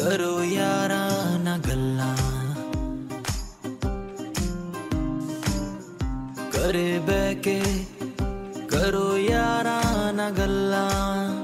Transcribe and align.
ਕਰੋ 0.00 0.44
ਯਾਰਾਂ 0.44 1.38
ਨਾ 1.38 1.58
ਗੱਲਾਂ। 1.58 2.16
ਕਰੇ 6.52 6.98
ਬਹਿ 6.98 7.34
ਕੇ 7.34 7.62
ਕਰੋ 8.68 9.16
ਯਾਰਾਂ 9.16 10.12
ਨਾ 10.12 10.30
ਗੱਲਾਂ। 10.30 11.39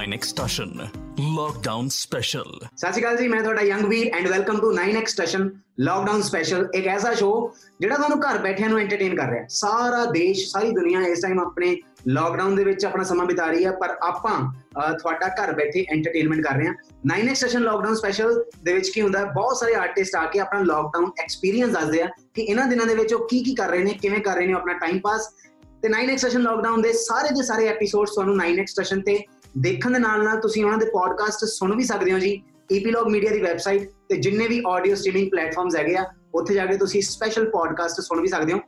9x 0.00 0.28
Station 0.30 0.70
Lockdown 1.36 1.86
Special. 1.94 2.50
ਸਤਿ 2.76 2.92
ਸ਼੍ਰੀ 2.92 3.00
ਅਕਾਲ 3.00 3.16
ਜੀ 3.16 3.26
ਮੈਂ 3.28 3.40
ਤੁਹਾਡਾ 3.42 3.62
Youngveer 3.84 4.10
and 4.16 4.28
welcome 4.28 4.58
to 4.60 4.70
9x 4.74 5.06
station 5.06 5.48
lockdown 5.80 6.22
special 6.22 6.66
ਇੱਕ 6.74 6.86
ਐਸਾ 6.86 7.12
ਸ਼ੋਅ 7.14 7.50
ਜਿਹੜਾ 7.80 7.96
ਤੁਹਾਨੂੰ 7.96 8.18
ਘਰ 8.20 8.38
ਬੈਠਿਆਂ 8.38 8.68
ਨੂੰ 8.68 8.78
ਐਂਟਰਟੇਨ 8.80 9.14
ਕਰ 9.16 9.28
ਰਿਹਾ 9.28 9.40
ਹੈ। 9.42 9.46
ਸਾਰਾ 9.50 10.04
ਦੇਸ਼ 10.12 10.44
ਸਾਰੀ 10.50 10.70
ਦੁਨੀਆ 10.70 11.00
ਇਸ 11.06 11.20
ਟਾਈਮ 11.22 11.40
ਆਪਣੇ 11.40 11.76
ਲਾਕਡਾਊਨ 12.08 12.54
ਦੇ 12.56 12.64
ਵਿੱਚ 12.64 12.84
ਆਪਣਾ 12.84 13.04
ਸਮਾਂ 13.04 13.26
ਬਿਤਾ 13.26 13.46
ਰਹੀ 13.46 13.64
ਹੈ 13.64 13.70
ਪਰ 13.72 13.96
ਆਪਾਂ 14.02 14.34
ਅਹ, 14.40 14.92
ਤੁਹਾਡਾ 14.92 15.28
ਘਰ 15.40 15.52
ਬੈਠੇ 15.52 15.84
ਐਂਟਰਟੇਨਮੈਂਟ 15.90 16.42
ਕਰ 16.46 16.56
ਰਹੇ 16.56 16.66
ਹਾਂ। 16.66 16.74
9x 17.12 17.34
ਸਟੇਸ਼ਨ 17.34 17.62
ਲਾਕਡਾਊਨ 17.62 17.94
ਸਪੈਸ਼ਲ 17.94 18.42
ਦੇ 18.64 18.72
ਵਿੱਚ 18.72 18.88
ਕੀ 18.88 19.02
ਹੁੰਦਾ 19.02 19.18
ਹੈ? 19.18 19.24
ਬਹੁਤ 19.34 19.56
ਸਾਰੇ 19.56 19.74
ਆਰਟਿਸਟ 19.74 20.16
ਆ 20.16 20.24
ਕੇ 20.26 20.40
ਆਪਣਾ 20.40 20.60
ਲਾਕਡਾਊਨ 20.62 21.10
ਐਕਸਪੀਰੀਅੰਸ 21.20 21.72
ਦੱਸਦੇ 21.72 22.02
ਆ 22.02 22.06
ਕਿ 22.34 22.42
ਇਹਨਾਂ 22.42 22.66
ਦਿਨਾਂ 22.66 22.86
ਦੇ 22.86 22.94
ਵਿੱਚ 22.94 23.14
ਉਹ 23.14 23.26
ਕੀ 23.28 23.42
ਕੀ 23.44 23.54
ਕਰ 23.54 23.68
ਰਹੇ 23.70 23.84
ਨੇ 23.84 23.92
ਕਿਵੇਂ 24.02 24.20
ਕਰ 24.20 24.36
ਰਹੇ 24.36 24.46
ਨੇ 24.46 24.52
ਉਹ 24.54 24.58
ਆਪਣਾ 24.58 24.72
ਟਾਈਮ 24.78 24.98
ਪਾਸ 24.98 25.28
ਤੇ 25.82 25.88
9x 25.88 26.16
ਸਟੇਸ਼ਨ 26.16 26.42
ਲਾਕਡਾਊਨ 26.42 26.82
ਦੇ 26.82 26.92
ਸਾਰੇ 26.92 27.28
ਦੇ 27.34 27.42
ਸਾਰੇ 27.42 27.66
ਐਪੀਸੋਡਸ 27.68 28.10
ਤੁਹਾਨੂੰ 28.10 28.36
9x 28.38 28.66
ਸਟੇਸ਼ਨ 28.66 29.00
ਤੇ 29.00 29.18
ਦੇਖਣ 29.58 29.92
ਦੇ 29.92 29.98
ਨਾਲ 29.98 30.22
ਨਾਲ 30.24 30.40
ਤੁਸੀਂ 30.40 30.64
ਉਹਨਾਂ 30.64 30.78
ਦੇ 30.78 30.86
ਪੋਡਕਾਸਟ 30.86 31.44
ਸੁਣ 31.44 31.74
ਵੀ 31.76 31.84
ਸਕਦੇ 31.84 32.12
ਹੋ 32.12 32.18
ਜੀ 32.18 32.32
ਈਪੀਲੌਗ 32.72 33.06
ਮੀਡੀਆ 33.08 33.30
ਦੀ 33.30 33.40
ਵੈਬਸਾਈਟ 33.40 33.88
ਤੇ 34.08 34.16
ਜਿੰਨੇ 34.16 34.46
ਵੀ 34.48 34.62
ਆਡੀਓ 34.68 34.94
ਸਟ੍ਰੀਮਿੰਗ 34.94 35.30
ਪਲੇਟਫਾਰਮਸ 35.30 35.76
ਹੈਗੇ 35.76 35.96
ਆ, 35.96 36.04
ਉੱਥੇ 36.34 36.54
ਜਾ 36.54 36.66
ਕੇ 36.66 36.76
ਤੁਸੀਂ 36.76 37.02
ਸਪੈਸ਼ਲ 37.02 37.48
ਪੋਡਕਾਸਟ 37.50 38.00
ਸੁਣ 38.00 38.20
ਵੀ 38.20 38.28
ਸਕਦੇ 38.28 38.52
ਹੋ। 38.52 38.58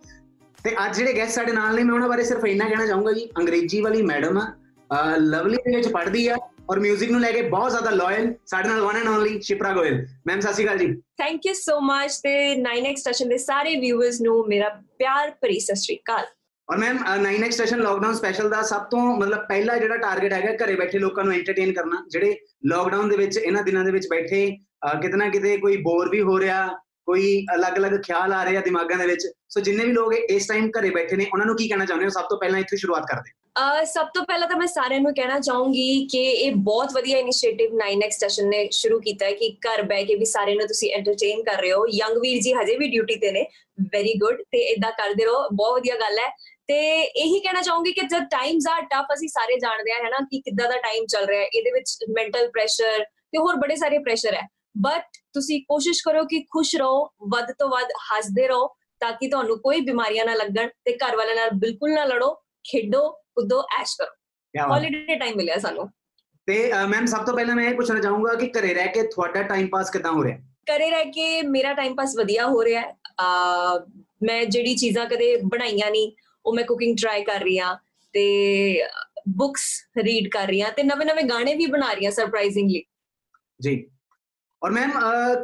ਤੇ 0.65 0.75
ਅੱਜ 0.87 0.97
ਜਿਹੜੇ 0.97 1.13
ਗੈਸਟ 1.17 1.35
ਸਾਡੇ 1.35 1.53
ਨਾਲ 1.53 1.75
ਨੇ, 1.75 1.83
ਮੈਂ 1.83 1.95
ਉਹਨਾਂ 1.95 2.09
ਬਾਰੇ 2.09 2.25
ਸਿਰਫ 2.25 2.45
ਇੰਨਾ 2.45 2.69
ਕਹਿਣਾ 2.69 2.87
ਚਾਹੂੰਗਾ 2.87 3.13
ਜੀ, 3.13 3.29
ਅੰਗਰੇਜ਼ੀ 3.39 3.81
ਵਾਲੀ 3.81 4.03
ਮੈਡਮ 4.03 4.39
ਆ 4.39 5.17
ਲਵਲੀ 5.17 5.57
ਦੇ 5.67 5.77
ਵਿੱਚ 5.77 5.89
ਪੜ੍ਹਦੀ 5.89 6.27
ਆ 6.29 6.37
ਔਰ 6.71 6.79
뮤직 6.81 7.11
ਨੂੰ 7.11 7.21
ਲੈ 7.21 7.31
ਕੇ 7.33 7.43
ਬਹੁਤ 7.43 7.71
ਜ਼ਿਆਦਾ 7.71 7.91
ਲਾਇਲ 7.91 8.33
ਸਾਡੇ 8.47 8.69
ਨਾਲ 8.69 8.81
one 8.81 8.97
and 8.97 9.09
only 9.09 9.41
Shipra 9.41 9.73
Goyal 9.75 10.07
ma'am 10.27 10.41
ਸਤਿ 10.41 10.53
ਸ਼੍ਰੀ 10.53 10.65
ਅਕਾਲ 10.65 10.79
ਜੀ। 10.79 10.87
ਥੈਂਕ 11.19 11.47
ਯੂ 11.47 11.55
ਸੋ 11.55 11.81
ਮਚ 11.81 12.17
ਤੇ 12.23 12.35
9x 12.57 13.01
ਸਟੇਸ਼ਨ 13.01 13.29
ਦੇ 13.29 13.39
ਸਾਰੇ 13.39 13.75
ਵਿਊਅਰਸ 13.77 14.21
ਨੂੰ 14.21 14.45
ਮੇਰਾ 14.49 14.69
ਪਿਆਰ 14.99 15.31
ਭਰੀ 15.43 15.59
ਸਤਿ 15.61 15.77
ਸ਼੍ਰੀ 15.77 15.97
ਅਕਾਲ। 15.97 16.27
ਔਰ 16.73 16.79
ma'am 16.79 16.99
9x 17.23 17.51
station 17.51 17.79
lockdown 17.79 18.15
special 18.15 18.49
ਦਾ 18.51 18.63
ਸਭ 18.63 18.83
ਤੋਂ 18.83 19.01
ਮਤਲਬ 19.17 19.39
ਪਹਿਲਾ 19.49 19.77
ਜਿਹੜਾ 19.79 19.97
ਟਾਰਗੇਟ 19.97 20.33
ਹੈਗਾ 20.33 20.65
ਘਰੇ 20.65 20.75
ਬੈਠੇ 20.75 20.99
ਲੋਕਾਂ 20.99 21.25
ਨੂੰ 21.25 21.33
ਐਂਟਰਟੇਨ 21.35 21.73
ਕਰਨਾ। 21.73 22.07
ਜਿਹੜੇ 22.11 22.37
ਲਾਕਡਾਊਨ 22.67 23.09
ਦੇ 23.09 23.17
ਵਿੱਚ 23.17 23.37
ਇਹਨਾਂ 23.37 23.63
ਦਿਨਾਂ 23.63 23.85
ਦੇ 23.85 23.91
ਵਿੱਚ 23.93 24.07
ਬੈਠੇ 24.11 24.57
ਅਹ, 24.57 25.01
ਕਿਤੇ 25.01 25.17
ਨਾ 25.17 25.29
ਕਿਤੇ 25.29 25.57
ਕੋਈ 25.57 25.77
ਬੋਰ 25.77 26.09
ਵੀ 26.09 26.21
ਹੋ 26.21 26.39
ਰਿਹਾ 26.41 26.67
ਕੋਈ 27.07 27.47
ਅਲੱਗ-ਅਲੱਗ 27.55 27.93
ਖਿਆਲ 28.03 28.33
ਆ 28.33 28.45
ਰਹੇ 28.45 28.57
ਆ 28.57 28.61
ਦਿਮਾਗਾਂ 28.61 28.99
ਦੇ 28.99 29.07
ਵਿੱਚ। 29.07 29.29
ਸੋ 29.49 29.61
ਜਿੰਨੇ 29.61 29.85
ਵੀ 29.85 29.93
ਲੋਕ 29.93 30.15
ਇਸ 30.15 30.47
ਟਾਈਮ 30.47 30.71
ਘਰੇ 30.71 30.91
ਬੈਠੇ 30.91 31.17
ਨੇ 31.17 31.27
ਉਹਨਾਂ 31.33 31.47
ਨੂੰ 31.47 31.57
ਕੀ 31.57 31.69
ਕਹਿਣਾ 31.69 31.85
ਚਾਹੁੰਦੇ 31.85 32.05
ਹੋ? 32.05 32.11
ਸਭ 32.11 32.23
ਤੋਂ 32.23 32.39
ਪਹਿਲਾਂ 32.39 32.61
ਇੱਥੇ 32.61 32.77
ਸ਼ੁਰੂਆਤ 32.77 33.03
ਕਰਦੇ 33.03 33.31
ਹਾਂ। 33.31 33.81
ਅਹ 33.81 33.85
ਸਭ 33.85 34.07
ਤੋਂ 34.15 34.25
ਪਹਿਲਾਂ 34.25 34.49
ਤਾਂ 34.49 34.57
ਮੈਂ 34.57 34.67
ਸਾਰਿਆਂ 34.67 35.01
ਨੂੰ 35.01 35.15
ਕਹਿਣਾ 35.15 35.41
ਚਾਹੂੰਗੀ 35.41 36.09
ਕਿ 36.13 36.23
ਇਹ 36.25 36.53
ਬਹੁਤ 36.57 36.93
ਵਧੀਆ 36.93 37.19
ਇਨੀਸ਼ੀਏਟਿਵ 37.19 37.75
9x 37.75 38.11
ਸਟੇਸ਼ਨ 38.11 38.49
ਨੇ 38.49 38.69
ਸ਼ੁਰੂ 38.73 39.01
ਕੀਤਾ 39.01 39.27
ਹੈ 39.27 39.33
ਕਿ 39.33 39.57
ਘਰ 39.61 39.83
ਬੈ 39.83 40.03
ਕੇ 40.05 40.15
ਵੀ 40.15 40.25
ਸਾਰੇ 40.25 40.55
ਨੂੰ 40.55 40.67
ਤੁਸੀਂ 40.67 40.93
ਐਂਟਰਟੇਨ 40.93 41.43
ਕਰ 41.43 41.61
ਰਹੇ 41.61 41.73
ਹੋ। 41.73 41.87
ਯੰਗ 41.87 42.17
ਵੀਰ 42.17 42.43
ਜੀ 42.43 42.53
ਹਜੇ 42.53 42.77
ਵੀ 42.77 42.89
ਡਿਊਟੀ 42.89 43.15
ਤੇ 43.15 43.33
ਨੇ। 43.33 43.47
ਵੈਰੀ 43.81 44.15
ਗੁੱਡ 44.15 44.37
ਤੇ 44.37 44.59
ਇਦਾਂ 44.59 44.93
ਕਰਦੇ 44.93 45.25
ਰਹੋ। 45.25 45.49
ਬਹੁਤ 45.53 45.73
ਵਧੀਆ 45.73 45.95
ਗੱਲ 45.95 46.19
ਹੈ। 46.19 46.37
ਤੇ 46.69 46.79
ਇਹੀ 47.03 47.39
ਕਹਿਣਾ 47.41 47.63
ਚਾਹੂੰਗੀ 47.63 47.93
ਕਿ 47.93 48.07
ਜਦ 48.07 48.25
ਟਾਈਮਸ 48.25 48.67
ਆ 48.71 48.81
ਟਫ 48.81 49.15
ਅਸੀਂ 49.15 49.29
ਸਾਰੇ 49.29 49.59
ਜਾਣਦੇ 49.59 49.93
ਆ 49.93 49.97
ਹੈਨਾ 50.05 50.19
ਕਿ 50.31 50.41
ਕਿੱਦਾਂ 50.41 50.69
ਦਾ 50.69 50.77
ਟਾਈਮ 50.77 51.07
ਚੱਲ 51.07 51.27
ਰਿਹਾ 51.27 51.41
ਹੈ। 51.41 51.47
ਇਹਦੇ 51.47 51.71
ਵਿੱਚ 51.71 51.97
ਮੈਂਟਲ 52.11 52.51
ਪ੍ਰੈਸ਼ਰ 52.51 53.05
ਤੇ 53.05 53.39
ਹੋਰ 53.39 53.57
ਬੜੇ 53.57 53.77
ਸਾਰੇ 53.77 53.99
ਪ੍ਰੈਸ਼ਰ 53.99 54.35
ਹੈ। 54.35 54.47
ਬਟ 54.79 55.19
ਤੁਸੀਂ 55.33 55.61
ਕੋਸ਼ਿਸ਼ 55.63 56.03
ਕਰੋ 56.05 56.25
ਕਿ 56.25 56.41
ਖੁਸ਼ 56.53 56.75
ਰਹੋ 56.77 57.05
ਵੱਧ 57.29 57.53
ਤੋਂ 57.59 57.69
ਵੱਧ 57.69 57.89
ਹੱਸਦੇ 58.11 58.47
ਰਹੋ 58.49 58.67
ਤਾਂ 59.01 59.13
ਕਿ 59.13 59.29
ਤੁਹਾਨੂੰ 59.29 59.59
ਕੋਈ 59.61 59.81
ਬਿਮਾਰੀਆਂ 59.81 60.25
ਨਾ 60.25 60.35
ਲੱਗਣ 60.35 60.69
ਤੇ 60.85 60.97
ਘਰ 60.97 61.17
ਵਾਲਿਆਂ 61.17 61.37
ਨਾਲ 61.37 61.51
ਬਿਲਕੁਲ 61.51 61.95
ਨਾ 61.95 62.05
ਲੜੋ 62.05 62.35
ਖੇਡੋ 62.65 63.09
ਕੁੱਦੋ 63.11 63.63
ਐਸ਼ 63.81 63.97
ਕਰੋ। 63.99 64.73
ਹੌਲੀਡੇ 64.75 65.15
ਟਾਈਮ 65.19 65.37
ਮਿਲਿਆ 65.37 65.59
ਸਾਨੂੰ। 65.59 65.89
ਤੇ 66.47 66.73
ਮੈਮ 66.89 67.07
ਸਭ 67.07 67.25
ਤੋਂ 67.25 67.35
ਪਹਿਲਾਂ 67.35 67.55
ਮੈਂ 67.57 67.69
ਇਹ 67.71 67.75
ਪੁੱਛਣਾ 67.75 68.01
ਚਾਹੂੰਗਾ 68.01 68.35
ਕਿ 68.35 68.47
ਘਰੇ 68.59 68.75
ਰਹਿ 68.75 68.89
ਕੇ 68.89 69.03
ਤੁਹਾਡਾ 69.03 69.43
ਟਾਈਮ 69.43 69.67
ਪਾਸ 69.67 69.91
ਕਿਦਾਂ 69.91 70.13
ਹੋ 70.13 70.25
ਰਿਹਾ? 70.25 70.39
ਘਰੇ 70.71 70.91
ਰਹਿ 70.91 71.05
ਕੇ 71.05 71.43
ਮੇਰਾ 71.43 71.73
ਟਾਈਮ 71.73 71.95
ਪਾਸ 71.95 72.17
ਵਧੀਆ 72.17 72.47
ਹੋ 72.47 72.65
ਰਿਹਾ 72.65 72.81
ਹੈ। 72.81 72.95
ਮੈਂ 74.23 74.45
ਜਿਹੜੀ 74.45 74.77
ਚੀਜ਼ਾਂ 74.77 75.07
ਕਦੇ 75.07 75.37
ਬਣਾਈਆਂ 75.45 75.91
ਨਹੀਂ 75.91 76.13
ਉਹ 76.47 76.55
ਮੈਂ 76.55 76.65
ਕੁਕਿੰਗ 76.65 76.97
ਟਰਾਈ 76.97 77.25
ਕਰ 77.25 77.41
ਰਹੀ 77.41 77.59
ਆ 77.59 77.77
ਤੇ 78.15 78.25
ਬੁక్స్ 79.29 80.03
ਰੀਡ 80.03 80.29
ਕਰ 80.29 80.47
ਰਹੀ 80.47 80.61
ਆ 80.61 80.71
ਤੇ 80.71 80.83
ਨਵੇਂ-ਨਵੇਂ 80.83 81.25
ਗਾਣੇ 81.25 81.55
ਵੀ 81.55 81.67
ਬਣਾ 81.67 81.93
ਰਹੀ 81.93 82.07
ਆ 82.07 82.11
ਸਰਪ੍ਰਾਈਜ਼ਿੰਗਲੀ 82.11 82.83
ਜੀ। 83.63 83.87
ਔਰ 84.63 84.71
ਮੈਮ 84.71 84.91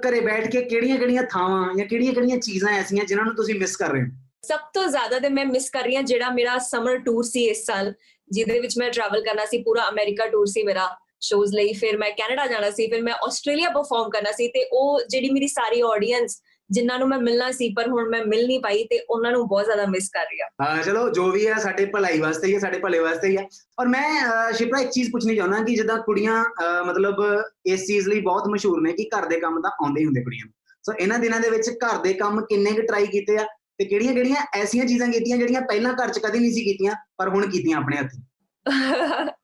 ਘਰੇ 0.01 0.21
ਬੈਠ 0.21 0.47
ਕੇ 0.53 0.63
ਕਿਹੜੀਆਂ-ਕਿਹੜੀਆਂ 0.63 1.23
ਥਾਵਾਂ 1.23 1.75
ਜਾਂ 1.75 1.87
ਕਿਹੜੀਆਂ-ਕਿਹੜੀਆਂ 1.87 2.39
ਚੀਜ਼ਾਂ 2.39 2.73
ਐਸੀਆਂ 2.73 3.05
ਜਿਨ੍ਹਾਂ 3.05 3.27
ਨੂੰ 3.27 3.35
ਤੁਸੀਂ 3.35 3.55
ਮਿਸ 3.55 3.77
ਕਰ 3.77 3.91
ਰਹੇ 3.91 4.03
ਹੋ? 4.03 4.07
ਸਭ 4.43 4.59
ਤੋਂ 4.75 4.87
ਜ਼ਿਆਦਾ 4.89 5.19
ਤੇ 5.19 5.29
ਮੈਂ 5.29 5.45
ਮਿਸ 5.45 5.71
ਕਰ 5.71 5.83
ਰਹੀ 5.85 5.97
ਆ 5.97 6.03
ਜਿਹੜਾ 6.03 6.31
ਮੇਰਾ 6.31 6.59
ਸਮਰ 6.59 6.99
ਟੂਰ 6.99 7.25
ਸੀ 7.25 7.45
ਇਸ 7.45 7.65
ਸਾਲ 7.67 7.93
ਜਿਹਦੇ 8.31 8.59
ਵਿੱਚ 8.61 8.79
ਮੈਂ 8.79 8.91
ਟਰੈਵਲ 8.91 9.23
ਕਰਨਾ 9.23 9.45
ਸੀ 9.45 9.63
ਪੂਰਾ 9.63 9.89
ਅਮਰੀਕਾ 9.89 10.27
ਟੂਰ 10.27 10.47
ਸੀ 10.47 10.63
ਮੇਰਾ 10.63 10.89
ਸ਼ੋਜ਼ 11.21 11.55
ਲਈ 11.55 11.73
ਫਿਰ 11.73 11.97
ਮੈਂ 11.99 12.11
ਕੈਨੇਡਾ 12.11 12.47
ਜਾਣਾ 12.47 12.71
ਸੀ 12.71 12.87
ਫਿਰ 12.87 13.03
ਮੈਂ 13.03 13.15
ਆਸਟ੍ਰੇਲੀਆ 13.27 13.71
ਪਰਫਾਰਮ 13.71 14.11
ਕਰਨਾ 14.11 14.33
ਸੀ 14.33 14.49
ਤੇ 14.49 14.65
ਉਹ 14.73 15.01
ਜਿਹੜੀ 15.09 15.31
ਮੇਰੀ 15.31 15.49
ਸਾਰੀ 15.49 15.81
ਆਡੀਅנס 15.81 16.37
ਜਿਨ੍ਹਾਂ 16.71 16.99
ਨੂੰ 16.99 17.09
ਮੈਂ 17.09 17.19
ਮਿਲਣਾ 17.19 17.51
ਸੀ 17.51 17.69
ਪਰ 17.75 17.89
ਹੁਣ 17.89 18.09
ਮੈਂ 18.09 18.25
ਮਿਲ 18.27 18.47
ਨਹੀਂ 18.47 18.61
ਪਾਈ 18.61 18.85
ਤੇ 18.85 18.99
ਉਹਨਾਂ 19.11 19.33
ਨੂੰ 19.33 19.47
ਬਹੁਤ 19.49 19.65
ਜ਼ਿਆਦਾ 19.65 19.87
ਮਿਸ 19.87 20.09
ਕਰ 20.09 20.25
ਰਹੀ 20.25 20.41
ਹਾਂ। 20.41 20.49
ਹਾਂ 20.67 20.83
ਚਲੋ 20.83 21.09
ਜੋ 21.11 21.31
ਵੀ 21.31 21.47
ਹੈ 21.49 21.55
ਸਾਡੇ 21.59 21.85
ਭਲਾਈ 21.85 22.19
ਵਾਸਤੇ 22.21 22.47
ਹੀ 22.47 22.55
ਹੈ 22.55 22.59
ਸਾਡੇ 22.59 22.79
ਭਲੇ 22.79 22.99
ਵਾਸਤੇ 22.99 23.29
ਹੀ 23.29 23.37
ਹੈ। 23.37 23.47
ਔਰ 23.81 23.89
ਮੈਂ 23.89 24.53
ਸ਼ਿਪਰਾ 24.53 24.81
ਇੱਕ 24.81 24.91
ਚੀਜ਼ 24.91 25.11
ਪੁੱਛਣੀ 25.11 25.37
ਚਾਹੁੰਦਾ 25.37 25.63
ਕਿ 25.63 25.75
ਜਿੱਦਾਂ 25.75 25.99
ਕੁੜੀਆਂ 25.99 26.45
ਮਤਲਬ 26.85 27.23
ਇਸ 27.67 27.87
ਚੀਜ਼ 27.87 28.09
ਲਈ 28.09 28.21
ਬਹੁਤ 28.21 28.49
ਮਸ਼ਹੂਰ 28.49 28.81
ਨੇ 28.81 28.93
ਕਿ 28.93 29.09
ਘਰ 29.17 29.27
ਦੇ 29.27 29.41
ਕੰਮ 29.41 29.61
ਤਾਂ 29.61 29.71
ਆਉਂਦੇ 29.71 30.01
ਹੀ 30.01 30.07
ਹੁੰਦੇ 30.07 30.23
ਕੁੜੀਆਂ 30.23 30.47
ਨੂੰ। 30.47 30.53
ਸੋ 30.85 30.93
ਇਹਨਾਂ 31.01 31.19
ਦਿਨਾਂ 31.19 31.41
ਦੇ 31.41 31.51
ਵਿੱਚ 31.51 31.71
ਘਰ 31.71 31.99
ਦੇ 31.99 32.13
ਕੰਮ 32.13 32.41
ਕਿੰਨੇ 32.41 32.73
ਕੁ 32.73 32.83
ਟਰਾਈ 32.83 33.07
ਕੀਤੇ 33.07 33.37
ਆ 33.39 33.47
ਤੇ 33.79 33.85
ਕਿਹੜੀਆਂ-ਕਿਹੜੀਆਂ 33.85 34.45
ਐਸੀਆਂ 34.55 34.85
ਚੀਜ਼ਾਂ 34.85 35.09
ਕੀਤੀਆਂ 35.09 35.37
ਜਿਹੜੀਆਂ 35.39 35.61
ਪਹਿਲਾਂ 35.61 35.93
ਘਰ 35.93 36.09
'ਚ 36.09 36.19
ਕਦੀ 36.19 36.39
ਨਹੀਂ 36.39 36.53
ਸੀ 36.53 36.65
ਕੀਤੀਆਂ 36.65 36.95
ਪਰ 37.19 37.29
ਹੁਣ 37.29 37.47
ਕੀਤੀਆਂ 37.51 37.79
ਆਪਣੇ 37.79 37.97
ਹੱਥੀਂ? 37.97 38.23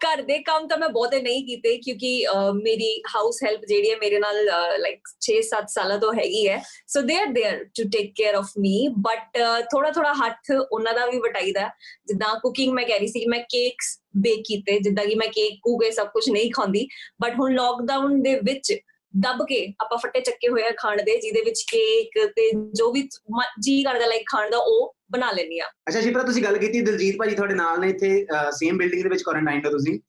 ਘਰ 0.00 0.20
ਦੇ 0.22 0.38
ਕੰਮ 0.38 0.66
ਤਾਂ 0.68 0.76
ਮੈਂ 0.78 0.88
ਬਹੁਤੇ 0.88 1.20
ਨਹੀਂ 1.22 1.44
ਕੀਤੇ 1.46 1.76
ਕਿਉਂਕਿ 1.78 2.08
ਅਹ, 2.26 2.52
ਮੇਰੀ 2.54 2.88
ਹਾਊਸ 3.14 3.42
ਹੈਲਪ 3.44 3.64
ਜਿਹੜੀ 3.64 3.90
ਹੈ 3.90 3.96
ਮੇਰੇ 3.96 4.18
ਨਾਲ 4.18 4.38
ਲਾਈਕ 4.78 5.10
6-7 5.20 5.68
ਸਾਲਾਂ 5.68 5.98
ਤੋਂ 5.98 6.12
ਹੈਗੀ 6.14 6.40
ਹੈ 6.48 6.56
so 6.88 7.00
they 7.02 7.16
are 7.16 7.26
there 7.28 7.60
to 7.74 7.88
take 7.88 8.12
care 8.14 8.34
of 8.34 8.50
me 8.58 8.72
but 9.00 9.38
ਥੋੜਾ 9.70 9.90
ਥੋੜਾ 9.90 10.12
ਹੱਥ 10.14 10.50
ਉਹਨਾਂ 10.70 10.94
ਦਾ 10.94 11.06
ਵੀ 11.06 11.18
ਵਟਾਈਦਾ 11.20 11.60
ਹੈ। 11.60 11.70
ਜਿੱਦਾਂ 12.06 12.34
ਕੁਕਿੰਗ 12.40 12.72
ਮੈਂ 12.72 12.84
ਕਹਿ 12.86 12.98
ਰਹੀ 12.98 13.06
ਸੀ 13.06 13.20
ਕਿ 13.20 13.26
ਮੈਂ 13.26 13.40
ਕੇਕਸ 13.48 13.92
ਬੇਕ 14.18 14.42
ਕੀਤੇ 14.46 14.78
ਜਿੱਦਾਂ 14.78 15.04
ਕਿ 15.06 15.14
ਮੈਂ 15.14 15.28
ਕੇਕ 15.28 15.58
ਕੂਕੇ 15.62 15.90
ਸਭ 15.90 16.08
ਕੁਝ 16.08 16.28
ਨਹੀਂ 16.30 16.50
ਖਾਂਦੀ 16.50 16.86
ਬਟ 17.20 17.38
ਹੁਣ 17.38 17.54
ਲੋਕਡਾਊਨ 17.54 18.20
ਦੇ 18.22 18.34
ਵਿੱਚ 18.42 18.72
ਦੱਬ 19.14 19.44
ਕੇ 19.46 19.58
ਆਪਾਂ 19.80 19.98
ਫੱਟੇ 19.98 20.20
ਚੱਕੇ 20.20 20.48
ਹੋਏ 20.48 20.62
ਆ 20.62 20.70
ਖਾਣ 20.76 21.02
ਦੇ 21.02 21.16
ਜਿਹਦੇ 21.16 21.40
ਵਿੱਚ 21.42 21.62
ਕੇਕ 21.70 22.18
ਤੇ 22.36 22.50
ਜੋ 22.72 22.90
ਵੀ 22.92 23.02
ਮ- 23.30 23.50
ਜੀ 23.60 23.82
ਕਰਦਾ 23.82 24.06
ਲਾਈਕ 24.06 24.22
ਖਾਣ 24.26 24.50
ਦਾ 24.50 24.58
ਉਹ 24.58 24.94
ਬਣਾ 25.11 25.31
ਲੈਂਦੀ 25.31 25.59
ਆ 25.59 25.65
ਅੱਛਾ 25.89 26.01
ਸ਼ਿਪਰਾ 26.01 26.23
ਤੁਸੀਂ 26.23 26.43
ਗੱਲ 26.43 26.57
ਕੀਤੀ 26.57 26.81
ਦਿਲਜੀਤ 26.81 27.17
ਭਾਜੀ 27.19 27.35
ਤੁਹਾਡੇ 27.35 27.55
ਨਾਲ 27.55 27.79
ਨੇ 27.79 27.89
ਇੱਥੇ 27.89 28.25
ਸੇਮ 28.51 28.77
ਬਿਲਡਿੰਗ 28.77 29.03
ਦੇ 29.03 29.09
ਵਿੱਚ 29.09 29.23
ਕੁਆਰੰਟਾਈਨ 29.23 29.65
ਹੋ 29.65 29.71
ਤੁਸੀਂ। 29.71 29.99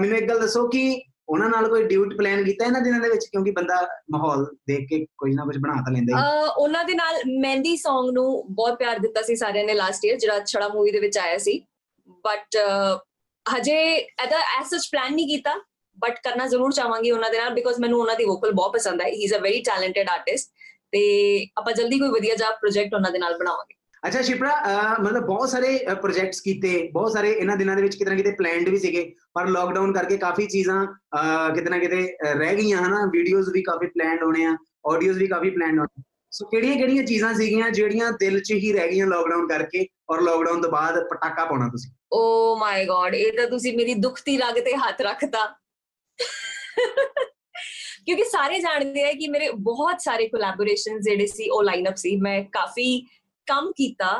ਮੈਨੂੰ 0.00 0.18
ਇੱਕ 0.18 0.28
ਗੱਲ 0.28 0.40
ਦੱਸੋ 0.40 0.66
ਕਿ 0.68 1.02
ਉਹਨਾਂ 1.28 1.48
ਨਾਲ 1.48 1.68
ਕੋਈ 1.68 1.82
ਡਿਊਟ 1.82 2.16
ਪਲਾਨ 2.16 2.42
ਕੀਤਾ 2.44 2.64
ਇਹਨਾਂ 2.64 2.80
ਦਿਨਾਂ 2.80 3.00
ਦੇ 3.00 3.08
ਵਿੱਚ? 3.08 3.26
ਕਿਉਂਕਿ 3.26 3.50
ਬੰਦਾ 3.50 3.76
ਮਾਹੌਲ 4.12 4.44
ਦੇਖ 4.68 4.88
ਕੇ 4.88 5.04
ਕੁਝ 5.18 5.34
ਨਾ 5.34 5.44
ਕੁਝ 5.44 5.56
ਬਣਾ 5.58 5.74
ਤਾਂ 5.84 5.92
ਲੈਂਦਾ 5.92 6.18
ਹੀ। 6.18 6.48
ਉਹਨਾਂ 6.56 6.84
ਦੇ 6.84 6.94
ਨਾਲ 6.94 7.20
ਮਹਿੰਦੀ 7.40 7.72
Song 7.82 8.12
ਨੂੰ 8.14 8.26
ਬਹੁਤ 8.54 8.78
ਪਿਆਰ 8.78 8.98
ਦਿੱਤਾ 8.98 9.22
ਸੀ 9.22 9.36
ਸਾਰਿਆਂ 9.36 9.64
ਨੇ 9.64 9.74
ਲਾਸਟ 9.74 10.04
ਈਅਰ 10.04 10.16
ਜਿਹੜਾ 10.16 10.40
ਛੜਾ 10.44 10.68
ਮੂਵੀ 10.68 10.90
ਦੇ 10.90 11.00
ਵਿੱਚ 11.00 11.18
ਆਇਆ 11.18 11.38
ਸੀ। 11.38 11.58
ਬਟ 12.24 12.56
ਹਜੇ 13.46 13.78
ਇਹਦਾ 13.94 14.38
ਐਸ 14.58 14.70
ਸੱਚ 14.70 14.88
ਪਲਾਨ 14.92 15.14
ਨਹੀਂ 15.14 15.26
ਕੀਤਾ। 15.28 15.54
ਬਟ 15.98 16.18
ਕਰਨਾ 16.24 16.46
ਜ਼ਰੂਰ 16.46 16.72
ਚਾਹਾਂਗੀ 16.72 17.10
ਉਹਨਾਂ 17.10 17.30
ਦੇ 17.30 17.38
ਨਾਲ 17.38 17.50
ਬਿਕੋਜ਼ 17.54 17.80
ਮੈਨੂੰ 17.80 18.00
ਉਹਨਾਂ 18.00 18.14
ਦੀ 18.16 18.24
ਵੋਕਲ 18.24 18.52
ਬਹੁਤ 18.52 18.72
ਪਸੰਦ 18.72 19.00
ਹੈ 19.02 19.06
he 19.08 19.22
is 19.24 19.34
a 19.34 19.38
very 19.38 19.60
talented 19.62 20.08
artist 20.10 20.50
ਤੇ 20.92 21.02
ਆਪਾਂ 21.58 21.72
ਜਲਦੀ 21.72 21.98
ਕੋਈ 21.98 22.08
ਵਧੀਆ 22.08 22.34
ਜਿਹਾ 22.34 22.50
ਪ੍ਰੋਜੈਕਟ 22.50 22.94
ਉਹਨਾਂ 22.94 23.10
ਦੇ 23.10 23.18
ਨਾਲ 23.18 23.36
ਬਣਾਵਾਂਗੇ। 23.38 23.74
ਅੱਛਾ 24.04 24.20
ਸ਼ਿਪਰਾ 24.22 24.50
ਅਹ, 24.60 25.00
ਮਤਲਬ 25.02 25.24
ਬਹੁਤ 25.26 25.48
ਸਾਰੇ 25.50 25.78
ਪ੍ਰੋਜੈਕਟਸ 26.02 26.40
ਕੀਤੇ 26.40 26.88
ਬਹੁਤ 26.92 27.12
ਸਾਰੇ 27.12 27.30
ਇਹਨਾਂ 27.32 27.56
ਦਿਨਾਂ 27.56 27.76
ਦੇ 27.76 27.82
ਵਿੱਚ 27.82 27.96
ਕਿਤੇ 27.96 28.10
ਨਾ 28.10 28.16
ਕਿਤੇ 28.16 28.30
ਪਲਾਨਡ 28.30 28.68
ਵੀ 28.68 28.78
ਸੀਗੇ 28.78 29.04
ਪਰ 29.34 29.46
ਲੋਕਡਾਊਨ 29.46 29.92
ਕਰਕੇ 29.92 30.16
ਕਾਫੀ 30.16 30.46
ਚੀਜ਼ਾਂ 30.46 30.84
ਅਹ, 30.86 31.54
ਕਿਤੇ 31.54 31.70
ਨਾ 31.70 31.78
ਕਿਤੇ 31.78 32.02
ਅਹ, 32.06 32.34
ਰਹਿ 32.34 32.56
ਗਈਆਂ 32.56 32.82
ਹਨਾ? 32.82 33.04
ਵੀਡੀਓਜ਼ 33.12 33.48
ਵੀ 33.50 33.62
ਕਾਫੀ 33.62 33.86
ਪਲਾਨਡ 33.86 34.22
ਹੋਣੇ 34.22 34.44
ਆ 34.44 34.56
ਆਡੀਓਜ਼ 34.92 35.18
ਵੀ 35.18 35.26
ਕਾਫੀ 35.26 35.50
ਪਲਾਨਡ 35.50 35.78
ਹੋਣੇ 35.78 36.02
ਸੋ 36.32 36.46
ਕਿਹੜੀਆਂ 36.46 36.76
ਕਿਹੜੀਆਂ 36.76 37.02
ਚੀਜ਼ਾਂ 37.04 37.32
ਸੀਗੀਆਂ 37.34 37.70
ਜਿਹੜੀਆਂ 37.70 38.10
ਦਿਲ 38.12 38.40
'ਚ 38.40 38.52
ਹੀ 38.52 38.72
ਰਹਿ 38.72 38.88
ਗਈਆਂ 38.90 39.06
ਲੋਕਡਾਊਨ 39.06 39.46
ਕਰਕੇ 39.48 39.86
ਔਰ 40.10 40.20
ਲੋਕਡਾਊਨ 40.20 40.62
ਤੋਂ 40.62 40.70
ਬਾਅਦ 40.70 41.02
ਪਟਾਕਾ 41.08 41.44
ਪਾਉਣਾ 41.44 41.68
ਤੁਸੀਂ? 41.68 41.90
ਓ 42.12 42.56
ਮਾਈ 42.56 42.84
ਗॉड 42.86 43.14
ਇਹ 43.14 43.32
ਤਾਂ 43.32 43.46
ਤੁਸੀਂ 43.46 43.76
ਮੇਰੀ 43.76 43.94
ਦੁਖਤੀ 43.94 44.36
ਰਗ 44.38 44.58
ਤੇ 44.64 44.74
ਹੱਥ 44.76 45.00
ਰੱਖਤਾ। 45.02 45.46
ਕਿਉਂਕਿ 48.06 48.24
ਸਾਰੇ 48.24 48.58
ਜਾਣਦੇ 48.58 49.02
ਆ 49.04 49.12
ਕਿ 49.12 49.28
ਮੇਰੇ 49.28 49.50
ਬਹੁਤ 49.66 50.00
ਸਾਰੇ 50.00 50.26
ਕੋਲੈਬੋਰੇਸ਼ਨ 50.28 51.00
ਜਿਹੜੇ 51.00 51.26
ਸੀ 51.26 51.48
ਉਹ 51.50 51.62
ਲਾਈਨਅਪ 51.62 51.96
ਸੀ। 51.96 52.16
ਮੈਂ 52.16 52.42
ਕਾਫੀ 52.52 52.86
ਕੰਮ 53.46 53.70
ਕੀਤਾ 53.72 54.10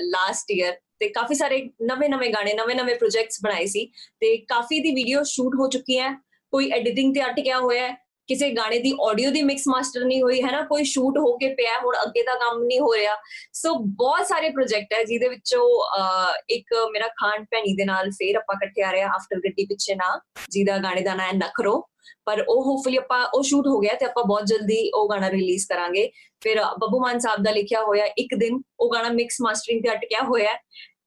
ਲਾਸਟ 0.00 0.50
ਈਅਰ 0.50 0.76
ਤੇ 1.00 1.08
ਕਾਫੀ 1.08 1.34
ਸਾਰੇ 1.34 1.58
ਨਵੇਂ-ਨਵੇਂ 1.82 2.30
ਗਾਣੇ 2.30 2.52
ਨਵੇਂ-ਨਵੇਂ 2.54 2.94
ਪ੍ਰੋਜੈਕਟਸ 2.94 3.38
ਬਣਾਏ 3.42 3.66
ਸੀ 3.66 3.84
ਤੇ 4.20 4.36
ਕਾਫੀ 4.48 4.80
ਦੀ 4.80 4.94
ਵੀਡੀਓ 4.94 5.22
ਸ਼ੂਟ 5.26 5.54
ਹੋ 5.60 5.68
ਚੁੱਕੀ 5.68 5.98
ਹੈ। 5.98 6.12
ਕੋਈ 6.52 6.70
ਐਡੀਟਿੰਗ 6.70 7.14
ਤੇ 7.14 7.24
ਅਟਕਿਆ 7.24 7.58
ਹੋਇਆ 7.60 7.86
ਹੈ 7.88 7.96
ਕਿਸੇ 8.28 8.50
ਗਾਣੇ 8.50 8.78
ਦੀ 8.78 8.92
ਆਡੀਓ 9.02 9.30
ਦੀ 9.30 9.42
ਮਿਕਸ 9.42 9.62
ਮਾਸਟਰ 9.68 10.04
ਨਹੀਂ 10.04 10.22
ਹੋਈ 10.22 10.40
ਹੈ 10.42 10.50
ਨਾ? 10.52 10.60
ਕੋਈ 10.62 10.84
ਸ਼ੂਟ 10.84 11.18
ਹੋ 11.18 11.36
ਕੇ 11.36 11.48
ਪਿਆ 11.54 11.78
ਹੁਣ 11.84 11.94
ਅੱਗੇ 12.02 12.22
ਦਾ 12.22 12.34
ਕੰਮ 12.34 12.62
ਨਹੀਂ 12.64 12.80
ਹੋ 12.80 12.94
ਰਿਹਾ। 12.96 13.14
ਸੋ 13.52 13.74
ਬਹੁਤ 13.98 14.26
ਸਾਰੇ 14.26 14.50
ਪ੍ਰੋਜੈਕਟ 14.50 14.92
ਹੈ 14.94 15.02
ਜਿਹਦੇ 15.04 15.28
ਵਿੱਚੋਂ 15.28 15.62
ਅਹ, 15.98 16.32
ਇੱਕ 16.48 16.74
ਮੇਰਾ 16.92 17.08
ਖਾਨ 17.20 17.44
ਭੈਣੀ 17.44 17.74
ਦੇ 17.76 17.84
ਨਾਲ 17.84 18.10
ਫੇਰ 18.10 18.36
ਆਪਾਂ 18.36 18.56
ਇਕੱਠੇ 18.56 18.82
ਆ 18.82 18.90
ਰਹੇ 18.90 19.02
ਆ 19.02 19.08
ਆਫਟਰ 19.14 19.38
ਗੱਡੀ 19.38 19.64
ਪਿੱਛੇ 19.66 19.94
ਨਾ 19.94 20.18
ਜਿਹਦਾ 20.50 20.78
ਗਾਣੇ 20.78 21.00
ਦਾ 21.00 21.14
ਨਾਂ 21.14 21.26
ਹੈ 21.26 21.32
ਨਖਰੋ 21.32 21.80
ਪਰ 22.26 22.44
ਉਹ 22.48 22.62
ਹੋਪਫੁਲੀ 22.64 22.96
ਆਪਾਂ 22.96 23.24
ਉਹ 23.34 23.42
ਸ਼ੂਟ 23.42 23.66
ਹੋ 23.66 23.78
ਗਿਆ 23.80 23.94
ਤੇ 23.94 24.04
ਆਪਾਂ 24.04 24.24
ਬਹੁਤ 24.24 24.46
ਜਲਦੀ 24.46 24.90
ਉਹ 24.94 25.08
ਗਾਣਾ 25.10 25.30
ਰਿਲੀਜ਼ 25.30 25.66
ਕਰਾਂਗੇ। 25.68 26.10
ਫਿਰ 26.40 26.64
ਬੱਬੂ 26.78 27.00
ਮਾਨ 27.00 27.18
ਸਾਹਿਬ 27.18 27.42
ਦਾ 27.42 27.50
ਲਿਖਿਆ 27.50 27.82
ਹੋਇਆ 27.82 28.04
ਇੱਕ 28.04 28.34
ਦਿਨ 28.34 28.60
ਉਹ 28.80 28.90
ਗਾਣਾ 28.94 29.08
ਮਿਕਸ 29.08 29.36
ਮਾਸਟਰਿੰਗ 29.42 29.82
ਤੇ 29.82 29.92
ਅਟਕਿਆ 29.92 30.24
ਹੋਇਆ 30.24 30.52
ਹੈ। 30.52 30.56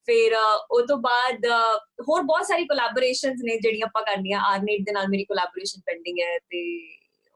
ਫਿਰ 0.06 0.32
ਅਹ, 0.34 0.66
ਉਹ 0.70 0.86
ਤੋਂ 0.86 0.96
ਬਾਅਦ 0.96 1.34
ਅਹ, 1.34 1.78
ਹੋਰ 2.08 2.22
ਬਹੁਤ 2.22 2.46
ਸਾਰੀ 2.46 2.64
ਕੋਲੈਬੋਰੇਸ਼ਨਸ 2.64 3.40
ਨੇ 3.44 3.58
ਜਿਹੜੀਆਂ 3.58 3.86
ਆਪਾਂ 3.86 4.02
ਕਰਨੀਆਂ। 4.02 4.40
ਆਰਨੇਟ 4.40 4.80
ਦੇ 4.80 4.92
ਨਾਲ 4.92 5.08
ਮੇਰੀ 5.08 5.24
ਕੋਲੈਬੋਰੇਸ਼ਨ 5.24 5.80
ਪੈਂਡਿੰਗ 5.86 6.18
ਹੈ 6.20 6.38
ਤੇ 6.38 6.88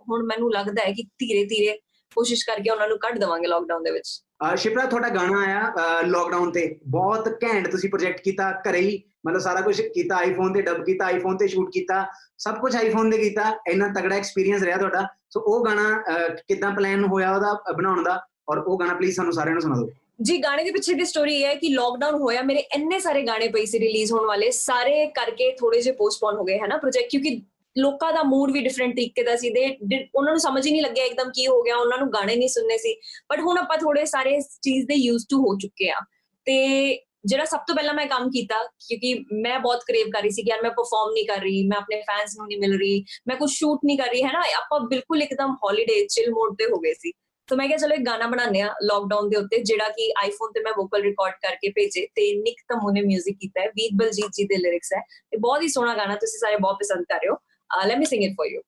ਹੁਣ 0.09 0.23
ਮੈਨੂੰ 0.27 0.53
ਲੱਗਦਾ 0.53 0.83
ਹੈ 0.83 0.93
ਕਿ 0.93 1.03
ਧੀਰੇ 1.03 1.45
ਧੀਰੇ 1.45 1.79
ਕੋਸ਼ਿਸ਼ 2.17 2.45
ਕਰਕੇ 2.47 2.71
ਉਹਨਾਂ 2.71 2.89
ਨੂੰ 2.89 2.99
ਕੱਢ 2.99 3.19
ਦਵਾਂਗੇ 3.19 3.49
ਲਾਕਡਾਊਨ 3.49 3.83
ਦੇ 3.83 3.91
ਵਿੱਚ। 3.91 4.09
ਸ਼ਿਪਰਾ 4.57 4.85
ਤੁਹਾਡਾ 4.85 5.09
ਗਾਣਾ 5.09 5.43
ਆਇਆ 5.43 6.01
ਲੋਕਡਾਊਨ 6.07 6.51
ਤੇ। 6.53 6.69
ਬਹੁਤ 6.89 7.29
ਘੈਂਟ 7.45 7.69
ਤੁਸੀਂ 7.71 7.91
ਪ੍ਰੋਜੈਕਟ 7.91 8.21
ਕੀਤਾ 8.21 8.51
ਘਰੇ 8.61 8.81
ਹੀ। 8.81 9.03
ਮਤਲਬ 9.27 9.41
ਸਾਰਾ 9.41 9.61
ਕੁਝ 9.61 9.81
ਕੀਤਾ 9.81 10.17
ਆਈਫੋਨ 10.17 10.53
ਤੇ 10.53 10.63
ਡਬ 10.63 10.85
ਕੀਤਾ 10.85 11.05
ਆਈਫੋਨ 11.05 11.37
ਤੇ 11.37 11.47
ਸ਼ੂਟ 11.49 11.71
ਕੀਤਾ। 11.73 12.05
ਸਭ 12.39 12.59
ਕੁਝ 12.61 12.75
ਆਈਫੋਨ 12.77 13.11
ਤੇ 13.11 13.19
ਕੀਤਾ। 13.19 13.53
ਇੰਨਾ 13.71 13.89
ਤਗੜਾ 13.93 14.17
ਐਕਸਪੀਰੀਅੰਸ 14.17 14.63
ਰਿਹਾ 14.63 14.77
ਤੁਹਾਡਾ। 14.79 15.07
ਸੋ 15.31 15.41
ਉਹ 15.41 15.65
ਗਾਣਾ 15.65 16.03
ਕਿੱਦਾਂ 16.49 16.71
ਪਲਾਨ 16.71 17.05
ਹੋਇਆ 17.05 17.35
ਉਹਦਾ 17.35 17.73
ਬਣਾਉਣ 17.77 18.03
ਦਾ? 18.03 18.21
ਔਰ 18.51 18.59
ਉਹ 18.59 18.79
ਗਾਣਾ 18.81 18.95
ਪਲੀਜ਼ 18.95 19.17
ਸਾਨੂੰ 19.17 19.33
ਸਾਰਿਆਂ 19.33 19.55
ਨੂੰ 19.55 19.63
ਸੁਣਾ 19.63 19.77
ਦਿਓ। 19.77 19.89
ਜੀ 20.23 20.37
ਗਾਣੇ 20.43 20.65
ਦੇ 20.65 20.71
ਪਿੱਛੇ 20.71 20.95
ਦੀ 20.95 21.05
ਸਟੋਰੀ 21.05 21.35
ਇਹ 21.35 21.47
ਹੈ 21.47 21.55
ਕਿ 21.55 21.69
ਲਾਕਡਾਊਨ 21.69 22.15
ਹੋਇਆ। 22.21 22.43
ਮੇਰੇ 22.43 22.61
ਇੰਨੇ 22.75 22.99
ਸਾਰੇ 23.01 23.23
ਗਾਣੇ 23.23 23.49
ਪਈ 23.49 23.67
ਸੀ 23.67 23.79
ਰਿਲੀਜ਼ 23.79 24.13
ਹੋਣ 24.13 24.27
ਵਾਲੇ। 24.27 24.51
ਸਾਰੇ 24.51 25.07
ਕਰਕੇ 25.17 25.51
ਥੋੜੇ 25.59 25.81
ਜਿਹੇ 25.81 25.95
ਪੋਸਟਪੋਨ 25.97 26.37
ਹੋ 26.37 26.45
ਗਏ 26.45 26.59
ਹੈ 26.59 26.67
ਨਾ 26.67 26.77
ਪ੍ਰੋਜੈਕਟ 26.77 27.09
ਕਿਉਂਕਿ 27.11 27.41
ਲੋਕਾਂ 27.79 28.13
ਦਾ 28.13 28.23
ਮੂਡ 28.23 28.51
ਵੀ 28.51 28.61
ਡਿਫਰੈਂਟ 28.61 28.93
ਤਰੀਕੇ 28.93 29.23
ਦਾ 29.23 29.37
ਸੀ, 29.37 29.51
ਦੇ 29.51 30.09
ਉਹਨਾਂ 30.15 30.33
ਨੂੰ 30.33 30.41
ਸਮਝ 30.41 30.67
ਹੀ 30.67 30.71
ਨਹੀਂ 30.71 30.83
ਲੱਗਿਆ 30.83 31.05
ਇੱਕਦਮ 31.05 31.31
ਕੀ 31.35 31.47
ਹੋ 31.47 31.63
ਗਿਆ, 31.63 31.77
ਉਹਨਾਂ 31.77 31.99
ਨੂੰ 31.99 32.13
ਗਾਣੇ 32.13 32.37
ਨਹੀਂ 32.37 32.49
ਸੁਣਨੇ 32.49 32.79
ਸੀ। 32.79 32.95
ਬਟ 33.31 33.41
ਹੁਣ 33.41 33.59
ਆਪਾਂ 33.59 33.79
ਥੋੜੇ 33.79 34.05
ਸਾਰੇ 34.05 34.31
ਇਸ 34.31 34.59
ਚੀਜ਼ 34.63 34.87
ਦੇ 34.87 34.95
ਯੂਜ਼ 34.95 35.27
ਟੂ 35.31 35.39
ਹੋ 35.39 35.59
ਚੁੱਕੇ 35.59 35.91
ਆ। 35.91 36.01
ਤੇ 36.45 36.99
ਜਿਹੜਾ 37.27 37.45
ਸਭ 37.45 37.59
ਤੋਂ 37.67 37.75
ਪਹਿਲਾਂ 37.77 37.95
ਮੈਂ 37.95 38.07
ਕੰਮ 38.07 38.31
ਕੀਤਾ, 38.31 38.55
ਕਿਉਂਕਿ 38.89 39.25
ਮੈਂ 39.33 39.59
ਬਹੁਤ 39.61 39.85
ਕਰੇਵ 39.87 40.11
ਕਰ 40.11 40.21
ਰਹੀ 40.23 40.31
ਸੀ 40.31 40.43
ਕਿ 40.43 40.51
ਯਾਰ 40.51 40.63
ਮੈਂ 40.63 40.71
ਪਰਫਾਰਮ 40.71 41.13
ਨਹੀਂ 41.13 41.27
ਕਰ 41.27 41.41
ਰਹੀ, 41.41 41.67
ਮੈਂ 41.67 41.79
ਆਪਣੇ 41.79 42.01
ਫੈਨਸ 42.01 42.37
ਨੂੰ 42.39 42.47
ਨਹੀਂ 42.47 42.59
ਮਿਲ 42.59 42.79
ਰਹੀ, 42.79 43.05
ਮੈਂ 43.29 43.37
ਕੁਝ 43.37 43.51
ਸ਼ੂਟ 43.51 43.79
ਨਹੀਂ 43.85 43.99
ਕਰ 43.99 44.07
ਰਹੀ, 44.07 44.23
ਹੈ 44.23 44.33
ਨਾ? 44.33 44.41
ਆਪਾਂ 44.57 44.81
ਬਿਲਕੁਲ 44.81 45.23
ਇੱਕਦਮ 45.23 45.55
ਹੌਲੀਡੇ 45.65 46.07
ਚਿਲ 46.07 46.31
ਮੋਡ 46.31 46.55
ਤੇ 46.59 46.65
ਹੋ 46.65 46.81
ਗਏ 46.81 46.93
ਸੀ। 46.93 47.13
ਤਾਂ 47.49 47.57
ਮੈਂ 47.57 47.67
ਕਿਹਾ, 47.67 47.79
ਚਲੋ 47.79 47.95
ਇੱਕ 47.95 48.03
ਗਾਣਾ 48.07 48.27
ਬਣਾਉਂਦੇ 48.27 48.61
ਆ 48.61 48.75
ਲਾਕਡਾਊਨ 48.83 49.29
ਦੇ 49.29 49.37
ਉੱਤੇ, 49.37 49.59
ਜਿਹੜਾ 49.59 49.89
ਕਿ 49.89 50.13
ਆਈਫੋਨ 50.23 50.53
ਤੇ 50.53 50.61
ਮੈਂ 50.61 50.73
ਵੋਕਲ 50.77 51.03
ਰਿਕਾਰਡ 51.03 51.33
ਕਰਕੇ 51.33 51.69
ਭੇਜੇ 51.69 52.07
ਤੇ 52.15 52.43
ਨਿਕ 52.43 52.57
ਤਮੂ 52.69 52.91
ਨੇ 52.91 53.01
뮤직 53.01 53.37
ਕੀਤਾ 53.41 53.61
ਹੈ 53.61 53.69
ਵੀਰ 53.69 53.91
ਬਲਜੀਤ 53.95 54.31
ਜੀ 54.33 54.45
ਦੇ 54.45 54.57
ਲਿਰਿਕਸ 54.57 54.93
ਹੈ। 54.93 55.01
ਤੇ 55.31 55.37
ਬਹੁਤ 55.37 55.63
ਹੀ 55.63 55.69
ਸੋਹਣਾ 55.69 55.95
ਗਾਣਾ, 55.95 56.17
ਤੁਸੀਂ 56.17 56.39
ਸਾਰੇ 56.39 56.57
ਬਹੁਤ 56.57 56.77
ਪਸੰਦ 56.77 57.05
ਕਰ 57.05 57.17
ਰਹੇ 57.17 57.29
ਹੋ। 57.29 57.37
Let 57.71 57.99
me 57.99 58.05
sing 58.05 58.23
it 58.23 58.35
for 58.35 58.47
you 58.47 58.61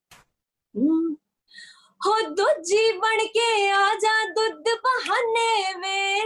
ਹੋ 2.01 2.19
ਦੂਜੀ 2.35 2.91
ਬਣ 2.97 3.25
ਕੇ 3.27 3.69
ਆ 3.69 3.87
ਜਾ 4.01 4.11
ਦੁੱਧ 4.33 4.69
ਬਹਾਨੇ 4.83 5.73
ਵੇ 5.79 6.23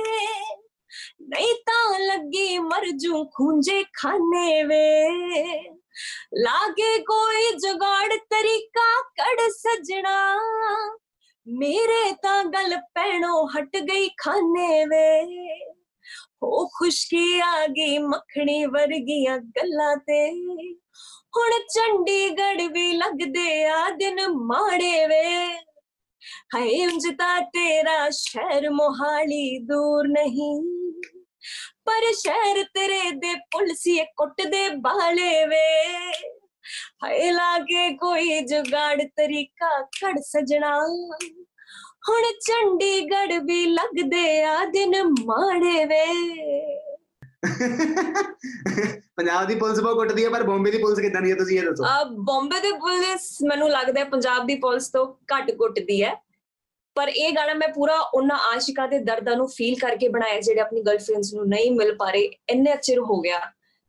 ਨਹੀਂ 1.30 1.54
ਤਾਂ 1.66 2.00
ਲੱਗੀ 2.00 2.58
ਮਰ 2.60 2.86
ਜੂ 2.96 3.24
ਖੁੰਝੇ 3.34 3.84
ਖਾਨੇ 3.94 4.64
ਵੇ 4.64 4.84
ਲਾਗੇ 6.36 6.98
ਕੋਈ 7.04 7.50
ਜੁਗਾੜ 7.58 8.18
ਤਰੀਕਾ 8.30 9.02
ਕੜ 9.18 9.50
ਸਜਣਾ 9.50 10.36
ਮੇਰੇ 11.48 12.12
ਤਾਂ 12.24 12.44
ਗੱਲ 12.44 12.76
ਪੈਣੋਂ 12.96 13.48
ਹਟ 13.50 13.78
ਗਈ 13.78 14.10
ਖਾਨੇ 14.18 14.86
ਵੇ 14.86 15.08
ਹੋ 16.44 16.66
ਖੁਸ਼ਕੀ 16.70 17.40
ਆ 17.40 17.66
ਗਈ 17.68 17.98
ਮੱਖਣੀ 17.98 18.66
ਵਰਗੀਆਂ 18.66 19.38
ਗੱਲਾਂ 19.58 19.96
ਤੇ 19.98 20.30
ਹੁਣ 21.38 21.52
ਚੰਡੀਗੜ੍ਹ 21.74 22.70
ਵੀ 22.72 22.92
ਲੱਗਦੇ 22.92 23.66
ਆ 23.66 23.90
ਦਿਨ 23.90 24.28
ਮਾੜੇ 24.28 25.08
ਵੇ। 25.08 25.56
ਹਾਏ 26.56 26.86
ਉਂਝ 26.86 27.04
ਤਾਂ 27.18 27.42
ਤੇਰਾ 27.42 28.10
ਸ਼ਹਿਰ 28.10 28.70
ਮੋਹਾਲੀ 28.70 29.58
ਦੂਰ 29.58 30.08
ਨਹੀਂ। 30.08 30.62
ਪਰ 31.86 32.12
ਸ਼ਹਿਰ 32.14 32.64
ਤੇਰੇ 32.64 33.12
ਦੇ 33.12 33.34
ਪੁਲਸੀਏ 33.36 34.04
ਕੁੱਟਦੇ 34.04 34.70
ਬਾਲੇ 34.70 35.46
ਵੇ। 35.46 35.84
ਹਾਏ 37.04 37.32
ਲਾਗੇ 37.32 37.96
ਕੋਈ 37.96 38.40
ਜੁਗਾੜ 38.40 39.02
ਤਰੀਕਾ 39.02 39.82
ਕੜ 39.82 40.20
ਸਜਣਾ। 40.20 40.78
ਹੁਣ 42.10 42.22
ਚੰਡੀਗੜ੍ਹ 42.42 43.40
ਵੀ 43.44 43.66
ਲੱਗਦੇ 43.66 44.44
ਆ 44.44 44.66
ਦਿਨ 44.66 45.04
ਮਾੜੇ 45.04 45.86
ਵੇ। 45.86 46.06
ਪੰਜਾਬ 49.18 49.48
ਦੀ 49.48 49.56
ਪੁਲਿਸ 49.56 49.80
ਬਹੁਤ 49.80 49.96
ਕੁੱਟਦੀ 49.96 50.24
ਹੈ 50.26 50.30
ਪਰ 50.30 50.44
ਬੰਬੇ 50.44 50.72
ਦੀ 50.72 50.78
ਪੁਲਿਸ 50.78 51.00
ਕਿੱਦਾਂ 51.00 51.22
ਦੀ 51.22 51.32
ਹੈ 51.32 51.36
ਤੁਸੀਂ 51.36 51.58
ਇਹ 51.60 51.64
ਦੱਸੋ। 51.64 51.84
ਆ 51.86 52.04
ਬੰਬੇ 52.04 52.60
ਦੇ 52.60 52.72
ਪੁਲਿਸ 52.80 53.26
ਮੈਨੂੰ 53.44 53.70
ਲੱਗਦਾ 53.70 54.00
ਹੈ 54.00 54.06
ਪੰਜਾਬ 54.10 54.46
ਦੀ 54.48 54.56
ਪੁਲਿਸ 54.60 54.88
ਤੋਂ 54.90 55.06
ਘੱਟ 55.34 55.52
ਕੁੱਟਦੀ 55.52 56.04
ਹੈ। 56.04 56.14
ਪਰ 56.96 57.10
ਇਹ 57.10 57.32
ਗਾਣਾ 57.36 57.54
ਮੈਂ 57.54 57.68
ਪੂਰਾ 57.68 57.98
ਉਹਨਾਂ 58.14 58.38
ਆਸ਼ਿਕਾਂ 58.54 58.88
ਦੇ 58.88 59.00
ਦਰਦਾਂ 59.00 59.36
ਨੂੰ 59.36 59.48
ਫੀਲ 59.50 59.76
ਕਰਕੇ 59.80 60.08
ਬਣਾਇਆ 60.10 60.40
ਜਿਹੜੇ 60.40 60.62
ਆਪਣੀ 60.62 60.82
ਗਰਲਫ੍ਰੈਂਡਸ 60.82 61.34
ਨੂੰ 61.34 61.48
ਨਹੀਂ 61.50 61.72
ਮਿਲ 61.72 61.96
ਪਾ 61.96 62.10
ਰਹੇ 62.12 62.30
ਇੰਨੇ 62.50 62.76
ਚਿਰ 62.84 63.00
ਹੋ 63.00 63.20
ਗਿਆ। 63.22 63.40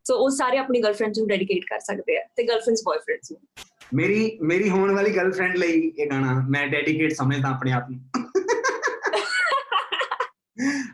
ਸੋ 0.05 0.15
ਉਹ 0.15 0.29
ਸਾਰੇ 0.29 0.57
ਆਪਣੀ 0.57 0.81
ਗਰਲਫ੍ਰੈਂਡਸ 0.81 1.19
ਨੂੰ 1.19 1.27
ਡੈਡੀਕੇਟ 1.27 1.63
ਕਰ 1.69 1.79
ਸਕਦੇ 1.79 2.17
ਆ 2.17 2.21
ਤੇ 2.35 2.43
ਗਰਲਫ੍ਰੈਂਡਸ 2.43 2.81
ਬॉयਫ੍ਰੈਂਡਸ 2.85 3.31
ਨੂੰ। 3.31 3.39
ਮੇਰੀ 3.93 4.37
ਮੇਰੀ 4.41 4.69
ਹੋਣ 4.69 4.91
ਵਾਲੀ 4.95 5.11
ਗਰਲਫ੍ਰੈਂਡ 5.15 5.55
ਲਈ 5.57 5.91
ਇਹ 5.97 6.09
ਗਾਣਾ 6.09 6.33
ਮੈਂ 6.49 6.67
ਡੈਡੀਕੇਟ 6.67 7.13
ਸਮਝਦਾ 7.13 7.49
ਆਪਣੇ 7.49 7.71
ਆਪ 7.71 7.89
ਨੂੰ। 7.89 8.24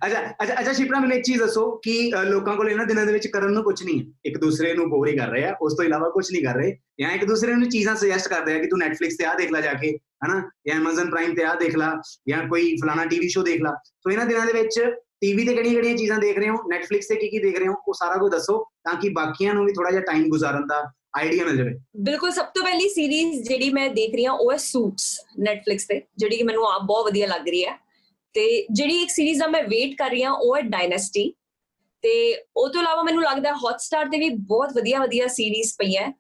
ਅੱਛਾ 0.06 0.22
ਅੱਛਾ 0.44 0.54
ਅੱਛਾ 0.60 0.74
ਸ਼ਿਪਰਾ 0.74 1.00
ਮੈਨੂੰ 1.00 1.18
ਇੱਕ 1.18 1.24
ਚੀਜ਼ 1.26 1.40
ਦੱਸੋ 1.40 1.72
ਕਿ 1.84 2.12
ਅ, 2.22 2.24
ਲੋਕਾਂ 2.24 2.56
ਕੋਲ 2.56 2.70
ਇਹਨਾਂ 2.70 2.86
ਦਿਨਾਂ 2.86 3.06
ਦੇ 3.06 3.14
ਵਿੱਚ 3.14 3.28
ਕਰਨ 3.28 3.52
ਨੂੰ 3.52 3.64
ਕੁਝ 3.64 3.84
ਨਹੀਂ 3.84 4.00
ਹੈ। 4.00 4.06
ਇੱਕ 4.26 4.38
ਦੂਸਰੇ 4.38 4.74
ਨੂੰ 4.74 4.90
ਬੋਰ 4.90 5.08
ਹੀ 5.08 5.18
ਕਰ 5.18 5.28
ਰਹੇ 5.28 5.44
ਆ 5.44 5.56
ਉਸ 5.62 5.74
ਤੋਂ 5.74 5.86
ਇਲਾਵਾ 5.86 6.10
ਕੁਝ 6.10 6.26
ਨਹੀਂ 6.32 6.44
ਕਰ 6.44 6.56
ਰਹੇ। 6.56 6.78
ਜਾਂ 7.00 7.12
ਇੱਕ 7.12 7.26
ਦੂਸਰੇ 7.26 7.56
ਨੂੰ 7.56 7.70
ਚੀਜ਼ਾਂ 7.70 7.96
ਸੁਜੈਸਟ 7.96 8.28
ਕਰਦੇ 8.28 8.56
ਆ 8.56 8.60
ਕਿ 8.60 8.68
ਤੂੰ 8.68 8.80
Netflix 8.80 9.16
ਤੇ 9.20 9.26
ਆ 9.26 9.34
ਦੇਖ 9.34 9.52
ਲੈ 9.52 9.62
ਜਾ 9.62 9.74
ਕੇ 9.74 9.98
ਹਨਾ? 10.26 10.50
ਜਾਂ 10.68 10.80
Amazon 10.82 11.06
Prime 11.06 11.36
ਤੇ 11.36 11.44
ਆ 11.44 11.56
ਦੇਖ 11.56 11.76
ਲੈ 11.76 11.86
ਜਾਂ 12.30 12.48
ਕੋਈ 12.48 12.76
ਫਲਾਣਾ 12.78 13.06
ਟੀਵੀ 13.06 13.28
ਸ਼ੋ 13.30 13.44
ਦੇਖ 13.44 13.62
ਲੈ। 13.62 13.72
ਸੋ 13.86 14.12
ਇਹਨਾਂ 14.12 14.26
ਦਿਨਾਂ 14.26 14.46
ਦੇ 14.46 14.54
ਵਿੱਚ 14.54 14.80
ਟੀਵੀ 15.22 15.46
ਤੇ 15.46 15.54
ਕਿਹੜੀਆਂ 15.54 15.74
ਕਿਹੜੀਆਂ 15.74 15.98
ਚੀਜ਼ਾਂ 15.98 16.18
ਦੇਖ 16.20 16.38
ਰਹੇ 16.38 16.50
ਹੋ? 16.50 16.56
Netflix 16.56 17.00
ਤੇ 17.10 17.16
ਕੀ 17.16 17.30
ਕੀ 17.30 17.40
ਦੇਖ 17.40 17.58
ਰਹੇ 17.60 17.68
ਹੋ? 17.68 17.74
ਉਹ 17.88 17.94
ਸਾਰਾ 17.94 18.18
ਕੁਝ 18.18 18.32
ਦੱਸੋ 18.32 18.66
ਤਾਂ 18.84 18.96
ਕਿ 18.96 19.10
ਬਾਕੀਆਂ 19.10 19.54
ਨੂੰ 19.54 19.66
ਵੀ 19.66 19.74
ਥੋੜਾ 19.74 19.92
ਜਿਹਾ 19.92 20.02
ਟਾਈਮ 20.02 20.30
ਗੁਜ਼ਾਰਨ 20.30 20.68
ਦਾ 20.68 20.92
ਆਈਡੀਆ 21.18 21.46
ਮਿਲ 21.46 21.58
ਜਾਵੇ। 21.58 21.74
ਬਿਲਕੁਲ 22.00 22.32
ਸਭ 22.32 22.46
ਤੋਂ 22.46 22.64
ਪਹਿਲੀ 22.64 22.90
ਸੀਰੀਜ਼ 22.90 23.48
ਜਿਹੜੀ 23.48 23.70
ਮੈਂ 23.70 23.90
ਦੇਖ 23.90 24.16
ਰਹੀ 24.16 24.26
ਹਾਂ 24.26 24.34
ਉਹ 24.34 24.52
ਹੈ 24.52 24.58
ਸੂਟਸ 24.58 25.20
Netflix 25.50 25.86
ਤੇ 25.90 26.02
ਜਿਹੜੀ 26.18 26.38
ਕਿ 26.38 26.44
ਮੈਨੂੰ 26.44 26.68
ਆਪ 26.68 26.82
ਬਹੁਤ 26.82 27.06
ਵਧੀਆ 27.06 27.28
ਲੱਗ 27.28 27.48
ਰਹੀ 27.50 27.66
ਹੈ। 27.66 27.91
ਤੇ 28.34 28.66
ਜਿਹੜੀ 28.72 29.02
ਇੱਕ 29.02 29.10
ਸੀਰੀਜ਼ 29.12 29.40
ਦਾ 29.40 29.48
ਮੈਂ 29.48 29.64
ਵੇਟ 29.64 29.96
ਕਰ 29.98 30.10
ਰਹੀ 30.10 30.24
ਹਾਂ, 30.24 30.32
ਉਹ 30.32 30.56
ਹੈ 30.58 30.62
ਡਾਇਨੈਸਟੀ 30.62 31.34
ਤੇ 32.04 32.12
ਉਹ 32.58 32.70
ਤੋਂ 32.70 32.82
ਇਲਾਵਾ 32.82 33.04
ਮੈਨੂੰ 33.04 33.24
ਲੱਗਦਾ 33.24 33.54
ਹੌਟਸਟਾਰ 33.54 34.06
ਤੇ 34.10 34.18
ਵੀ 34.20 34.30
ਬਹੁਤ 34.30 34.70
ਵਧੀਆ 34.76 35.00
ਵਧੀਆ 35.00 35.28
ਸੀਰੀਜ਼ 35.28 35.74
ਪਈਆਂ 35.78 36.12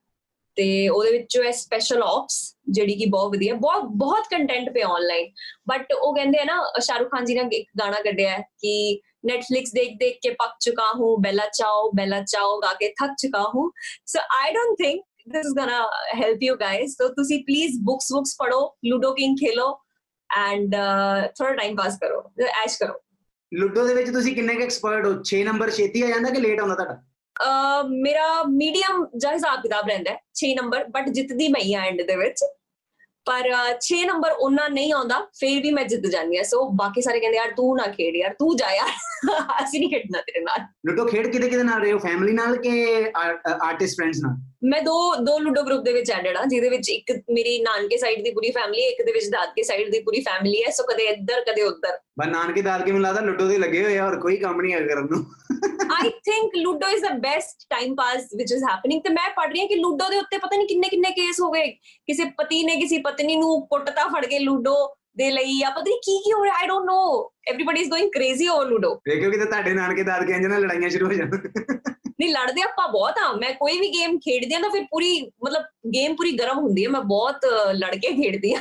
ਤੇ 0.58 0.88
ਉਹਦੇ 0.90 1.12
ਵਿੱਚੋਂ 1.12 1.44
ਹੈ 1.44 1.52
ਸਪੈਸ਼ਲ 1.52 2.02
ਆਪਸ 2.04 2.58
ਜਿਹੜੀ 2.70 2.96
ਕਿ 2.96 3.06
ਬਹੁਤ 3.06 3.30
ਵਧੀਆ, 3.36 3.54
ਬਹੁਤ 3.54 3.84
ਬਹੁਤ 3.96 4.24
ਕੰਟੈਂਟ 4.30 4.70
ਪਿਆ 4.74 4.88
ਆਨਲਾਈਨ 4.88 5.30
ਬਟ 5.68 5.94
ਉਹ 5.94 6.16
ਕਹਿੰਦੇ 6.16 6.40
ਆ 6.40 6.44
ਨਾ 6.44 6.58
ਸ਼ਾਹਰੁਖ 6.80 7.08
ਖਾਨ 7.12 7.26
ਜੀ 7.26 7.36
ਨੇ 7.36 7.42
ਇੱਕ 7.58 7.70
ਗਾਣਾ 7.80 8.02
ਕੱਢਿਆ 8.02 8.38
ਕਿ 8.38 9.00
Netflix 9.30 9.72
ਦੇਖ 9.76 9.94
ਦੇਖ 10.00 10.18
ਕੇ 10.22 10.30
ਪੱਕ 10.30 10.54
ਚੁਕਾ 10.60 10.84
ਹੂੰ, 11.00 11.22
ਬੈਲਾ 11.22 11.46
ਚਾਓ 11.54 11.92
ਬੈਲਾ 11.92 12.22
ਚਾਓ, 12.22 12.60
ਗਾ 12.60 12.74
ਕੇ 12.74 12.88
ਥੱਕ 12.90 13.12
ਚੁਕਾ 13.20 13.42
ਹੂੰ। 13.56 13.72
So 14.06 14.20
I 14.20 14.52
don't 14.52 14.78
think 14.78 15.02
this 15.34 15.44
is 15.48 15.54
gonna 15.58 15.80
help 16.20 16.44
you 16.46 16.54
guys 16.60 16.94
so, 16.94 17.08
ਤੁਸੀਂ 17.16 17.38
please 17.50 17.76
books 17.90 18.08
books 18.14 18.32
ਪੜੋ 18.40 18.60
ludo 18.88 19.10
king 19.20 19.36
ਖੇਲੋ। 19.42 19.68
ਐਂਡ 20.38 20.76
ਥੋੜਾ 21.38 21.52
ਟਾਈਮ 21.52 21.76
ਪਾਸ 21.76 21.98
ਕਰੋ 21.98 22.24
ਐਸ਼ 22.64 22.78
ਕਰੋ 22.80 23.00
ਲੁੱਡੋ 23.52 23.86
ਦੇ 23.88 23.94
ਵਿੱਚ 23.94 24.10
ਤੁਸੀਂ 24.10 24.36
ਕਿੰਨੇ 24.36 24.56
ਕੁ 24.56 24.62
ਐਕਸਪਰਟ 24.62 25.06
ਹੋ 25.06 25.14
6 25.30 25.44
ਨੰਬਰ 25.44 25.72
ਛੇਤੀ 25.72 26.02
ਆ 26.02 26.08
ਜਾਂਦਾ 26.08 26.30
ਕਿ 26.30 26.42
ਲੇਟ 26.42 26.60
ਆਉਂਦਾ 26.60 26.76
ਤੁਹਾਡਾ 26.76 27.02
ਮੇਰਾ 27.98 28.44
ਮੀਡੀਅਮ 28.44 29.06
ਜਿਹਾ 29.16 29.32
ਹਿਸਾਬ 29.34 29.62
ਕਿਤਾਬ 29.62 29.88
ਰਹਿੰਦਾ 29.88 30.12
ਹੈ 30.12 30.18
6 30.40 30.56
ਨੰਬਰ 30.56 30.84
ਬਟ 30.90 31.10
ਜਿੱਤਦੀ 31.10 31.48
ਮੈਂ 31.48 31.62
ਹੀ 31.62 31.74
ਆ 31.74 31.86
ਐਂਡ 31.86 32.02
ਦੇ 32.08 32.16
ਵਿੱਚ 32.16 32.44
ਪਰ 33.26 33.50
6 33.88 33.98
ਨੰਬਰ 34.06 34.32
ਉਹਨਾਂ 34.34 34.70
ਨਹੀਂ 34.70 34.94
ਆਉਂਦਾ 34.94 35.20
ਫੇਰ 35.40 35.62
ਵੀ 35.62 35.72
ਮੈਂ 35.72 35.84
ਜਿੱਤ 35.86 36.06
ਜਾਂਦੀ 36.08 36.38
ਆ 36.38 36.44
ਸੋ 36.44 36.62
ਬਾਕੀ 36.76 37.02
ਸਾਰੇ 37.02 37.20
ਕਹਿੰਦੇ 37.20 37.38
ਯਾਰ 37.38 37.52
ਤੂੰ 37.52 37.76
ਨਾ 37.78 37.88
ਖੇਡ 37.92 38.16
ਯਾਰ 38.16 38.34
ਤੂੰ 38.34 38.56
ਜਾ 38.58 38.72
ਯਾਰ 38.72 38.94
ਅਸੀਂ 39.64 39.80
ਨਹੀਂ 39.80 39.90
ਖੇਡਣਾ 39.90 40.22
ਤੇਰੇ 40.22 40.44
ਨਾਲ 40.44 40.66
ਲੁੱਡੋ 40.86 41.06
ਖੇਡ 41.06 41.28
ਕਿਤੇ 41.28 41.50
ਕਿਤੇ 41.50 41.64
ਨਾਲ 41.64 41.82
ਰਹੇ 41.82 41.92
ਹੋ 41.92 41.98
ਫੈਮਿਲੀ 42.00 42.34
ਨਾਲ 42.34 42.56
ਕਿ 42.58 42.72
ਆਰਟਿਸਟ 43.16 43.98
ਫਰੈਂਡਸ 43.98 44.22
ਨਾਲ 44.24 44.36
ਮੈਂ 44.64 44.82
ਦੋ 44.82 45.16
ਦੋ 45.16 45.38
ਲੂਡੋ 45.40 45.62
ਗਰੁੱਪ 45.64 45.84
ਦੇ 45.84 45.94
ਵਿੱਚ 45.94 46.12
ਐਡਡ 46.12 46.38
ਆ 46.38 46.44
ਜਿਹਦੇ 46.46 46.70
ਵਿੱਚ 46.70 46.90
ਇੱਕ 46.90 47.12
ਮੇਰੀ 47.32 47.58
ਨਾਨਕੇ 47.62 47.98
ਸਾਈਡ 47.98 48.22
ਦੀ 48.24 48.32
ਪੂਰੀ 48.32 48.52
ਫੈਮਿਲੀ 48.52 48.84
ਹੈ 48.84 48.88
ਇੱਕ 48.88 49.02
ਦੇ 49.06 49.12
ਵਿੱਚ 49.12 49.26
ਦਾਦਕੇ 49.26 49.64
ਸਾਈਡ 49.64 49.92
ਦੀ 49.92 50.00
ਪੂਰੀ 50.00 50.22
ਫੈਮਿਲੀ 50.22 50.62
ਹੈ 50.64 50.72
ਸੋ 50.72 50.84
ਕਦੇ 50.84 51.04
ਇੱਧਰ 51.04 51.42
ਕਦੇ 51.42 51.64
ਉੱਧਰ। 51.64 51.98
ਬਸ 52.20 52.28
ਨਾਨਕੇ 52.28 52.62
ਦਾਲ 52.62 52.84
ਕੇ 52.84 52.92
ਮੈਨੂੰ 52.92 53.02
ਲੱਗਦਾ 53.02 53.22
ਲੁੱਡੋ 53.22 53.48
ਦੇ 53.48 53.58
ਲੱਗੇ 53.58 53.84
ਹੋਏ 53.84 53.98
ਆ 53.98 54.06
ਔਰ 54.08 54.20
ਕੋਈ 54.20 54.38
ਕੰਮ 54.38 54.62
ਨਹੀਂ 54.62 54.74
ਹੈ 54.74 54.80
ਕਰਨ 54.88 55.08
ਨੂੰ। 55.12 55.26
I 55.96 56.10
think 56.10 56.56
ludo 56.56 56.88
is 56.88 57.06
the 57.06 57.18
best 57.22 57.66
time 57.70 57.96
pass 57.96 58.28
which 58.38 58.52
is 58.52 58.64
happening 58.64 59.02
ਤੇ 59.02 59.10
ਮੈਂ 59.10 59.30
ਪੜ 59.30 59.48
ਰਹੀ 59.52 59.60
ਹਾਂ 59.60 59.68
ਕਿ 59.68 59.76
ਲੂਡੋ 59.76 60.10
ਦੇ 60.10 60.18
ਉੱਤੇ 60.18 60.38
ਪਤਾ 60.38 60.58
ਨਹੀਂ 60.58 60.68
ਕਿੰਨੇ 60.68 60.90
ਕਿੰਨੇ 60.90 61.12
ਕੇਸ 61.12 61.42
ਹੋ 61.42 61.52
ਗਏ। 61.52 61.68
ਕਿਸੇ 61.68 62.26
ਪਤੀ 62.38 62.64
ਨੇ 62.64 62.76
ਕਿਸੇ 62.76 62.98
ਪਤਨੀ 63.02 63.36
ਨੂੰ 63.36 63.62
ਕੁੱਟਤਾ 63.68 64.08
ਫੜ 64.08 64.26
ਕੇ 64.26 64.40
ਲੂਡੋ 64.40 64.76
ਦੇ 65.18 65.32
ਲਈ 65.32 65.60
ਜਾਂ 65.60 65.72
ਪਤਾ 65.72 65.82
ਨਹੀਂ 65.82 65.98
ਕੀ 65.98 66.18
ਕੀ 66.24 66.34
ਹੋ 66.34 66.44
ਰਿਹਾ 66.44 66.56
I 66.56 66.68
don't 66.68 66.86
know 66.86 67.32
everybody 67.50 67.82
is 67.82 67.90
going 67.90 68.12
crazy 68.12 68.48
over 68.48 68.68
ludo. 68.68 68.94
ਵੇਖਿਓ 69.10 69.32
ਕਿਤੇ 69.32 69.46
ਤੁਹਾਡੇ 69.46 69.74
ਨਾਨਕੇ 69.74 70.04
ਦਾਲ 70.04 70.26
ਕੇ 70.26 70.34
ਇੰਜ 70.34 70.46
ਨਾਲ 70.46 70.62
ਲੜਾਈਆਂ 70.62 70.90
ਸ਼ੁਰੂ 70.90 71.08
ਹੋ 71.08 71.14
ਜਾਣ। 71.14 71.38
ਨਹੀਂ 72.22 72.34
ਲੜਦੇ 72.34 72.62
ਆਪਾਂ 72.62 72.88
ਬਹੁਤ 72.90 73.18
ਆ 73.24 73.32
ਮੈਂ 73.36 73.54
ਕੋਈ 73.54 73.80
ਵੀ 73.80 73.88
ਗੇਮ 73.90 74.18
ਖੇਡਦੀ 74.18 74.54
ਆ 74.56 74.60
ਤਾਂ 74.60 74.70
ਫਿਰ 74.70 74.84
ਪੂਰੀ 74.92 75.10
ਮਤਲਬ 75.46 75.64
ਗੇਮ 75.94 76.16
ਪੂਰੀ 76.16 76.32
ਗਰਮ 76.38 76.60
ਹੁੰਦੀ 76.60 76.86
ਹੈ। 76.86 76.90
ਮੈਂ 76.90 77.02
ਬਹੁਤ 77.16 77.46
ਅਹ, 77.46 77.74
ਲੜ 77.74 77.96
ਕੇ 77.96 78.14
ਖੇਡਦੀ 78.14 78.54
ਆ 78.54 78.60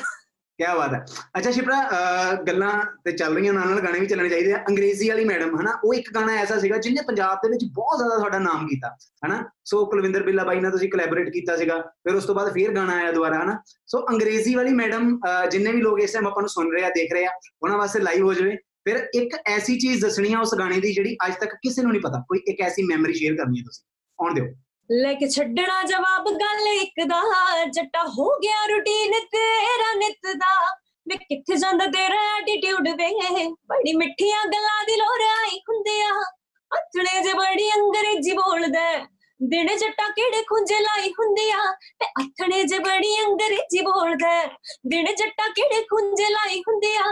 ਕੀ 0.59 0.67
ਬਾਤ 0.77 0.93
ਹੈ। 0.95 1.05
ਅੱਛਾ 1.39 1.51
ਸ਼ਿਪਰਾ 1.51 1.77
ਅਹ, 1.83 2.35
ਗੱਲਾਂ 2.47 2.71
ਤੇ 3.05 3.13
ਚੱਲ 3.13 3.35
ਰਹੀਆਂ 3.35 3.53
ਨਾਲ 3.53 3.69
ਨਾਲ 3.69 3.81
ਗਾਣੇ 3.81 4.01
ਵੀ 4.01 4.07
ਚੱਲਣੇ 4.07 4.29
ਚਾਹੀਦੇ 4.29 4.53
ਆ। 4.53 4.59
ਅੰਗਰੇਜ਼ੀ 4.69 5.09
ਵਾਲੀ 5.09 5.25
ਮੈਡਮ 5.25 5.55
ਹਨਾ 5.61 5.73
ਉਹ 5.85 5.95
ਇੱਕ 5.95 6.11
ਗਾਣਾ 6.15 6.35
ਐਸਾ 6.37 6.59
ਸੀਗਾ 6.59 6.77
ਜਿਹਨੇ 6.77 7.03
ਪੰਜਾਬ 7.03 7.39
ਦੇ 7.43 7.49
ਵਿੱਚ 7.49 7.65
ਬਹੁਤ 7.75 7.99
ਜ਼ਿਆਦਾ 7.99 8.17
ਤੁਹਾਡਾ 8.17 8.39
ਨਾਮ 8.39 8.67
ਕੀਤਾ 8.69 8.89
ਹਨਾ। 9.27 9.43
ਸੋ 9.65 9.85
ਕੁਲਵਿੰਦਰ 9.87 10.23
ਬਿੱਲਾ 10.23 10.45
ਬਾਈ 10.45 10.61
ਨਾਲ 10.61 10.71
ਤੁਸੀਂ 10.71 10.91
ਕੋਲੈਬੋਰੇਟ 10.91 11.29
ਕੀਤਾ 11.29 11.57
ਸੀਗਾ 11.57 11.81
ਫਿਰ 11.81 12.15
ਉਸ 12.15 12.25
ਤੋਂ 12.25 12.35
ਬਾਅਦ 12.35 12.53
ਫੇਰ 12.53 12.75
ਗਾਣਾ 12.75 12.97
ਆਇਆ 12.97 13.13
ਦੁਬਾਰਾ 13.13 13.43
ਹਨਾ। 13.43 13.59
ਸੋ 13.87 14.05
ਅੰਗਰੇਜ਼ੀ 14.11 14.55
ਵਾਲੀ 14.55 14.73
ਮੈਡਮ 14.75 15.19
ਜਿੰਨੇ 15.51 15.73
ਵੀ 15.73 15.81
ਲੋਕ 15.83 16.01
ਇਸ 16.01 16.13
ਟਾਈਮ 16.13 16.27
ਆਪਾਂ 16.27 16.43
ਨੂੰ 16.43 16.49
ਸੁਣ 16.49 16.73
ਰਹੇ 16.73 16.85
ਆ 16.85 16.91
ਦੇਖ 16.91 17.13
ਰਹੇ 17.13 17.25
ਆ 17.27 17.31
ਉਹਨਾਂ 17.63 17.79
ਵਾਸਤੇ 17.79 18.01
ਲਾਈਵ 18.01 18.27
ਹੋ 18.27 18.35
ਜਾਵੇ। 18.35 18.57
ਫਿਰ 18.85 19.09
ਇੱਕ 19.15 19.37
ਐਸੀ 19.47 19.79
ਚੀਜ਼ 19.79 20.03
ਦੱਸਣੀ 20.03 20.33
ਆ 20.33 20.41
ਉਸ 20.41 20.55
ਗਾਣੇ 20.55 20.81
ਦੀ 20.81 20.95
ਜਿਹੜੀ 20.95 21.17
ਅੱਜ 21.27 21.35
ਤੱਕ 21.41 21.55
ਕਿਸੇ 21.55 21.83
ਨੂੰ 21.83 21.93
ਨਹੀਂ 21.93 22.03
ਪਤਾ। 22.03 22.25
ਕੋਈ 22.29 22.41
ਇੱਕ 22.49 22.61
ਐਸੀ 22.61 22.83
ਮੈਮਰੀ 22.83 23.13
ਸ਼ੇਅਰ 23.13 23.33
ਕਰਨੀ 23.33 23.59
ਹੈ 23.59 23.65
ਤੁਸੀਂ। 23.65 23.85
ਆਉਣ 24.21 24.35
ਦਿਓ। 24.35 24.45
ਲੈ 24.93 25.15
ਕੇ 25.15 25.29
ਛੱਡਣਾ 25.29 25.83
ਜਵਾਬ 25.83 26.25
ਗੱਲ 26.29 26.67
ਇੱਕ 26.69 27.07
ਦਾ, 27.07 27.23
ਜੱਟਾ 27.65 28.05
ਹੋ 28.19 28.39
ਗਿਆ 28.39 28.67
ਰੁਟੀਨ 28.67 29.11
ਤੇਰਾ 29.11 29.95
ਨਿਤ 29.95 30.37
ਦਾ। 30.37 30.77
ਵੇ 31.09 31.17
ਕਿੱਥੇ 31.17 31.57
ਜਾਂਦਾ 31.57 31.87
ਤੇਰਾ 31.87 32.39
ਐਟੀਟਿਊਡ 32.39 32.89
ਵੇ? 32.89 33.49
ਬੜੀ 33.49 33.97
ਮਿੱਠੀਆਂ 33.97 34.45
ਗੱਲਾਂ 34.45 34.85
ਦੀ 34.85 34.97
ਲੋਰ 34.97 35.21
ਆਈ 35.21 35.59
ਹੁੰਦੇ 35.59 36.03
ਆ। 36.03 36.35
ਅਥਣੇ 36.79 37.23
ਜੇ 37.23 37.33
ਬੜੀ 37.33 37.71
ਅੰਗਰੇਜ਼ੀ 37.71 38.33
ਬੋਲਦਾ 38.33 38.81
ਹੈ। 38.81 39.20
ਦਿਨ 39.43 39.67
ਜੱਟਾ 39.67 40.09
ਕਿਹੜੇ 40.09 40.43
ਖੁੰਝੇ 40.43 40.81
ਲਾਈ 40.81 41.09
ਹੁੰਦੀ 41.09 41.51
ਆ? 41.51 41.59
ਤੇ 41.99 42.07
ਅਥਣੇ 42.07 42.63
ਜੇ 42.63 42.79
ਬੜੀ 42.79 43.25
ਅੰਗਰੇਜ਼ੀ 43.25 43.81
ਬੋਲਦਾ 43.81 44.29
ਹੈ। 44.29 44.47
ਦਿਨ 44.87 45.05
ਜੱਟਾ 45.05 45.49
ਕਿਹੜੇ 45.49 45.83
ਖੁੰਝੇ 45.83 46.31
ਲਾਈ 46.31 46.61
ਹੁੰਦੀ 46.61 46.97
ਆ? 46.97 47.05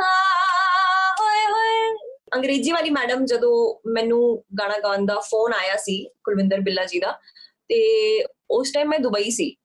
ਓਏ 1.23 1.53
ਹੋਏ 1.53 1.97
ਅੰਗਰੇਜ਼ੀ 2.35 2.73
ਵਾਲੀ 2.73 2.91
ਮੈਡਮ 2.91 3.25
ਜਦੋਂ 3.25 3.81
ਮੈਨੂੰ 3.91 4.45
ਗਾਣਾ 4.61 4.79
ਗਾਉਣ 4.79 5.07
ਦਾ 5.07 5.21
ਫੋਨ 5.21 5.53
ਆਇਆ 5.53 5.77
ਸੀ, 5.77 6.09
ਕੁਲਵਿੰਦਰ 6.25 6.61
ਬਿੱਲਾ 6.61 6.85
ਜੀ 6.85 6.99
ਦਾ, 6.99 7.13
ਤੇ 7.69 8.25
ਉਸ 8.51 8.73
ਟਾਈਮ 8.73 8.89
ਮੈਂ 8.89 8.99
ਦੁਬਈ 8.99 9.31
ਸੀ। 9.31 9.57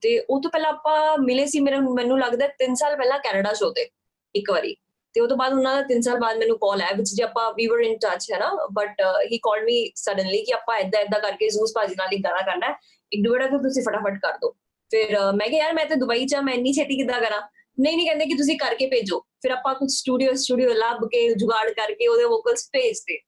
ਤੇ 0.00 0.24
ਉਹ 0.30 0.42
ਤੋਂ 0.42 0.50
ਪਹਿਲਾਂ 0.50 0.70
ਆਪਾਂ 0.70 1.18
ਮਿਲੇ 1.18 1.46
ਸੀ, 1.46 1.60
ਮੇਰੇ, 1.60 1.76
ਮੈਨੂੰ 1.76 2.20
ਲੱਗਦਾ 2.20 2.46
3 2.46 2.74
ਸਾਲ 2.74 2.96
ਪਹਿਲਾਂ 2.96 3.18
ਕੈਨੇਡਾ 3.18 3.52
ਸ਼ੋ 3.52 3.70
ਤੇ, 3.70 3.90
ਇੱਕ 4.34 4.50
ਵਾਰੀ। 4.50 4.76
ਤੇ 5.12 5.20
ਉਹ 5.20 5.28
ਤੋਂ 5.28 5.36
ਬਾਅਦ 5.36 5.52
ਉਹਨਾਂ 5.52 5.74
ਦਾ 5.76 5.82
3 5.82 6.00
ਸਾਲ 6.00 6.18
ਬਾਅਦ 6.18 6.36
ਮੈਨੂੰ 6.36 6.56
ਕਾਲ 6.56 6.82
ਆਇਆ 6.82 6.96
ਵਿੱਚ 6.96 7.10
ਜੇ 7.14 7.22
ਆਪਾਂ 7.22 7.52
ਵੀ 7.52 7.66
ਵਰ 7.66 7.78
ਇਨ 7.78 7.98
ਟੱਚ 7.98 8.32
ਹੈ 8.32 8.38
ਨਾ? 8.38 8.68
But 8.72 9.00
he 9.32 9.38
called 9.38 9.64
me 9.64 9.92
suddenly 9.96 10.44
ਕਿ 10.44 10.54
ਆਪਾਂ 10.54 10.78
ਇਦਾਂ 10.78 11.00
ਇਦਾਂ 11.00 11.20
ਕਰਕੇ 11.20 11.48
ਜ਼ੂਸ 11.48 11.72
ਭਾਜੀ 11.74 11.94
ਨਾਲ 11.98 12.08
ਹੀ 12.12 12.18
ਗਾਣਾ 12.18 12.42
ਕਰਨਾ 12.42 12.66
ਹੈ। 12.66 12.74
ਇੱਕ 13.12 13.28
ਦੋ 13.28 13.38
ਤਾਂ 13.38 13.58
ਤੁਸੀਂ 13.58 13.82
ਫਟਾਫਟ 13.82 14.18
ਕਰ 14.18 14.32
ਦਿਓ। 14.32 14.50
ਫਿਰ 14.90 15.16
ਮੈਂ 15.34 15.48
ਕਿਹਾ 15.48 15.64
ਯਾਰ 15.64 15.74
ਮੈਂ 15.74 15.86
ਤੇ 15.86 15.94
ਦੁਬਈ 15.94 16.26
ਚ 16.26 16.36
ਮੈਂ 16.36 16.54
ਇੰਨੀ 16.54 16.72
ਛੇਤੀ 16.72 16.96
ਕਿੱਦਾਂ 16.96 17.20
ਕਰਾਂ? 17.20 17.42
ਨਹੀਂ 17.80 17.96
ਨਹੀਂ 17.96 18.06
ਕਹਿੰਦੇ 18.06 18.26
ਕਿ 18.26 18.34
ਤੁਸੀਂ 18.34 18.58
ਕਰਕੇ 18.58 18.86
ਭੇਜੋ। 18.86 19.20
ਫਿਰ 19.20 19.50
ਆਪਾਂ 19.50 19.74
ਕੁਝ 19.74 19.90
ਸਟੂਡੀਓ 19.92 20.32
ਸਟੂਡੀਓ 20.32 20.68
ਲੱਭ 20.68 21.04
ਕੇ 21.04 21.34
ਜੁਗਾੜ 21.34 21.70
ਕਰਕੇ 21.70 22.08
ਉਹਦੇ 22.08 22.24
ਵੋਕਲਸ 22.24 22.68
ਭੇਜਦੇ 22.72 23.18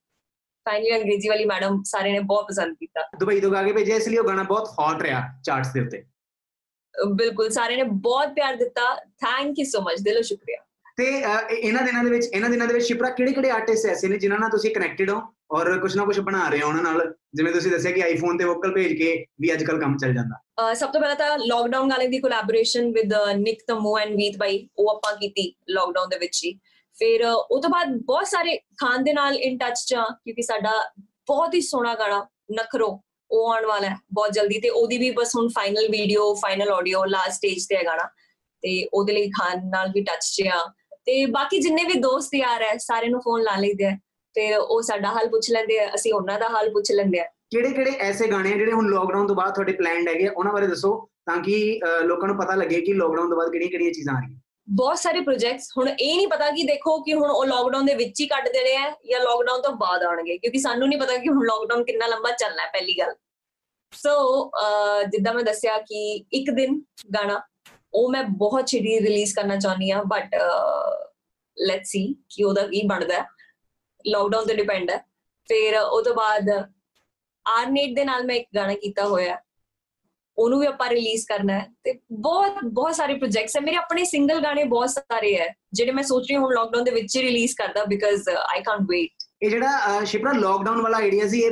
ਫਾਈਨਲੀ 0.69 0.97
ਅੰਗਰੇਜ਼ੀ 0.97 1.29
ਵਾਲੀ 1.29 1.45
ਮੈਡਮ 1.45 1.83
ਸਾਰੇ 1.85 2.13
ਨੇ 2.13 2.21
ਬਹੁਤ 2.21 2.47
ਪਸੰਦ 2.49 2.77
ਕੀਤਾ। 2.81 3.09
ਦੁਬਈ 3.21 3.41
ਤੋਂ 3.41 3.51
ਗਾ 3.51 3.63
ਕੇ 3.63 3.73
ਭੇਜਿਆ 3.73 3.97
ਇਸ 3.97 4.09
ਲਈ 4.09 4.17
ਉਹ 4.17 4.25
ਗਾਣਾ 4.25 4.43
ਬਹੁਤ 4.43 4.69
ਹੌਟ 4.69 5.03
ਰਿਹਾ 5.03 5.23
ਚਾਰਟਸ 5.45 5.73
ਦੇ 5.73 5.81
ਉੱਤੇ। 5.81 6.05
ਬਿਲਕੁਲ 7.15 7.51
ਸਾਰੇ 7.51 7.77
ਨੇ 7.77 7.83
ਬਹੁਤ 7.83 8.29
ਪਿਆਰ 8.29 8.57
ਦਿੱਤਾ। 8.57 8.95
ਥੈਂਕ 8.95 9.59
ਯੂ 9.59 9.65
ਸੋ 9.65 9.81
ਮਚ 9.81 10.01
ਦਿਲੋਂ 10.01 10.23
ਸ਼ੁਕਰੀਆ। 10.23 10.64
ਤੇ 10.97 11.25
ਅਹ, 11.25 11.39
ਇਹ- 11.51 11.57
ਇਹਨਾਂ 11.57 11.83
ਦਿਨਾਂ 11.83 12.05
ਦੇ 12.05 12.11
ਵਿੱਚ 12.11 12.27
ਇਹਨਾਂ 12.35 12.51
ਦਿਨਾਂ 12.51 12.67
ਦੇ 12.67 12.75
ਵਿੱਚ 12.75 12.85
ਸ਼ਿਪਰਾ 12.87 13.11
ਕਿਹੜੇ 13.11 13.33
ਕਿਹੜੇ 13.33 13.51
ਆਰਟਿਸਟ 13.51 13.87
ਐਸੇ 13.87 14.09
ਨੇ 14.09 14.19
ਜਿਨ੍ਹਾਂ 14.19 14.41
ਨਾਲ 14.41 14.51
ਤੁਸੀਂ 14.51 14.75
ਕਨੈਕਟਡ 14.75 15.11
ਹੋ 15.11 15.23
ਔਰ 15.53 15.79
ਕੁਝ 15.79 15.97
ਨਾ 15.97 16.05
ਕੁਝ 16.05 16.21
ਬਣਾ 16.21 16.49
ਰਹੇ 16.49 16.61
ਹੋ 16.63 16.69
ਉਹਨਾਂ 16.69 16.83
ਨਾਲ? 16.83 17.15
ਜਿਵੇਂ 17.35 17.53
ਤੁਸੀਂ 17.53 17.71
ਦੱਸਿਆ 17.71 17.93
ਕਿ 17.93 18.03
ਆਈਫੋਨ 18.03 18.39
ਤੇ 18.39 18.45
ਵੋਕਲ 18.45 18.73
ਭੇਜ 18.73 18.93
ਕੇ 18.93 19.25
ਵੀ 19.41 19.53
ਅੱਜ 19.53 19.65
ਕੱਲ 19.65 19.81
ਕੰਮ 19.81 19.97
ਚੱਲ 19.97 20.15
ਜਾਂਦਾ। 20.15 20.37
ਅਹ 20.37 20.75
ਸਭ 20.75 20.91
ਤੋਂ 20.91 21.01
ਪਹਿਲਾਂ 21.01 21.17
ਤਾਂ 21.17 21.39
ਲੋਕਡਾਊਨ 21.39 21.91
ਗਾਣੇ 21.91 22.09
ਦੀ 22.09 22.19
ਕੋਲੈਬੋਰੇਸ਼ਨ 22.19 22.93
ਵਿਦ 22.93 23.13
ਨਿਕ 23.37 23.63
ਤਮੋ 23.69 23.99
ਐਂਡ 23.99 24.11
ਵੀਤ 24.15 24.37
ਬਾਈ 24.37 24.69
ਉਹ 24.79 24.91
ਆਪਾਂ 24.91 25.17
ਕੀਤੀ 25.17 25.55
ਲੋਕਡਾਊਨ 25.69 26.09
ਦੇ 26.09 26.19
ਵਿੱਚ 26.19 26.45
ਹੀ। 26.45 26.55
ਫਿਰ 26.99 27.25
ਅਹ, 27.25 27.35
ਉਹ 27.51 27.63
ਤੋਂ 27.63 27.71
ਬਾਅਦ 27.71 27.89
ਬਹੁਤ 27.89 28.27
ਸਾਰੇ 28.27 28.57
ਖਾਨ 28.57 29.05
ਦੇ 29.05 29.13
ਨਾਲ 29.13 29.35
ਇਨ 29.37 29.59
ਟੱਚ 29.59 29.79
ਚ 29.87 29.95
ਆ 29.95 30.05
ਕਿਉਂਕਿ 30.25 30.43
ਸਾਡਾ 30.43 30.73
ਬਹੁਤ 31.27 31.55
ਹੀ 31.55 31.61
ਸੋਹਣਾ 31.61 31.95
ਗਾਣਾ 31.95 32.27
ਨਖਰੋ 32.53 33.01
ਉਹ 33.31 33.53
ਆਉਣ 33.53 33.67
ਵਾਲਾ 33.67 33.89
ਹੈ 33.89 33.97
ਬਹੁਤ 34.13 34.33
ਜਲਦੀ 34.33 34.61
ਤੇ 34.61 34.69
ਉਹਦੀ 34.69 34.99
ਵੀ 34.99 35.11
ਬਸ 35.11 35.33
ਹੁਣ 35.37 35.49
final 35.49 35.89
video 35.89 36.35
final 36.35 36.69
audio 36.71 37.05
last 37.05 37.33
stage 37.33 37.67
ਤੇ 37.69 37.77
ਹੈ 37.77 37.83
ਗਾਣਾ। 37.85 38.03
ਤੇ 38.63 38.89
ਉਹਦੇ 38.95 39.13
ਲਈ 39.13 39.31
ਖਾਨ 39.31 39.59
ਨਾਲ 39.69 39.89
ਵੀ 39.89 40.03
ਟੱਚ 40.03 40.25
ਚ 40.25 40.43
ਆ। 40.49 40.73
ਤੇ 41.07 41.25
ਬਾਕੀ 41.27 41.59
ਜਿੰਨੇ 41.59 41.85
ਵੀ 41.85 41.95
ਦੋਸਤ 42.01 42.35
ਯਾਰ 42.35 42.63
ਹੈ 42.63 42.77
ਸਾਰੇ 42.79 43.09
ਨੂੰ 43.09 43.21
ਫੋਨ 43.21 43.43
ਲਾ 43.43 43.57
ਲਈਦੇ 43.57 43.85
ਆ 43.85 43.97
ਫਿਰ 44.37 44.57
ਉਹ 44.59 44.83
ਸਾਡਾ 44.83 45.09
ਹਾਲ 45.09 45.29
ਪੁੱਛ 45.29 45.51
ਲੈਂਦੇ 45.51 45.79
ਆ 45.81 45.91
ਅਸੀਂ 45.95 46.13
ਉਹਨਾਂ 46.15 46.39
ਦਾ 46.39 46.49
ਹਾਲ 46.49 46.71
ਪੁੱਛ 46.71 46.91
ਲੈਂਦੇ 46.93 47.21
ਆ 47.21 47.25
ਕਿਹੜੇ 47.51 47.71
ਕਿਹੜੇ 47.71 47.91
ਐਸੇ 48.01 48.27
ਗਾਣੇ 48.27 48.53
ਆ 48.53 48.57
ਜਿਹੜੇ 48.57 48.73
ਹੁਣ 48.73 48.89
ਲੋਕਡਾਊਨ 48.89 49.27
ਤੋਂ 49.27 49.35
ਬਾਅਦ 49.37 49.55
ਤੁਹਾਡੇ 49.55 49.73
ਪਲਾਨਡ 49.73 50.09
ਹੈਗੇ 50.09 50.29
ਉਹਨਾਂ 50.29 50.53
ਬਾਰੇ 50.53 50.67
ਦੱਸੋ 50.67 50.95
ਤਾਂ 51.27 51.37
ਕਿ 51.37 51.81
ਲੋਕਾਂ 52.05 52.29
ਨੂੰ 52.29 52.37
ਪਤਾ 52.39 52.55
ਲੱਗੇ 52.55 52.81
ਕਿ 52.81 52.93
ਲੋਕਡਾਊਨ 52.93 53.29
ਤੋਂ 53.29 53.37
ਬਾਅਦ 53.37 53.51
ਕਿਹੜੀਆਂ 53.51 53.71
ਕਿਹੜੀਆਂ 53.71 53.93
ਚੀਜ਼ਾਂ 53.93 54.15
ਆ 54.15 54.21
ਰਹੀਆਂ। 54.21 54.39
ਬਹੁਤ 54.69 54.99
ਸਾਰੇ 54.99 55.21
ਪ੍ਰੋਜੈਕਟਸ 55.21 55.71
ਹੁਣ 55.79 55.89
ਇਹ 55.89 56.17
ਨਹੀਂ 56.17 56.29
ਪਤਾ 56.29 56.51
ਕਿ 56.51 56.63
ਦੇਖੋ 56.63 56.99
ਕਿ 57.03 57.15
ਹੁਣ 57.15 57.31
ਉਹ 57.31 57.45
ਲੋਕਡਾਊਨ 57.47 57.87
ਦੇ 57.87 57.95
ਵਿੱਚ 57.95 58.21
ਹੀ 58.21 58.27
ਕੱਢ 58.27 58.49
ਦੇਣੇ 58.49 58.77
ਆ 58.77 58.91
ਜਾਂ 59.11 59.21
ਲੋਕਡਾਊਨ 59.21 59.63
ਤੋਂ 59.63 59.73
ਬਾਅਦ 59.77 60.03
ਆਉਣਗੇ 60.03 60.37
ਕਿਉਂਕਿ 60.39 60.59
ਸਾਨੂੰ 60.59 60.89
ਨਹੀਂ 60.89 60.99
ਪਤਾ 61.01 61.17
ਕਿ 61.17 61.29
ਹੁਣ 61.29 61.45
ਲੋਕਡਾਊਨ 61.47 61.85
ਕਿੰਨਾ 61.85 62.07
ਲੰਬਾ 62.07 62.31
ਚੱਲਣਾ 62.31 62.63
ਹੈ 62.63 62.69
ਪਹਿਲੀ 62.73 62.99
ਗੱਲ। 62.99 63.15
ਸੋ 63.93 64.51
ਜਿੱਦਾਂ 65.11 65.35
ਮੈਂ 65.35 65.43
ਦੱਸਿਆ 65.45 65.79
ਕਿ 65.79 66.05
ਇੱਕ 66.33 66.51
ਦਿਨ 66.51 66.81
ਗਾਣਾ 67.15 67.41
ਉਹ 67.95 68.11
ਮੈਂ 68.11 68.23
ਬਹੁਤ 68.23 68.67
ਛੇਤੀ 68.67 69.01
ਰਿਲੀਜ਼ 69.01 69.35
ਕਰਨਾ 69.35 69.57
ਚਾਹੁੰਦੀ 69.57 69.91
ਆ 69.91 70.03
ਬਟ 70.03 70.35
ਲੈਟਸ 71.67 71.89
ਸੀ 71.89 72.15
ਕਿ 72.29 72.45
ਉਹਦਾ 72.45 72.67
ਕੀ 72.67 72.87
ਬਣਦਾ 72.87 73.15
ਹੈ। 73.15 73.25
ਲੋਕਡਾਊਨ 74.07 74.47
ਤੇ 74.47 74.55
ਡਿਪੈਂਡ 74.55 74.91
ਹੈ। 74.91 74.99
ਫਿਰ 75.49 75.79
ਉਹ 75.79 76.03
ਤੋਂ 76.03 76.15
ਬਾਅਦ 76.15 76.73
ਆਰਨੇਟ 77.47 77.97
ਦੇ 77.97 78.05
ਨਾਲ 78.05 78.25
ਮੈਂ 78.25 78.35
ਇੱਕ 78.35 78.49
ਗਾਣਾ 78.57 78.75
ਕੀਤਾ 78.75 79.07
ਹੋਇਆ 79.07 79.39
ਉਹਨੂੰ 80.39 80.61
ਵੀ 80.61 80.67
ਆਪਾਂ 80.67 80.91
ਰਿਲੀਜ਼ 80.91 81.27
ਕਰਨਾ 81.27 81.61
ਹੈ। 81.61 81.67
ਤੇ 81.85 81.99
ਬਹੁਤ 82.13 82.53
ਬਹੁਤ 82.65 82.95
ਸਾਰੇ 82.95 83.15
ਪ੍ਰੋਜੈਕਟਸ 83.15 83.57
ਹੈ। 83.57 83.61
ਮੇਰੇ 83.61 83.77
ਆਪਣੇ 83.77 84.05
ਸਿੰਗਲ 84.05 84.43
ਗਾਣੇ 84.43 84.65
ਬਹੁਤ 84.65 84.91
ਸਾਰੇ 84.91 85.39
ਹੈ, 85.39 85.55
ਜਿਹੜੇ 85.73 85.93
ਮੈਂ 85.93 86.03
ਸੋਚ 86.03 86.23
ਰਹੀ 86.23 86.35
ਹਾਂ 86.35 86.43
ਹੁਣ 86.43 86.55
ਲੋਕਡਾਊਨ 86.55 86.85
ਦੇ 86.85 86.91
ਵਿੱਚ 86.91 87.17
ਹੀ 87.17 87.23
ਰਿਲੀਜ਼ 87.23 87.55
ਕਰਦਾ 87.57 87.85
ਬਿਕਾਜ਼ 87.85 88.29
ਆਈ 88.29 88.63
ਕਾਂਟ 88.63 88.81
ਵੇਟ 88.81 89.24
ਇਹ 89.45 89.51
ਜਿਹੜਾ 89.51 90.05
ਸ਼ਿਪਰਾ 90.05 90.31
ਲੋਕਡਾਊਨ 90.33 90.81
ਵਾਲਾ 90.83 90.99
ਆਈਡੀਆ 90.99 91.27
ਸੀ 91.29 91.41
ਇਹ 91.43 91.51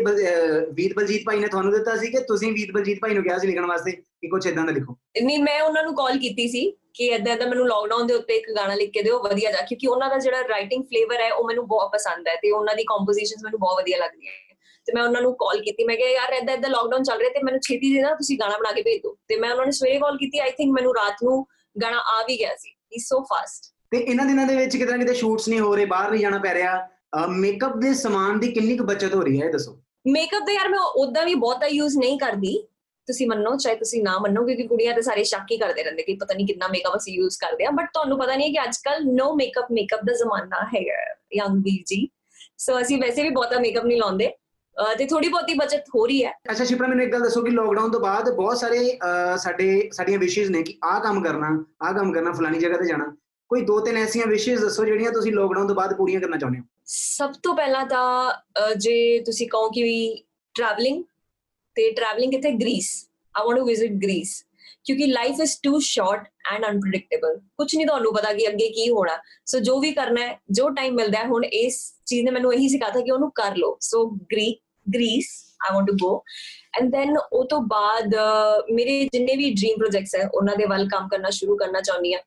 ਵੀਰ 0.74 0.92
ਬਲਜੀਤ 0.96 1.24
ਭਾਈ 1.24 1.40
ਨੇ 1.40 1.48
ਤੁਹਾਨੂੰ 1.48 1.72
ਦਿੱਤਾ 1.72 1.96
ਸੀ 1.96 2.10
ਕਿ 2.10 2.20
ਤੁਸੀਂ 2.28 2.52
ਵੀਰ 2.52 2.70
ਬਲਜੀਤ 2.72 2.98
ਭਾਈ 3.00 3.14
ਨੂੰ 3.14 3.22
ਕਿਹਾ 3.24 3.36
ਸੀ 3.38 3.46
ਲਿਖਣ 3.46 3.66
ਵਾਸਤੇ 3.66 3.92
ਕਿ 3.92 4.28
ਕੁਝ 4.28 4.46
ਇਦਾਂ 4.46 4.64
ਦਾ 4.64 4.72
ਲਿਖੋ। 4.72 4.96
ਨਹੀਂ 5.22 5.42
ਮੈਂ 5.42 5.60
ਉਹਨਾਂ 5.62 5.82
ਨੂੰ 5.82 5.94
ਕਾਲ 5.96 6.18
ਕੀਤੀ 6.18 6.46
ਸੀ 6.48 6.62
ਕਿ 6.94 7.06
ਏਦਾਂ 7.06 7.34
ਏਦਾਂ 7.34 7.46
ਮੈਨੂੰ 7.48 7.66
ਲੋਕਡਾਊਨ 7.66 8.06
ਦੇ 8.06 8.14
ਉੱਤੇ 8.14 8.36
ਇੱਕ 8.36 8.50
ਗਾਣਾ 8.56 8.74
ਲਿਖ 8.74 8.90
ਕੇ 8.92 9.02
ਦਿਓ 9.02 9.18
ਵਧੀਆ 9.22 9.50
ਜਾ 9.52 9.60
ਕਿਉਂਕਿ 9.68 9.88
ਉਹਨਾਂ 9.88 10.08
ਦਾ 10.10 10.18
ਜਿਹੜਾ 10.18 10.40
ਰਾਈਟਿੰਗ 10.48 10.84
ਫਲੇਵਰ 10.84 11.20
ਹੈ 11.20 11.30
ਉਹ 11.32 11.46
ਮੈਨੂੰ 11.48 11.66
ਬਹੁਤ 11.68 11.92
ਪਸੰਦ 11.92 12.28
ਹੈ 12.28 12.36
ਤੇ 12.42 12.50
ਉਹਨਾਂ 12.50 12.74
ਦੀ 12.76 12.84
ਕੰਪੋਜੀਸ਼ਨਸ 12.84 13.44
ਮੈਨੂੰ 13.44 13.60
ਬਹੁਤ 13.60 13.80
ਵਧੀਆ 13.80 13.98
ਲੱਗਦੀਆਂ 13.98 14.32
ਹੈ। 14.32 14.56
ਤੇ 14.86 14.92
ਮੈਂ 14.94 15.02
ਉਹਨਾਂ 15.02 15.22
ਨੂੰ 15.22 15.34
ਕਾਲ 15.40 15.60
ਕੀਤੀ 15.62 15.84
ਮੈਂ 15.84 15.96
ਕਿਹਾ 15.96 16.08
ਯਾਰ 16.10 16.32
ਏਦਾਂ 16.32 16.54
ਏਦਾਂ 16.54 16.70
ਲੋਕਡਾਊਨ 16.70 17.02
ਚੱਲ 17.02 17.18
ਰਿਹਾ 17.18 17.30
ਤੇ 17.30 17.42
ਮੈਨੂੰ 17.42 17.60
ਛੇਤੀ 17.66 17.92
ਦੇ 17.94 18.00
ਨਾ 18.02 18.14
ਤੁਸੀਂ 18.14 18.38
ਗਾਣਾ 18.38 18.56
ਬਣਾ 18.58 18.72
ਕੇ 18.72 18.82
ਭੇਜ 18.82 19.02
ਦਿਓ। 19.02 19.16
ਤੇ 19.28 19.36
ਮੈਂ 19.36 19.50
ਉਹਨਾਂ 19.50 19.64
ਨੂੰ 19.64 19.72
ਸਵੇਰੇ 19.72 19.98
ਕਾਲ 19.98 20.16
ਕੀਤੀ 20.18 20.38
ਆਈ 20.38 20.50
ਥਿੰਕ 20.56 20.72
ਮੈਨੂੰ 20.74 20.94
ਰਾਤ 20.94 21.22
ਨੂੰ 21.24 21.44
ਗਾਣਾ 21.76 21.98
ਆ 22.14 22.22
ਵੀ 22.28 22.38
ਗਿਆ 22.38 22.54
ਸੀ 22.56 22.70
ਹੀ 22.70 22.98
ਸੋ 23.00 23.22
ਫਾਸਟ 23.30 23.70
ਤੇ 23.90 23.98
ਇਹਨਾਂ 23.98 24.26
ਦਿਨਾਂ 24.26 24.46
ਦੇ 24.46 24.56
ਵਿੱਚ 24.56 24.76
ਕਿਤੇ 24.76 24.90
ਨਾ 24.90 24.96
ਕਿਤੇ 24.96 25.14
ਸ਼ੂਟਸ 25.14 25.48
ਨਹੀਂ 25.48 25.60
ਹੋ 25.60 25.74
ਰਹੇ 25.76 25.84
ਬਾਹਰ 25.86 26.10
ਨਹੀਂ 26.10 26.20
ਜਾਣਾ 26.20 26.38
ਪੈ 26.38 26.54
ਰਿਹਾ। 26.54 26.76
ਮੇਕਅਪ 27.30 27.76
ਦੇ 27.76 27.92
ਸਮਾਨ 27.94 28.38
ਦੀ 28.40 28.52
ਕਿੰਨੀ 28.52 28.76
ਕੁ 28.76 28.84
ਬਚਤ 28.84 29.14
ਹੋ 29.14 29.20
ਰਹੀ 29.22 29.40
ਹੈ 29.40 29.46
ਇਹ 29.46 29.52
ਦੱਸੋ। 29.52 29.78
ਮੇਕਅਪ 30.06 30.46
ਦਾ 30.46 30.52
ਯਾਰ 30.52 30.68
ਮੈਂ 30.68 30.78
ਉਦਾਂ 30.78 31.24
ਵੀ 31.26 31.34
ਬਹੁਤਾ 31.34 31.66
ਯੂਜ਼ 31.66 31.96
ਨਹੀਂ 31.98 32.18
ਕਰਦੀ। 32.18 32.56
ਤੁਸੀਂ 33.08 33.26
ਮੰਨੋ 33.28 33.56
ਚਾਹੇ 33.56 33.74
ਤੁਸੀਂ 33.76 34.02
ਨਾ 34.02 34.18
ਮੰਨੋ 34.18 34.44
ਕਿਉਂਕਿ 34.46 34.66
ਕੁੜੀਆਂ 34.66 34.94
ਤੇ 34.94 35.02
ਸਾਰੇ 35.02 35.24
ਸ਼ੱਕ 35.24 35.50
ਹੀ 35.52 35.56
ਕਰਦੇ 35.58 35.82
ਰਹਿੰਦੇ 35.82 36.02
ਕਿ 36.02 36.14
ਪਤਾ 36.20 36.34
ਨਹੀਂ 36.34 36.46
ਕਿੰਨਾ 36.46 36.68
ਮੇਕਅਪ 36.68 36.96
ਅਸੀਂ 36.96 37.14
ਯੂਜ਼ 37.14 37.38
ਕਰਦੇ 37.38 37.64
ਆ 37.64 37.70
ਬਟ 37.70 37.88
ਤੁਹਾਨੂੰ 37.94 38.18
ਪਤਾ 38.18 38.36
ਨਹੀਂ 38.36 38.48
ਹੈ 38.48 38.52
ਕਿ 38.52 38.68
ਅੱਜਕੱਲ 38.68 39.04
ਨੋ 39.14 39.32
ਮੇਕਅਪ 39.36 39.72
ਮੇਕਅਪ 39.72 40.04
ਦਾ 40.06 40.12
ਜ਼ਮਾਨਾ 40.14 40.62
ਹੈਗਾ 40.74 41.00
ਯੰਗ 41.36 41.62
ਵੀਰ 41.64 41.82
ਜੀ। 41.86 42.08
ਸੋ 42.58 42.80
ਅਸੀਂ 42.80 43.00
ਵੈਸੇ 43.00 43.22
ਵੀ 43.22 43.28
ਬਹੁਤਾ 43.28 43.58
ਮੇਕਅਪ 43.60 43.84
ਨਹੀਂ 43.84 43.98
ਲਾਉਂਦੇ। 43.98 44.30
ਤੇ 44.98 45.06
ਥੋੜੀ 45.06 45.28
ਬਹੁਤੀ 45.28 45.54
ਬਚਤ 45.54 45.88
ਹੋ 45.94 46.06
ਰਹੀ 46.06 46.24
ਹੈ। 46.24 46.30
ਅੱਛਾ 46.50 46.64
ਸ਼ਿਪਰਾ 46.64 46.88
ਮੈਨੂੰ 46.88 47.04
ਇੱਕ 47.04 47.12
ਗੱਲ 47.12 47.22
ਦੱਸੋ 47.22 47.42
ਕਿ 47.42 47.50
ਲੋਕਡਾਊਨ 47.50 47.90
ਤੋਂ 47.90 48.00
ਬਾਅਦ 48.00 48.30
ਬਹੁਤ 48.30 48.58
ਸਾਰੇ 48.58 48.98
ਸਾਡੇ 49.38 49.88
ਸਾਡੀਆਂ 49.92 50.18
ਵਿਸ਼ੇਸ 50.18 50.50
ਨੇ 50.50 50.62
ਕਿ 50.62 50.76
ਆਹ 50.84 51.00
ਕੰਮ 51.00 51.22
ਕਰਨਾ 51.24 51.48
ਆਹ 51.82 51.92
ਕੰਮ 51.94 52.12
ਕਰਨਾ 52.12 52.32
ਫਲਾਨੀ 52.32 52.58
ਜਗ੍ਹਾ 52.58 52.78
ਤੇ 52.78 52.86
ਜਾਣਾ। 52.86 53.04
ਕੋਈ 53.50 53.62
ਦੋ 53.62 53.78
ਤਿੰਨ 53.80 53.96
ਐਸੀਆਂ 53.96 54.26
ਵਿਸ਼ੇਸ 54.26 54.60
ਦੱਸੋ 54.60 54.84
ਜਿਹੜੀਆਂ 54.84 55.10
ਤੁਸੀਂ 55.12 55.32
ਲੋਕਡਾਊਨ 55.32 55.66
ਤੋਂ 55.66 55.76
ਬਾਅਦ 55.76 55.94
ਪੂਰੀਆਂ 55.96 56.20
ਕਰਨਾ 56.20 56.36
ਚਾਹੁੰਦੇ 56.36 56.58
ਹੋ। 56.58 56.64
ਸਭ 56.86 57.32
ਤੋਂ 57.42 57.54
ਪਹਿਲਾਂ 57.56 57.84
ਤਾਂ 57.86 58.30
ਅਹ, 58.30 58.74
ਜੇ 58.74 59.18
ਤੁਸੀਂ 59.26 59.48
ਕਹੋ 59.48 59.70
ਕਿ 59.70 59.82
ਵੀ 59.82 60.24
ਟਰੈਵਲਿੰਗ 60.54 61.02
ਤੇ 61.76 61.90
ਟਰੈਵਲਿੰਗ 61.92 62.32
ਕਿੱਥੇ 62.32 62.50
Greece 62.52 62.90
I 63.34 63.46
want 63.46 63.58
to 63.58 63.64
visit 63.64 63.92
Greece 64.02 64.42
ਕਿਉਂਕਿ 64.84 65.06
life 65.06 65.40
is 65.40 65.56
too 65.62 65.78
short 65.80 66.26
and 66.52 66.64
unpredictable 66.66 67.38
ਕੁਝ 67.56 67.74
ਨਹੀਂ 67.76 67.86
ਤੁਹਾਨੂੰ 67.86 68.12
ਪਤਾ 68.14 68.32
ਕਿ 68.32 68.48
ਅੱਗੇ 68.48 68.68
ਕੀ 68.68 68.88
ਹੋਣਾ। 68.90 69.16
ਸੋ 69.46 69.58
ਜੋ 69.58 69.78
ਵੀ 69.80 69.92
ਕਰਨਾ 69.92 70.26
ਹੈ 70.26 70.38
ਜੋ 70.50 70.68
ਟਾਈਮ 70.70 70.94
ਮਿਲਦਾ 70.94 71.18
ਹੈ 71.18 71.26
ਹੁਣ 71.26 71.44
ਇਸ 71.44 71.78
ਚੀਜ਼ 72.06 72.24
ਨੇ 72.24 72.30
ਮੈਨੂੰ 72.30 72.52
ਇਹੀ 72.54 72.68
ਸਿਖਾਤਾ 72.68 73.00
ਕਿ 73.00 73.10
ਉਹਨੂੰ 73.10 73.30
ਕਰ 73.34 73.56
ਲਓ। 73.56 73.76
So 73.80 74.04
ਗ੍ਰੀ 74.32 74.50
Greece 74.86 75.28
I 75.64 75.74
want 75.74 75.86
to 75.86 75.94
go 76.02 76.22
and 76.78 76.90
then 76.92 77.16
ਉਹ 77.32 77.44
ਤੋਂ 77.44 77.60
ਬਾਅਦ 77.60 78.14
ਅਹ, 78.14 78.72
ਮੇਰੇ 78.74 79.02
ਜਿੰਨੇ 79.12 79.36
ਵੀ 79.36 79.50
ਡ੍ਰੀਮ 79.54 79.78
ਪ੍ਰੋਜੈਕਟਸ 79.78 80.14
ਹੈ 80.14 80.28
ਉਹਨਾਂ 80.34 80.56
ਦੇ 80.56 80.66
ਵੱਲ 80.66 80.88
ਕੰਮ 80.88 81.08
ਕਰਨਾ 81.08 81.30
ਸ਼ੁਰੂ 81.30 81.56
ਕਰਨਾ 81.56 81.80
ਚਾਹੁੰਦੀ 81.80 82.14
ਹਾਂ। 82.14 82.20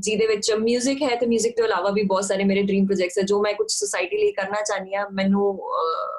ਜਿਹਦੇ 0.00 0.26
ਵਿੱਚ 0.26 0.50
뮤직 0.54 1.02
ਹੈ 1.02 1.14
ਤੇ 1.16 1.26
뮤직 1.26 1.52
ਤੋਂ 1.56 1.64
ਇਲਾਵਾ 1.64 1.90
ਵੀ 1.90 2.02
ਬਹੁਤ 2.04 2.24
ਸਾਰੇ 2.24 2.44
ਮੇਰੇ 2.44 2.62
ਡ੍ਰੀਮ 2.62 2.86
ਪ੍ਰੋਜੈਕਟਸ 2.86 3.18
ਹੈ 3.18 3.22
ਜੋ 3.22 3.40
ਮੈਂ 3.42 3.52
ਕੁਝ 3.54 3.70
ਸੋਸਾਇਟੀ 3.70 4.16
ਲਈ 4.16 4.32
ਕਰਨਾ 4.32 4.60
ਚਾਹਨੀ 4.62 4.94
ਆ 4.94 5.06
ਮੈਨੂੰ 5.12 5.52
ਅਹ, 5.52 6.18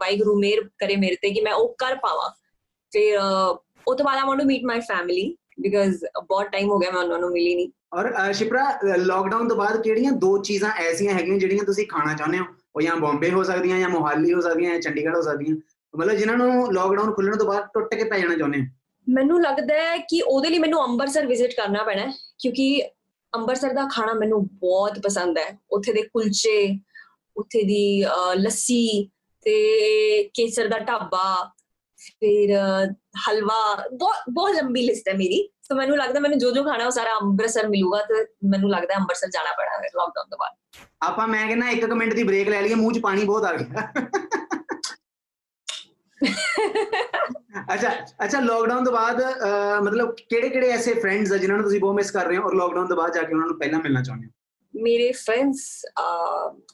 ਵਾਹਿਗੁਰੂ 0.00 0.34
ਮਿਹਰ 0.38 0.62
ਕਰੇ 0.78 0.96
ਮੇਰੇ 0.96 1.16
ਤੇ 1.22 1.30
ਕਿ 1.30 1.40
ਮੈਂ 1.40 1.52
ਉਹ 1.54 1.74
ਕਰ 1.78 1.94
ਪਾਵਾਂ 1.96 2.28
ਫਿਰ 2.92 3.18
ਅਹ, 3.18 3.56
ਉਹ 3.86 3.94
ਤੋਂ 3.94 4.04
ਬਾਅਦ 4.04 4.18
I 4.18 4.26
want 4.26 4.40
to 4.40 4.44
meet 4.46 4.64
my 4.64 4.80
family 4.80 5.34
because 5.60 6.04
ਬਹੁਤ 6.18 6.46
ਟਾਈਮ 6.46 6.70
ਹੋ 6.70 6.78
ਗਿਆ 6.78 6.90
ਮੈਂ 6.90 7.00
ਉਹਨਾਂ 7.02 7.18
ਨੂੰ 7.18 7.30
ਮਿਲੀ 7.30 7.54
ਨਹੀਂ 7.54 7.68
ਔਰ 7.94 8.10
ਅਹ, 8.10 8.32
ਸ਼ਿਪਰਾ 8.32 8.64
ਲੋਕਡਾਊਨ 8.98 9.48
ਤੋਂ 9.48 9.56
ਬਾਅਦ 9.56 9.82
ਕਿਹੜੀਆਂ 9.82 10.12
ਦੋ 10.18 10.36
ਚੀਜ਼ਾਂ 10.42 10.70
ਐਸੀਆਂ 10.80 11.14
ਹੈਗੀਆਂ 11.14 11.38
ਜਿਹੜੀਆਂ 11.38 11.64
ਤੁਸੀਂ 11.64 11.86
ਖਾਣਾ 11.86 12.14
ਚਾਹੁੰਦੇ 12.14 12.38
ਹੋ 12.38 12.44
ਉਹ 12.74 12.80
ਜਾਂ 12.82 12.96
ਬੰਬੇ 12.96 13.30
ਹੋ 13.30 13.42
ਸਕਦੀਆਂ 13.42 13.78
ਜਾਂ 13.80 13.88
ਮੋਹਾਲੀ 13.88 14.32
ਹੋ 14.32 14.40
ਸਕਦੀਆਂ 14.40 14.70
ਜਾਂ 14.72 14.80
ਚੰਡੀਗੜ੍ਹ 14.80 15.16
ਹੋ 15.16 15.20
ਸਕਦੀਆਂ 15.22 15.56
ਮਤਲਬ 15.94 16.16
ਜਿਨ੍ਹਾਂ 16.16 16.36
ਨੂੰ 16.36 16.72
ਲੋਕਡਾਊਨ 16.72 17.12
ਖੁੱਲਣ 17.12 17.36
ਤੋਂ 17.36 17.46
ਬਾਅਦ 17.46 17.68
ਟੁੱਟ 17.74 17.94
ਕੇ 17.94 18.04
ਪੈ 18.04 18.18
ਜਾਣਾ 18.18 18.36
ਚਾਹੁੰਦੇ 18.36 18.58
ਹੋ 18.60 18.64
ਮੈਨੂੰ 19.06 19.40
ਲੱਗਦਾ 19.42 19.74
ਹੈ 19.74 19.96
ਕਿ 20.10 20.20
ਉਹਦੇ 20.22 20.48
ਲਈ 20.50 20.58
ਮੈਨੂੰ 20.58 20.82
ਅੰਮ੍ਰਿਤਸਰ 20.84 21.26
ਵਿਜ਼ਿਟ 21.26 21.54
ਕਰਨਾ 21.54 21.82
ਪੈਣਾ 21.82 22.02
ਹੈ 22.02 22.12
ਕਿਉਂਕਿ 22.38 22.82
ਅੰਮ੍ਰਿਤਸਰ 23.35 23.73
ਦਾ 23.73 23.87
ਖਾਣਾ 23.91 24.13
ਮੈਨੂੰ 24.13 24.45
ਬਹੁਤ 24.47 24.99
ਪਸੰਦ 25.03 25.37
ਹੈ। 25.37 25.57
ਉੱਥੇ 25.71 25.93
ਦੇ 25.93 26.01
ਕੁਲਚੇ 26.03 26.79
ਉੱਥੇ 27.37 27.63
ਦੀ 27.63 28.03
ਲੱਸੀ 28.35 29.09
ਤੇ 29.45 29.53
ਕੇਸਰ 30.33 30.67
ਦਾ 30.67 30.79
ਢਾਬਾ 30.79 31.23
ਫਿਰ 31.99 32.49
ਹਲਵਾ 33.19 33.87
ਬਹੁਤ 33.93 34.15
ਬਹੁਤ 34.29 34.55
ਲੰਬੀ 34.55 34.81
ਲਿਸਟ 34.81 35.07
ਹੈ 35.09 35.13
ਮੇਰੀ। 35.13 35.47
ਸੋ 35.63 35.75
ਮੈਨੂੰ 35.75 35.97
ਲੱਗਦਾ 35.97 36.19
ਮੈਨੂੰ 36.19 36.37
ਜੋ 36.39 36.51
ਜੋ 36.51 36.63
ਖਾਣਾ 36.63 36.85
ਉਹ 36.85 36.91
ਸਾਰਾ 36.91 37.11
ਅੰਮ੍ਰਿਤਸਰ 37.21 37.67
ਮਿਲੂਗਾ 37.69 38.01
ਤੇ 38.03 38.25
ਮੈਨੂੰ 38.49 38.69
ਲੱਗਦਾ 38.69 38.95
ਅੰਮ੍ਰਿਤਸਰ 38.95 39.27
ਜਾਣਾ 39.27 39.51
ਪੈਣਾ 39.57 39.71
ਹੈ 39.71 39.89
ਲੋਕਡਾਊਨ 39.95 40.29
ਤੋਂ 40.29 40.37
ਬਾਅਦ। 40.37 40.85
ਆਪਾਂ 41.03 41.27
ਮੈਂ 41.27 41.45
ਕਹਿੰਦਾ 41.47 41.69
ਇੱਕ 41.69 41.85
ਕੁ 41.85 41.95
ਮਿੰਟ 41.95 42.13
ਦੀ 42.13 42.23
ਬ੍ਰੇਕ 42.23 42.49
ਲੈ 42.49 42.61
ਲਈਏ 42.61 42.75
ਮੂੰਹ 42.75 42.93
'ਚ 42.93 42.99
ਪਾਣੀ 42.99 43.23
ਬਹੁਤ 43.23 43.43
ਆ 43.43 43.53
ਗਿਆ। 43.53 43.91
ਅੱਛਾ 47.73 47.89
ਅੱਛਾ 48.25 48.39
ਲੋਕਡਾਊਨ 48.39 48.85
ਤੋਂ 48.85 48.93
ਬਾਅਦ 48.93 49.21
ਮਤਲਬ 49.83 50.13
ਕਿਹੜੇ 50.29 50.49
ਕਿਹੜੇ 50.49 50.69
ਐਸੇ 50.71 50.93
ਫਰੈਂਡਸ 50.93 51.31
ਆ 51.31 51.37
ਜਿਨ੍ਹਾਂ 51.37 51.57
ਨੂੰ 51.57 51.63
ਤੁਸੀਂ 51.65 51.79
ਬਹੁਤ 51.79 51.95
ਮਿਸ 51.95 52.11
ਕਰ 52.11 52.27
ਰਹੇ 52.27 52.37
ਹੋ 52.37 52.43
ਔਰ 52.43 52.53
ਲੋਕਡਾਊਨ 52.55 52.87
ਤੋਂ 52.87 52.97
ਬਾਅਦ 52.97 53.13
ਜਾ 53.13 53.21
ਕੇ 53.21 53.33
ਉਹਨਾਂ 53.33 53.47
ਨੂੰ 53.47 53.57
ਪਹਿਲਾਂ 53.59 53.79
ਮਿਲਣਾ 53.79 54.01
ਚਾਹੁੰਦੇ 54.03 54.27
ਹੋ? 54.27 54.31
ਮੇਰੇ 54.73 55.11
friends 55.11 55.59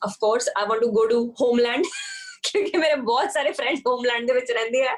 of 0.06 0.16
course 0.22 0.50
I 0.58 0.68
want 0.70 0.82
to 0.82 0.92
go 0.92 1.06
to 1.08 1.26
homeland 1.42 1.84
ਕਿਉਂਕਿ 2.44 2.78
ਮੇਰੇ 2.78 2.96
ਬਹੁਤ 2.96 3.32
ਸਾਰੇ 3.34 3.52
ਫਰੈਂਡਸ 3.52 3.82
ਹੋਮਲੈਂਡ 3.88 4.28
ਦੇ 4.28 4.34
ਵਿੱਚ 4.34 4.52
ਰਹਿੰਦੇ 4.52 4.86
ਆ। 4.88 4.96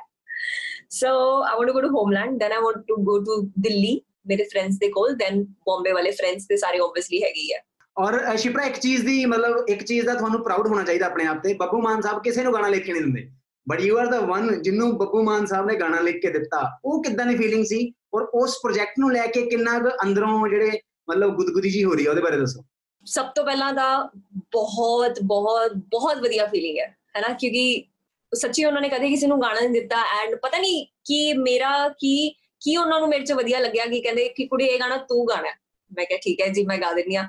So 0.92 1.08
I 1.44 1.56
want 1.58 1.68
to 1.68 1.74
go 1.74 1.82
to 1.82 1.90
homeland 1.90 2.38
then 2.40 2.52
I 2.52 2.62
want 2.64 2.84
to 2.88 2.96
go 3.06 3.18
to 3.24 3.42
Delhi 3.60 4.00
ਮੇਰੇ 4.28 4.44
ਫਰੈਂਡਸ 4.44 4.78
ਦੇ 4.80 4.90
ਕੋਲ 4.92 5.16
ਦੈਨ 5.16 5.44
ਬੰਬੇ 5.70 5.92
ਵਾਲੇ 5.92 6.12
ਫਰੈਂਡਸ 6.12 6.46
ਤੇ 6.48 6.58
ਸਾਰੇ 6.58 6.80
ਆਬਵੀਅਸਲੀ 6.80 7.24
ਹੈਗੇ 7.24 7.54
ਆ। 7.56 7.60
ਔਰ 7.98 8.36
ਸ਼ਿਪਰਾ 8.38 8.64
ਇੱਕ 8.66 8.78
ਚੀਜ਼ 8.80 9.06
ਦੀ 9.06 9.26
ਮਤਲਬ 9.26 9.70
ਇੱਕ 9.70 9.84
ਚੀਜ਼ 9.84 10.06
ਦਾ 10.06 10.14
ਤੁਹਾਨੂੰ 10.14 10.44
ਪ੍ਰਾਊਡ 10.44 10.68
ਹੋਣਾ 10.68 10.84
ਚਾਹੀਦਾ 10.84 11.06
ਆਪਣੇ 11.06 11.26
ਆਪ 11.28 11.44
ਤੇ। 11.44 11.54
ਬੱਬੂ 11.54 11.82
ਮਾਨ 11.82 12.02
ਸਾਹਿਬ 12.02 12.22
ਕਿਸੇ 12.24 12.44
ਨੂੰ 12.44 12.54
ਗਾਣਾ 12.54 12.68
ਲਿਖ 12.68 12.86
ਕੇ 12.86 12.92
ਨਹੀਂ 12.94 13.02
ਦਿੰਦੇ। 13.02 13.30
But 13.70 13.82
you 13.82 13.98
are 13.98 14.08
the 14.08 14.20
one 14.22 14.62
ਜਿਹਨੂੰ 14.62 14.92
ਬੱਬੂ 14.98 15.24
ਮਾਨ 15.24 15.46
ਸਾਹਿਬ 15.46 15.66
ਨੇ 15.66 15.76
ਗਾਣਾ 15.76 16.00
ਲਿਖ 16.02 16.22
ਕੇ 16.22 16.30
ਦਿੱਤਾ 16.30 16.62
ਉਹ 16.86 17.02
ਕਿੱਦਾਂ 17.04 17.26
ਦੀ 17.26 17.36
ਫੀਲਿੰਗ 17.38 17.66
ਸੀ 17.66 17.92
ਔਰ 18.14 18.22
ਉਸ 18.34 18.58
ਪ੍ਰੋਜੈਕਟ 18.64 19.00
ਨੂੰ 19.00 19.12
ਲੈ 19.12 19.26
ਕੇ 19.28 19.42
ਕਿੰਨਾ 19.46 19.78
ਕੁ 19.80 19.90
ਅੰਦਰੋਂ 20.04 20.48
ਜਿਹੜੇ 20.50 20.80
ਮਤਲਬ 21.10 21.36
ਗੁਦਗੁਦੀ 21.36 21.70
ਜੀ 21.70 21.84
ਹੋ 21.84 21.94
ਰਹੀ 21.94 22.06
ਹੈ 22.06 22.10
ਉਹਦੇ 22.10 22.22
ਬਾਰੇ 22.22 22.38
ਦੱਸੋ 22.38 22.64
ਸਭ 23.08 23.26
ਤੋਂ 23.36 23.44
ਪਹਿਲਾਂ 23.46 23.74
ਤਾਂ 23.74 23.92
ਬਹੁਤ 24.54 25.20
ਬਹੁਤ 25.24 25.74
ਬਹੁਤ 25.90 26.18
ਵਧੀਆ 26.18 26.46
ਫੀਲਿੰਗ 26.46 26.78
ਹੈ 26.78 26.88
ਹੈਨਾ 27.16 27.34
ਕਿਉਂਕਿ 27.34 27.84
ਸੱਚੀ 28.32 28.66
ਉਹਨਾਂ 28.66 28.82
ਨੇ 28.82 28.90
ਕਦੇ 28.90 29.10
ਕਿਸੇ 29.10 29.28
ਨੂੰ 29.28 29.42
ਗਾਣਾ 29.42 29.60
ਨਹੀਂ 29.60 29.70
ਦਿੱਤਾ 29.70 30.02
ਐਂਡ 30.22 30.36
ਪਤਾ 30.36 30.58
ਨਹੀਂ 30.58 30.86
ਕਿ 31.06 31.34
ਮੇਰਾ 31.34 31.88
ਕੀ 31.90 32.30
ਕੀ 32.62 32.76
ਉਹਨਾਂ 32.78 33.00
ਨੂੰ 33.00 33.08
ਮੇਰੇ 33.10 33.26
ਚ 33.26 33.32
ਵਧੀਆ 33.32 33.60
ਲੱਗਿਆ 33.60 33.86
ਕਿ 33.86 34.00
ਕਹਿੰਦੇ 34.02 34.28
ਕਿ 34.30 34.46
ਕੁੜੀ 34.48 34.66
ਇਹ 34.66 34.80
ਗਾਣਾ 34.80 34.98
ਤੂੰ 35.10 35.26
ਗਾਣਾ 35.30 35.48
ਹੈ। 35.48 35.54
ਮੈਂ 35.92 36.06
ਕਿਹਾ 36.06 36.20
ਠੀਕ 36.24 36.42
ਹੈ 36.42 36.48
ਜੀ 36.48 36.66
ਮੈਂ 36.66 36.78
ਗਾ 36.78 36.92
ਦਿੰਦੀ 36.94 37.16
ਆ 37.16 37.28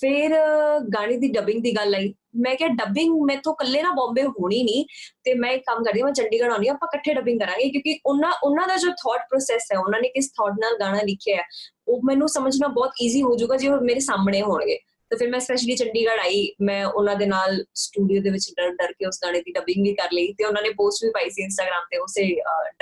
ਫਿਰ 0.00 0.34
ਅਹ, 0.34 0.80
ਗਾਣੇ 0.94 1.16
ਦੀ 1.16 1.28
ਡਬਿੰਗ 1.28 1.62
ਦੀ 1.62 1.72
ਗੱਲ 1.76 1.94
ਆਈ 1.94 2.12
ਮੈਂ 2.34 2.54
ਕਿਹਾ 2.56 2.68
ਡਬਿੰਗ 2.74 3.20
ਮੈਥੋਂ 3.26 3.52
ਇਕੱਲੇ 3.52 3.82
ਨਾ 3.82 3.90
ਬੰਬੇ 3.92 4.22
ਹੋਣੀ 4.38 4.62
ਨਹੀਂ 4.62 4.84
ਤੇ 5.24 5.34
ਮੈਂ 5.34 5.50
ਇੱਕ 5.52 5.62
ਕੰਮ 5.66 5.82
ਕਰਦੀ 5.84 6.00
ਹਾਂ, 6.00 6.06
ਮੈਂ 6.06 6.12
ਚੰਡੀਗੜ੍ਹ 6.14 6.52
ਆਉਂਦੀ 6.52 6.68
ਹਾਂ 6.68 6.74
ਆਪਾਂ 6.74 6.88
ਇਕੱਠੇ 6.92 7.14
ਡਬਿੰਗ 7.14 7.40
ਕਰਾਂਗੇ 7.40 7.68
ਕਿਉਂਕਿ 7.70 7.98
ਉਹਨਾਂ 8.06 8.32
ਉਹਨਾਂ 8.42 8.66
ਦਾ 8.68 8.76
ਜੋ 8.76 8.90
ਥਾਟ 9.02 9.28
ਪ੍ਰੋਸੈਸ 9.30 9.66
ਹੈ 9.72 9.78
ਉਹਨਾਂ 9.78 10.00
ਨੇ 10.00 10.08
ਕਿਸ 10.08 10.28
ਥਾਟ 10.30 10.58
ਨਾਲ 10.60 10.76
ਗਾਣਾ 10.80 11.00
ਲਿਖਿਆ 11.02 11.36
ਹੈ 11.36 11.42
ਉਹ 11.88 12.00
ਮੈਨੂੰ 12.04 12.28
ਸਮਝਣਾ 12.28 12.68
ਬਹੁਤ 12.68 13.02
ਈਜ਼ੀ 13.02 13.22
ਹੋ 13.22 13.34
ਜਾਊਗਾ 13.36 13.56
ਜੇ 13.56 13.68
ਉਹ 13.68 13.80
ਮੇਰੇ 13.84 14.00
ਸਾਹਮਣੇ 14.00 14.40
ਹੋਣਗੇ। 14.42 14.78
ਤਾਂ 15.10 15.18
ਫਿਰ 15.18 15.28
ਮੈਂ 15.30 15.38
ਸਪੈਸ਼ਲੀ 15.40 15.74
ਚੰਡੀਗੜ੍ਹ 15.76 16.20
ਆਈ 16.22 16.46
ਮੈਂ 16.62 16.84
ਉਹਨਾਂ 16.86 17.14
ਦੇ 17.16 17.26
ਨਾਲ 17.26 17.64
ਸਟੂਡੀਓ 17.74 18.22
ਦੇ 18.22 18.30
ਵਿੱਚ 18.30 18.50
ਡਰ 18.56 18.70
ਡਰ 18.74 18.92
ਕੇ 18.92 19.06
ਉਸ 19.06 19.18
ਗਾਣੇ 19.24 19.40
ਦੀ 19.40 19.52
ਡਬਿੰਗ 19.52 19.82
ਵੀ 19.86 19.92
ਕਰ 19.94 20.12
ਲਈ 20.12 20.32
ਤੇ 20.38 20.44
ਉਹਨਾਂ 20.44 20.62
ਨੇ 20.62 20.70
ਪੋਸਟ 20.76 21.04
ਵੀ 21.04 21.10
ਪਾਈ 21.14 21.30
ਸੀ 21.30 21.42
ਇੰਸਟਾਗ੍ਰam 21.42 21.86
ਤੇ 21.90 21.98
ਉਸੇ 21.98 22.24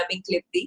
ਡਬਿੰਗ 0.00 0.23
ਕਲਿੱਪ 0.23 0.45
ਦੀ। 0.54 0.66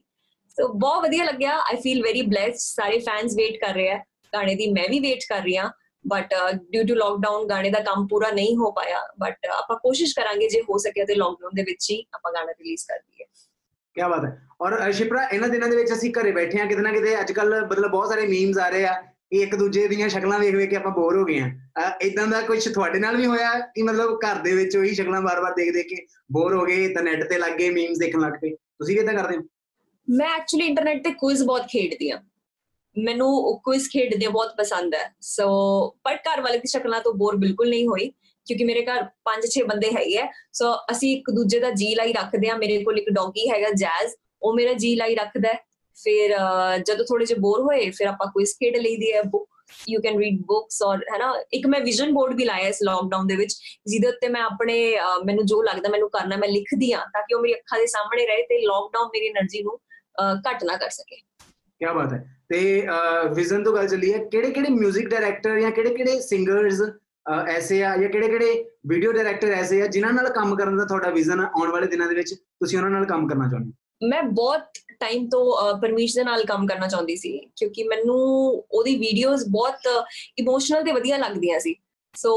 ਸੋ 0.57 0.67
ਬਹੁਤ 0.73 1.03
ਵਧੀਆ 1.03 1.23
ਲੱਗਿਆ 1.23 1.57
ਆਈ 1.59 1.75
ਫੀਲ 1.83 2.01
ਵੈਰੀ 2.03 2.21
ਬlesed 2.21 2.57
ਸਾਰੇ 2.57 2.99
ਫੈਨਸ 2.99 3.35
ਵੇਟ 3.37 3.59
ਕਰ 3.61 3.73
ਰਹੇ 3.73 3.89
ਆ 3.89 3.97
ਗਾਣੇ 4.33 4.55
ਦੀ 4.55 4.67
ਮੈਂ 4.71 4.87
ਵੀ 4.89 4.99
ਵੇਟ 4.99 5.23
ਕਰ 5.29 5.41
ਰਹੀ 5.41 5.55
ਹਾਂ। 5.57 5.69
ਬਟ 6.07 6.33
ਡਿਊ 6.53 6.83
ਟੂ 6.87 6.95
ਲੋਕਡਾਊਨ 6.95 7.47
ਗਾਣੇ 7.47 7.69
ਦਾ 7.69 7.79
ਕੰਮ 7.79 8.07
ਪੂਰਾ 8.07 8.31
ਨਹੀਂ 8.31 8.57
ਹੋ 8.57 8.71
ਪਾਇਆ 8.71 8.99
ਬਟ 9.19 9.45
ਆਪਾਂ 9.45 9.75
ਕੋਸ਼ਿਸ਼ 9.77 10.15
ਕਰਾਂਗੇ 10.15 10.47
ਜੇ 10.47 10.61
ਹੋ 10.61 10.77
ਸਕਿਆ 10.77 11.05
ਤੇ 11.05 11.15
ਲੋਕਡਾਊਨ 11.15 11.51
ਦੇ 11.55 11.63
ਵਿੱਚ 11.63 11.91
ਹੀ 11.91 12.03
ਆਪਾਂ 12.13 12.31
ਗਾਣਾ 12.31 12.51
ਰਿਲੀਜ਼ 12.51 12.83
ਕਰ 12.87 12.99
ਦਈਏ। 12.99 13.25
ਕੀ 13.95 14.01
ਬਾਤ 14.01 14.25
ਹੈ। 14.25 14.47
ਔਰ 14.61 14.91
ਸ਼ਿਪਰਾ 14.91 15.23
ਇਹਨਾਂ 15.23 15.49
ਦਿਨਾਂ 15.49 15.69
ਦੇ 15.69 15.75
ਵਿੱਚ 15.75 15.93
ਅਸੀਂ 15.93 16.13
ਘਰੇ 16.13 16.31
ਬੈਠੇ 16.31 16.59
ਆ 16.61 16.65
ਕਿਤੇ 16.65 16.81
ਨਾ 16.81 16.91
ਕਿਤੇ 16.91 17.19
ਅੱਜ 17.19 17.31
ਕੱਲ 17.31 17.65
ਮਤਲਬ 17.65 17.91
ਬਹੁਤ 17.91 18.09
ਸਾਰੇ 18.09 18.27
ਮੀਮਸ 18.27 18.57
ਆ 18.57 18.69
ਰਹੇ 18.69 18.85
ਆ 18.85 18.93
ਕਿ 19.01 19.41
ਇੱਕ 19.41 19.55
ਦੂਜੇ 19.55 19.87
ਦੀਆਂ 19.87 20.09
ਸ਼ਕਲਾਂ 20.09 20.39
ਵੇਖ 20.39 20.55
ਵੇਖ 20.55 20.69
ਕੇ 20.69 20.75
ਆਪਾਂ 20.75 20.91
ਬੋਰ 20.91 21.17
ਹੋ 21.17 21.25
ਗਏ 21.25 21.39
ਆ 21.39 21.97
ਇਦਾਂ 22.01 22.27
ਦਾ 22.27 22.41
ਕੁਝ 22.41 22.73
ਤੁਹਾਡੇ 22.73 22.99
ਨਾਲ 22.99 23.15
ਵੀ 23.17 23.25
ਹੋਇਆ 23.25 23.59
ਕਿ 23.59 23.83
ਮਤਲਬ 23.83 24.17
ਘਰ 24.17 24.35
ਦੇ 24.35 24.55
ਵਿੱਚ 24.55 24.77
ਉਹੀ 24.77 24.93
ਸ਼ਕਲਾਂ 24.95 25.21
ਵਾਰ-ਵਾਰ 25.21 25.53
ਦੇਖ 25.53 25.73
ਦੇਖ 25.73 25.87
ਕੇ 25.87 26.05
ਬੋਰ 26.31 26.55
ਹੋ 26.55 26.65
ਗਏ 26.65 26.93
ਤਾਂ 26.93 27.03
ਨੈਟ 27.03 27.23
ਤੇ 27.29 27.37
ਲੱਗ 27.37 27.51
ਗਏ 27.51 27.69
ਮੀਮਸ 27.69 27.97
ਦੇਖਣ 27.97 28.19
ਲੱਗ 28.19 28.33
ਪਏ? 28.41 28.49
ਤੁਸੀਂ 28.55 28.99
ਇਦਾਂ 28.99 29.13
ਕਰਦੇ 29.13 29.37
ਹੋ? 29.37 29.43
ਮੈਂ 30.07 30.29
ਐਕਚੁਅਲੀ 30.35 30.65
ਇੰਟਰਨੈਟ 30.65 31.03
ਤੇ 31.03 31.11
ਕੁਇਜ਼ 31.11 31.43
ਬਹੁਤ 31.43 31.67
ਖੇਡਦੀ 31.67 32.09
ਆ 32.09 32.21
ਮੈਨੂੰ 32.95 33.59
ਕੁਇਜ਼ 33.63 33.87
ਖੇਡਦੇ 33.89 34.27
ਬਹੁਤ 34.27 34.55
ਪਸੰਦ 34.57 34.95
ਹੈ। 34.95 35.13
ਸੋ 35.21 35.45
ਪਰ 36.03 36.17
ਘਰ 36.27 36.41
ਵਾਲੇ 36.41 36.57
ਦੀ 36.57 36.67
ਸ਼ਕਲਾਂ 36.67 36.99
ਤੋਂ 37.01 37.13
ਬੋਰ 37.13 37.35
ਬਿਲਕੁਲ 37.37 37.69
ਨਹੀਂ 37.69 37.87
ਹੋਈ, 37.87 38.09
ਕਿਉਂਕਿ 38.47 38.63
ਮੇਰੇ 38.63 38.81
ਘਰ 38.85 39.03
5-6 39.25 39.63
ਬੰਦੇ 39.67 39.91
ਹੈਗੇ 39.91 40.17
ਆ 40.19 40.27
ਸੋ 40.53 40.73
ਅਸੀਂ 40.91 41.15
ਇੱਕ 41.17 41.29
ਦੂਜੇ 41.31 41.59
ਦਾ 41.59 41.69
ਜੀ 41.81 41.93
ਲਾਈ 41.95 42.13
ਰੱਖਦੇ 42.13 42.49
ਆ 42.49 42.57
ਮੇਰੇ 42.57 42.83
ਕੋਲ 42.83 42.97
ਇੱਕ 42.99 43.09
ਡੌਗੀ 43.13 43.49
ਹੈਗਾ 43.49 43.69
ਜੈਜ਼, 43.75 44.15
ਉਹ 44.41 44.53
ਮੇਰਾ 44.55 44.73
ਜੀ 44.75 44.95
ਲਾਈ 44.95 45.15
ਰੱਖਦਾ 45.15 45.53
ਫਿਰ 45.97 46.35
ਜਦੋਂ 46.87 47.05
ਥੋੜੇ 47.05 47.25
ਜਿਹਾ 47.25 47.39
ਬੋਰ 47.41 47.61
ਹੋਏ, 47.61 47.89
ਫਿਰ 47.89 48.07
ਆਪਾਂ 48.07 48.27
ਕੁਇਜ਼ 48.31 48.53
ਖੇਡ 48.53 48.77
ਲਈਦੀ 48.77 49.11
ਹੈ। 49.13 49.21
Book 49.23 49.49
you 49.89 49.99
can 50.01 50.17
read 50.19 50.41
books 50.47 50.81
ਔਰ 50.83 51.03
ਹੈਨਾ, 51.13 51.33
ਇੱਕ 51.53 51.67
ਮੈਂ 51.67 51.79
ਵਿਜ਼ਨ 51.81 52.11
ਬੋਰਡ 52.13 52.35
ਵੀ 52.35 52.45
ਲਾਇਆ 52.45 52.67
ਇਸ 52.67 52.81
ਲਾਕਡਾਊਨ 52.83 53.27
ਦੇ 53.27 53.35
ਵਿੱਚ, 53.35 53.53
ਜਿਹਦੇ 53.87 54.07
ਉੱਤੇ 54.07 54.27
ਮੈਂ 54.27 54.41
ਆਪਣੇ 54.41 54.75
ਮੈਨੂੰ 55.25 55.45
ਜੋ 55.45 55.61
ਲੱਗਦਾ 55.63 55.89
ਮੈਨੂੰ 55.89 56.09
ਕਰਨਾ 56.09 56.37
ਮੈਂ 56.37 56.49
ਲਿਖਦੀ 56.49 56.91
ਆ 56.91 56.99
ਤਾਂ 57.13 57.21
ਕਿ 57.21 57.35
ਉਹ 57.35 57.41
ਮੇਰੀ 57.41 57.53
ਅੱਖਾਂ 57.53 57.79
ਦੇ 57.79 57.85
ਸਾਹਮਣੇ 57.87 58.25
ਰਹੇ 58.27 58.43
ਤੇ 58.43 58.59
ਲਾਕਡਾਊਨ 58.61 59.07
ਮੇਰੀ 59.13 59.29
એનર્ਜੀ 59.29 59.61
ਨੂੰ 59.63 59.79
ਘਟ 60.47 60.63
ਨਾ 60.63 60.75
ਕਰ 60.77 60.89
ਸਕੇ। 60.89 61.15
ਕੀ 61.83 61.93
ਬਾਤ 61.95 62.13
ਹੈ। 62.13 62.19
ਤੇ 62.49 62.87
ਵਿਜ਼ਨ 63.35 63.63
ਤੋਂ 63.63 63.73
ਗੱਲ 63.73 63.87
ਚੱਲੀ 63.87 64.13
ਹੈ 64.13 64.17
ਕਿਹੜੇ 64.25 64.51
ਕਿਹੜੇ 64.51 64.69
뮤직 64.73 65.07
ਡਾਇਰੈਕਟਰ 65.09 65.59
ਜਾਂ 65.59 65.71
ਕਿਹੜੇ 65.71 65.95
ਕਿਹੜੇ 65.95 66.19
ਸਿੰਗਰਸ 66.21 66.81
ਐਸੇ 67.49 67.83
ਆ 67.83 67.95
ਜਾਂ 67.97 68.09
ਕਿਹੜੇ 68.09 68.27
ਕਿਹੜੇ 68.27 68.65
ਵੀਡੀਓ 68.87 69.11
ਡਾਇਰੈਕਟਰ 69.11 69.51
ਐਸੇ 69.51 69.81
ਆ 69.81 69.87
ਜਿਨ੍ਹਾਂ 69.87 70.13
ਨਾਲ 70.13 70.29
ਕੰਮ 70.29 70.55
ਕਰਨ 70.55 70.77
ਦਾ 70.77 70.85
ਤੁਹਾਡਾ 70.85 71.09
ਵਿਜ਼ਨ 71.09 71.39
ਆਉਣ 71.39 71.71
ਵਾਲੇ 71.71 71.87
ਦਿਨਾਂ 71.87 72.07
ਦੇ 72.07 72.15
ਵਿੱਚ 72.15 72.33
ਤੁਸੀਂ 72.33 72.77
ਉਹਨਾਂ 72.77 72.91
ਨਾਲ 72.91 73.05
ਕੰਮ 73.05 73.27
ਕਰਨਾ 73.27 73.49
ਚਾਹੁੰਦੇ 73.49 73.69
ਹੋ? 73.69 74.07
ਮੈਂ 74.07 74.23
ਬਹੁਤ 74.23 74.79
ਟਾਈਮ 74.99 75.27
ਤੋਂ 75.29 75.77
ਪਰਮੇਸ਼ 75.81 76.15
ਦੇ 76.15 76.23
ਨਾਲ 76.23 76.43
ਕੰਮ 76.45 76.65
ਕਰਨਾ 76.67 76.87
ਚਾਹੁੰਦੀ 76.87 77.15
ਸੀ, 77.15 77.37
ਕਿਉਂਕਿ 77.55 77.83
ਮੈਨੂੰ 77.83 78.15
ਉਹਦੀ 78.71 78.95
ਵੀਡੀਓਜ਼ 78.95 79.45
ਬਹੁਤ 79.49 79.87
ਇਮੋਸ਼ਨਲ 80.39 80.83
ਤੇ 80.83 80.91
ਵਧੀਆ 80.91 81.17
ਲੱਗਦੀਆਂ 81.17 81.59
ਸੀ। 81.59 81.75
ਸੋ 82.15 82.33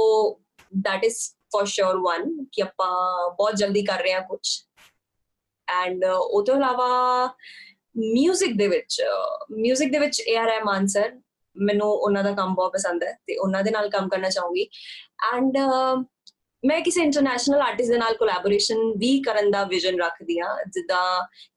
that 0.86 1.04
is 1.08 1.18
for 1.54 1.64
sure 1.72 1.98
one, 2.04 2.30
ਕਿ 2.52 2.62
ਆਪਾਂ 2.62 2.90
ਬਹੁਤ 3.34 3.56
ਜਲਦੀ 3.56 3.82
ਕਰ 3.82 4.02
ਰਹੇ 4.02 4.12
ਹਾਂ 4.12 4.20
ਕੁਝ 4.20 4.40
ਐਂਡ 5.68 6.04
ਉਹ 6.04 6.44
ਤੋਂ 6.44 6.54
ਇਲਾਵਾ 6.56 6.88
뮤직 7.97 8.55
ਦੇ 8.57 8.67
ਵਿੱਚ 8.67 9.01
뮤직 9.57 9.91
ਦੇ 9.91 9.99
ਵਿੱਚ 9.99 10.21
ਏ 10.21 10.35
ਆਰ 10.35 10.47
ਰਹਿਮਾਨ 10.47 10.87
ਸਰ 10.87 11.11
ਮੈਨੂੰ 11.55 11.87
ਉਹਨਾਂ 11.87 12.23
ਦਾ 12.23 12.31
ਕੰਮ 12.31 12.55
ਬਹੁਤ 12.55 12.73
ਪਸੰਦ 12.73 13.03
ਹੈ 13.03 13.17
ਤੇ 13.27 13.35
ਉਹਨਾਂ 13.37 13.63
ਦੇ 13.63 13.71
ਨਾਲ 13.71 13.89
ਕੰਮ 13.89 14.09
ਕਰਨਾ 14.09 14.29
ਚਾਹੂੰਗੀ 14.29 14.67
ਐਂਡ 15.33 15.57
ਮੈਂ 16.63 16.79
ਕਿਸੇ 16.81 17.01
ਇੰਟਰਨੈਸ਼ਨਲ 17.01 17.61
ਆਰਟਿਸਟ 17.61 17.91
ਦੇ 17.91 17.97
ਨਾਲ 17.97 18.13
ਕੋਲੈਬੋਰੇਸ਼ਨ 18.13 18.91
ਵੀ 18.97 19.19
ਕਰਨ 19.21 19.51
ਦਾ 19.51 19.63
ਵਿਜ਼ਨ 19.63 19.99
ਰੱਖਦੀ 20.01 20.39
ਹਾਂ 20.39 20.55
ਜਿੱਦਾਂ 20.67 21.03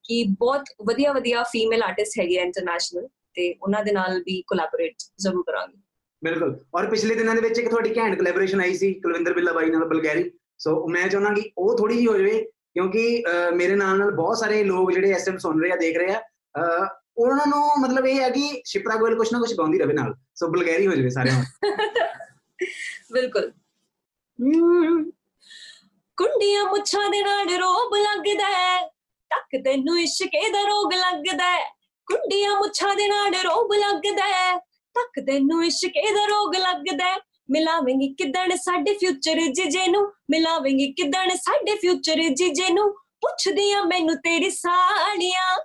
ਕਿ 0.03 0.23
ਬਹੁਤ 0.39 0.63
ਵਧੀਆ 0.85 1.13
ਵਧੀਆ 1.13 1.43
ਫੀਮੇਲ 1.43 1.83
ਆਰਟਿਸਟ 1.83 2.19
ਹੈਗੇ 2.19 2.39
ਆ 2.39 2.43
ਇੰਟਰਨੈਸ਼ਨਲ 2.43 3.07
ਤੇ 3.35 3.53
ਉਹਨਾਂ 3.61 3.83
ਦੇ 3.83 3.91
ਨਾਲ 3.91 4.19
ਵੀ 4.19 4.41
ਕੋਲੈਬੋਰੇਟ 4.41 5.03
ਜ਼ਰੂਰ 5.17 5.43
ਕਰਾਂਗੀ 5.43 5.81
ਬਿਲਕੁਲ 6.21 6.59
ਔਰ 6.75 6.89
ਪਿਛਲੇ 6.89 7.15
ਦਿਨਾਂ 7.15 7.35
ਦੇ 7.35 7.41
ਵਿੱਚ 7.41 7.59
ਇੱਕ 7.59 7.69
ਤੁਹਾਡੀ 7.69 7.93
ਘੈਂਟ 7.97 8.15
ਕੋਲੈਬੋਰੇਸ਼ਨ 8.17 8.61
ਆਈ 8.61 8.73
ਸੀ 8.73 8.93
ਕੁਲਵਿੰਦਰ 8.93 9.33
ਬਿੱਲਾ 9.33 9.53
ਬਾਈ 9.53 9.69
ਨਾਲ 9.69 9.85
ਬਲਗੈਰੀ 9.85 10.31
ਸੋ 10.57 10.87
ਮੈਂ 10.87 11.07
ਚਾਹੁੰਦਾ 11.07 11.33
ਕਿ 11.33 11.51
ਉਹ 11.57 11.77
ਥੋੜੀ 11.77 11.95
ਜਿਹੀ 11.95 12.07
ਹੋ 12.07 12.17
ਜਾਵੇ 12.17 12.45
ਕਿਉਂਕਿ 12.76 13.22
ਅਹ, 13.26 13.50
ਮੇਰੇ 13.52 13.76
ਨਾਲ 13.76 13.98
ਨਾਲ 13.98 14.10
ਬਹੁਤ 14.10 14.38
ਸਾਰੇ 14.38 14.62
ਲੋਕ 14.64 14.90
ਜਿਹੜੇ 14.92 15.10
ਇਸ 15.10 15.24
ਟਾਈਮ 15.24 15.38
ਸੁਣ 15.38 15.62
ਰਹੇ 15.62 15.70
ਆ 15.72 15.76
ਦੇਖ 15.76 15.96
ਰਹੇ 15.98 16.14
ਆ 16.14 16.20
ਅਹ, 16.54 16.86
ਉਹਨਾਂ 17.16 17.46
ਨੂੰ 17.46 17.62
ਮਤਲਬ 17.80 18.06
ਇਹ 18.06 18.20
ਹੈ 18.20 18.28
ਕਿ 18.30 18.62
ਸ਼ਿਪਰਾ 18.66 18.96
ਗੋਇਲ 18.96 19.16
ਕੁਛ 19.16 19.32
ਨਾ 19.32 19.38
ਕੁਛ 19.38 19.54
ਗਾਉਂਦੀ 19.54 19.78
ਰਵੇ 19.78 19.94
ਨਾਲ 19.94 20.14
ਸੋ 20.34 20.48
ਬਲਗੈਰੀ 20.48 20.86
ਹੋ 20.86 20.92
ਜਾਵੇ 20.92 21.10
ਸਾਰਿਆਂ 21.10 21.34
ਨੂੰ। 21.34 21.44
ਬਿਲਕੁਲ। 23.12 23.50
ਹਮ, 24.38 25.10
ਕੁੰਡੀਆਂ 26.18 26.64
ਮੁੱਛਾਂ 26.64 27.10
ਦੇ 27.10 27.22
ਨਾਲ 27.22 27.48
ਰੋਬ 27.58 27.94
ਲੱਗਦਾ 27.96 28.46
ਹੈ 28.46 28.80
ਤੱਕ 29.30 29.56
ਤੈਨੂੰ 29.64 29.98
ਇਸ਼ਕੇ 30.00 30.48
ਦਾ 30.52 30.62
ਰੋਗ 30.62 30.92
ਲੱਗਦਾ 30.94 31.50
ਹੈ। 31.50 31.64
ਕੁੰਡੀਆਂ 32.08 32.56
ਮੁੱਛਾਂ 32.56 32.94
ਦੇ 32.96 33.08
ਨਾਲ 33.08 33.34
ਰੋਬ 33.44 33.72
ਲੱਗਦਾ 33.72 34.26
ਹੈ 34.26 34.56
ਤੱਕ 34.96 35.20
ਤੈਨੂੰ 35.26 35.64
ਇਸ਼ਕੇ 35.64 36.14
ਦਾ 36.14 36.24
ਰੋਗ 36.26 36.54
ਲੱਗਦਾ 36.56 37.04
ਹੈ। 37.04 37.16
ਮਿਲਾਵੇਂਗੀ 37.50 38.08
ਕਿਦਣ 38.14 38.54
ਸਾਡੇ 38.56 38.94
ਫਿਊਚਰ 38.94 39.40
ਜੀਜੇ 39.52 39.86
ਨੂੰ? 39.88 40.02
ਮਿਲਾਵੇਂਗੀ 40.30 40.92
ਕਿਦਣ 40.92 41.34
ਸਾਡੇ 41.36 41.76
ਫਿਊਚਰ 41.76 42.22
ਜੀਜੇ 42.34 42.68
ਨੂੰ? 42.68 42.90
ਪੁੱਛਦੀਆਂ 43.20 43.84
ਮੈਨੂੰ 43.84 44.16
ਤੇਰੀ 44.16 44.50
ਸਾੜੀਆਂ 44.50 45.56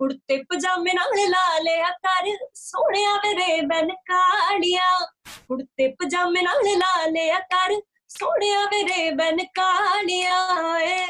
ਕੁੜਤੇ 0.00 0.36
ਪਜਾਮੇ 0.42 0.92
ਨਾਲ 0.94 1.16
ਲਾ 1.30 1.58
ਲਿਆ 1.58 1.90
ਕਰ 1.90 2.28
ਸੋਹਣਿਆ 2.54 3.14
ਮੇਰੇ 3.16 3.60
ਬਨ 3.60 3.88
ਕਾੜੀਆਂ 3.88 5.06
ਕੁੜਤੇ 5.48 5.88
ਪਜਾਮੇ 5.88 6.42
ਨਾਲ 6.42 6.62
ਲਾ 6.78 7.06
ਲਿਆ 7.06 7.38
ਕਰ 7.38 7.74
ਸੋਹਣਿਆ 8.08 8.64
ਮੇਰੇ 8.66 9.10
ਬਨ 9.10 9.36
ਕਾੜੀਆਂ 9.54 10.80
ਏ 10.80 11.06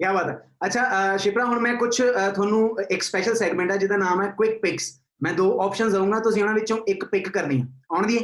ਕੀ 0.00 0.12
ਬਾਤ 0.14 0.28
ਹੈ। 0.28 0.36
ਅੱਛਾ 0.66 0.82
ਅਹ, 0.84 1.16
ਸ਼ਿਪਰਾ 1.18 1.44
ਹੁਣ 1.44 1.60
ਮੈਂ 1.60 1.74
ਕੁਝ 1.74 1.94
ਤੁਹਾਨੂੰ 2.34 2.76
ਇੱਕ 2.90 3.02
ਸਪੈਸ਼ਲ 3.02 3.34
ਸੈਗਮੈਂਟ 3.34 3.70
ਹੈ 3.70 3.76
ਜਿਹਦਾ 3.76 3.96
ਨਾਮ 3.96 4.22
ਹੈ 4.22 4.30
ਕੁਇਕ 4.30 4.60
ਪਿਕਸ 4.62 4.90
ਮੈਂ 5.22 5.32
ਦੋ 5.32 5.60
ਆਪਸ਼ਨਸ 5.60 5.92
ਦਊਂਗਾ 5.92 6.20
ਤੁਸੀਂ 6.20 6.42
ਉਹਨਾਂ 6.42 6.54
ਵਿੱਚੋਂ 6.54 6.78
ਇੱਕ 6.88 7.04
ਪਿਕ 7.04 7.28
ਕਰਨੀ 7.28 7.60
ਹੈ। 7.60 7.66
ਆਉਣ 7.92 8.06
ਦੀ 8.06 8.18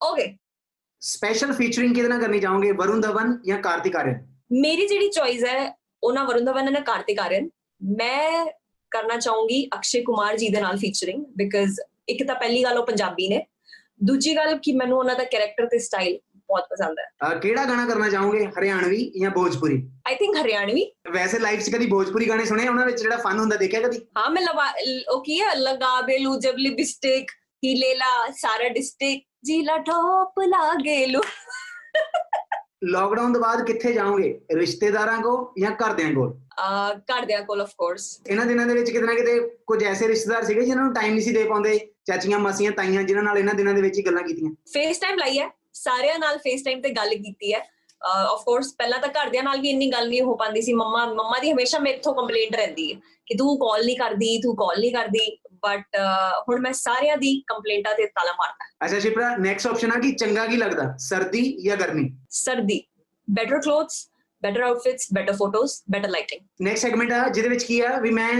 ਓਕੇ 0.00 0.34
ਸਪੈਸ਼ਲ 1.02 1.52
ਫੀਚਰਿੰਗ 1.52 1.94
ਕਿਹਦੇ 1.94 2.08
ਨਾਲ 2.08 2.20
ਕਰਨੀ 2.20 2.40
ਚਾਹੋਗੇ? 2.40 2.70
ਵਰੁਣ 2.72 3.00
ਧਵਨ 3.00 3.38
ਜਾਂ 3.46 3.58
ਕਾਰਤਿਕ 3.62 3.96
ਆਰੀਅਨ 3.96 4.26
ਮੇਰੀ 4.52 4.86
ਜਿਹੜੀ 4.86 5.08
ਚੋਇਸ 5.10 5.44
ਹੈ 5.44 5.74
ਉਹਨਾਂ 6.02 6.24
ਵਰੁਣ 6.24 6.44
ਧਵਨ 6.44 6.72
ਨਾਲ 6.72 6.82
ਕਾਰਤਿਕ 6.82 7.20
ਆਰੀਅਨ 7.20 7.48
ਮੈਂ 7.96 8.46
ਕਰਨਾ 8.92 9.16
ਚਾਹੂੰਗੀ 9.16 9.64
ਅਕਸ਼ੇ 9.74 10.00
ਕੁਮਾਰ 10.02 10.36
ਜੀ 10.36 10.48
ਦੇ 10.48 10.60
ਨਾਲ 10.60 10.76
ਫੀਚਰਿੰਗ 10.78 11.24
ਬਿਕਾਜ਼ 11.36 11.80
ਇੱਕ 12.08 12.26
ਤਾਂ 12.26 12.34
ਪਹਿਲੀ 12.34 12.62
ਗੱਲ 12.64 12.78
ਉਹ 12.78 12.86
ਪੰਜਾਬੀ 12.86 13.28
ਨੇ। 13.28 13.44
ਦੂਜੀ 14.04 14.34
ਗੱਲ 14.36 14.56
ਕਿ 14.58 14.72
ਮੈਨੂੰ 14.72 14.98
ਉਹਨਾਂ 14.98 15.14
ਦਾ 15.16 15.24
ਕੈਰੈਕਟਰ 15.24 15.66
ਤੇ 15.66 15.78
ਸਟਾਈਲ 15.78 16.18
ਬਹੁਤ 16.48 16.66
ਪਸੰਦ 16.70 16.98
ਹੈ। 16.98 17.34
ਕਿਹੜਾ 17.38 17.64
ਗਾਣਾ 17.64 17.86
ਕਰਨਾ 17.86 18.08
ਚਾਹੋਗੇ? 18.10 18.44
ਹਰਿਆਣਵੀ 18.58 19.04
ਜਾਂ 19.20 19.30
ਭੋਜਪੁਰੀ? 19.30 19.82
I 20.08 20.14
think 20.14 20.36
Haryanvi. 20.36 20.84
ਵੈਸੇ 21.12 21.38
ਲਾਈਫ 21.38 21.62
'ਚ 21.62 21.70
ਕਦੀ 21.70 21.86
ਭੋਜਪੁਰੀ 21.86 22.28
ਗਾਣੇ 22.28 22.44
ਸੁਣੇ 22.44 22.68
ਉਹਨਾਂ 22.68 22.86
ਵਿੱਚ 22.86 23.00
ਜਿਹੜਾ 23.02 23.16
ਫਨ 23.16 23.38
ਹੁੰਦਾ 23.38 23.56
ਦੇਖਿਆ 23.56 23.80
ਕਦੀ? 23.80 24.00
ਹਾਂ 24.18 24.30
ਮੈਂ 24.30 24.42
ਲਗਾ 24.42 24.72
ਉਹ 25.12 25.22
ਕੀ 25.24 25.40
ਹੈ? 25.40 25.54
ਲਗਾ 25.54 26.00
ਬੇਲੂ 26.02 26.38
ਜਬ 26.40 26.58
ਲਿਪਸਟਿਕ। 26.58 27.30
ही 27.63 27.73
लेला 27.75 28.07
सारा 28.35 28.67
डिस्ट्रिक्ट 28.69 29.25
जीला 29.45 29.77
टॉप 29.83 30.39
लागेलू 30.47 31.21
ਲੋਕਡਾਊਨ 32.85 33.33
ਤੋਂ 33.33 33.41
ਬਾਅਦ 33.41 33.63
ਕਿੱਥੇ 33.65 33.91
ਜਾਓਗੇ 33.93 34.29
ਰਿਸ਼ਤੇਦਾਰਾਂ 34.53 35.17
ਕੋ 35.21 35.33
ਜਾਂ 35.59 35.71
ਘਰਦਿਆਂ 35.73 36.13
ਕੋਲ 36.13 36.31
कर 37.07 37.25
दिया 37.25 37.37
कॉल 37.43 37.61
ऑफ 37.61 37.69
कोर्स 37.77 38.07
ਇਹਨਾਂ 38.27 38.45
ਦਿਨਾਂ 38.45 38.65
ਦੇ 38.65 38.73
ਵਿੱਚ 38.73 38.89
ਕਿਤੇ 38.89 39.05
ਨਾ 39.05 39.13
ਕਿਤੇ 39.13 39.39
ਕੁਝ 39.67 39.83
ਐਸੇ 39.83 40.07
ਰਿਸ਼ਤੇਦਾਰ 40.07 40.43
ਸੀਗੇ 40.43 40.61
ਜਿਨ੍ਹਾਂ 40.61 40.85
ਨੂੰ 40.85 40.93
ਟਾਈਮ 40.93 41.13
ਨਹੀਂ 41.13 41.23
ਸੀ 41.23 41.31
ਦੇ 41.31 41.43
ਪਾਉਂਦੇ 41.43 41.77
ਚਾਚੀਆਂ 42.07 42.39
ਮਾਸੀਆਂ 42.39 42.71
ਤਾਈਆਂ 42.71 43.03
ਜਿਨ੍ਹਾਂ 43.03 43.23
ਨਾਲ 43.23 43.37
ਇਹਨਾਂ 43.37 43.53
ਦਿਨਾਂ 43.53 43.73
ਦੇ 43.73 43.81
ਵਿੱਚ 43.81 43.97
ਹੀ 43.97 44.03
ਗੱਲਾਂ 44.05 44.23
ਕੀਤੀਆਂ 44.23 44.51
ਫੇਸ 44.73 44.99
ਟਾਈਮ 44.99 45.17
ਲਾਈ 45.17 45.39
ਹੈ 45.39 45.49
ਸਾਰਿਆਂ 45.73 46.19
ਨਾਲ 46.19 46.37
ਫੇਸ 46.37 46.63
ਟਾਈਮ 46.63 46.81
ਤੇ 46.81 46.89
ਗੱਲ 46.89 47.15
ਕੀਤੀ 47.15 47.53
ਹੈ 47.53 47.61
ਆਫ 48.01 48.43
ਕੋਰਸ 48.45 48.73
ਪਹਿਲਾਂ 48.73 48.99
ਤਾਂ 48.99 49.09
ਘਰਦਿਆਂ 49.09 49.43
ਨਾਲ 49.43 49.61
ਵੀ 49.61 49.69
ਇੰਨੀ 49.69 49.91
ਗੱਲ 49.91 50.07
ਨਹੀਂ 50.09 50.21
ਹੋ 50.21 50.35
ਪਾਉਂਦੀ 50.35 50.61
ਸੀ 50.61 50.73
ਮੰਮਾ 50.73 51.05
ਮੰਮਾ 51.13 51.39
ਦੀ 51.39 51.51
ਹਮੇਸ਼ਾ 51.51 51.79
ਮੇਰੇ 51.79 51.97
ਤੋਂ 51.97 52.13
ਕੰਪਲੇਂਟ 52.13 52.55
ਰਹਿੰਦੀ 52.55 52.91
ਹੈ 52.93 52.99
ਕਿ 53.27 53.35
ਤੂੰ 53.35 53.57
ਕਾਲ 53.59 53.85
ਨਹੀਂ 53.85 53.97
ਕਰਦੀ 53.97 54.37
ਤੂੰ 54.43 54.55
ਕਾਲ 54.55 54.79
ਨਹੀਂ 54.79 54.91
ਕਰਦੀ 54.93 55.25
ਬਟ 55.62 55.96
ਹੁਣ 56.48 56.60
ਮੈਂ 56.60 56.72
ਸਾਰਿਆਂ 56.72 57.16
ਦੀ 57.16 57.34
ਕੰਪਲੇਂਟਾਂ 57.46 57.94
ਤੇ 57.94 58.06
ਤਾਲਾ 58.08 58.32
ਮਾਰਦਾ 58.32 58.86
ਅੱਛਾ 58.86 58.98
ਸ਼ਿਪਰਾ 58.98 59.36
ਨੈਕਸਟ 59.36 59.66
ਆਪਸ਼ਨ 59.66 59.92
ਆ 59.92 59.98
ਕਿ 60.00 60.12
ਚੰਗਾ 60.12 60.46
ਕੀ 60.46 60.56
ਲੱਗਦਾ? 60.56 60.94
ਸਰਦੀ 60.98 61.42
ਜਾਂ 61.62 61.76
ਗਰਮੀ? 61.76 62.08
ਸਰਦੀ। 62.30 62.82
Better 63.28 63.60
clothes 63.60 64.06
better 64.42 64.62
outfits 64.62 65.06
better 65.14 65.32
photos 65.36 65.72
better 65.90 66.08
lighting 66.08 66.40
next 66.62 66.82
segment 66.82 67.12
ਆ 67.12 67.28
ਜਿਹਦੇ 67.28 67.48
ਵਿੱਚ 67.48 67.64
ਕੀ 67.64 67.80
ਆ? 67.80 67.98
ਵੀ 68.00 68.10
ਮੈਂ 68.10 68.30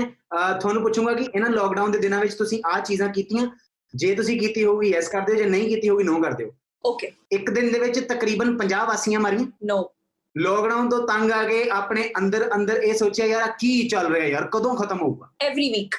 ਤੁਹਾਨੂੰ 0.60 0.82
ਪੁੱਛੂੰਗਾ 0.82 1.12
ਕਿ 1.12 1.24
ਇਹਨਾਂ 1.24 1.50
ਲੋਕਡਾਊਨ 1.50 1.90
ਦੇ 1.90 1.98
ਦਿਨਾਂ 1.98 2.20
ਵਿੱਚ 2.20 2.34
ਤੁਸੀਂ 2.34 2.60
ਆਹ 2.66 2.80
ਚੀਜ਼ਾਂ 2.80 3.08
ਕੀਤੀਆਂ? 3.08 3.46
ਜੇ 3.94 4.14
ਤੁਸੀਂ 4.14 4.38
ਕੀਤੀ 4.40 4.64
ਹੋਊਗੀ 4.64 4.90
ਯੈਸ 4.90 5.08
ਕਰ 5.08 5.20
ਦਿਓ 5.20 5.34
ਜੇ 5.34 5.44
ਨਹੀਂ 5.44 5.68
ਕੀਤੀ 5.68 5.88
ਹੋਊਗੀ 5.88 6.04
ਨੋ 6.04 6.20
ਕਰ 6.22 6.32
ਦਿਓ 6.32 6.50
ਓਕੇ 6.84 7.10
ਇੱਕ 7.32 7.50
ਦਿਨ 7.50 7.70
ਦੇ 7.72 7.78
ਵਿੱਚ 7.78 7.98
ਤਕਰੀਬਨ 8.08 8.56
50 8.58 8.84
ਵਾਸੀਆਂ 8.88 9.20
ਮਾਰੀਆਂ? 9.20 9.46
ਨੋ 9.64 9.78
ਲੋਕਡਾਊਨ 10.36 10.88
ਤੋਂ 10.90 11.06
ਤੰਗ 11.08 11.30
ਆ 11.32 11.42
ਕੇ 11.44 11.62
ਆਪਣੇ 11.72 12.02
ਅੰਦਰ 12.18 12.48
ਅੰਦਰ 12.54 12.82
ਇਹ 12.82 12.94
ਸੋਚਿਆ 12.94 13.26
ਯਾਰ 13.26 13.50
ਕੀ 13.58 13.70
ਚੱਲ 13.88 14.12
ਰਿਹਾ 14.12 14.26
ਯਾਰ? 14.26 14.46
ਕਦੋਂ 14.52 14.74
ਖਤਮ 14.76 15.00
ਹੋਊਗਾ? 15.00 15.28
ਐਵਰੀ 15.40 15.68
ਵੀਕ 15.70 15.94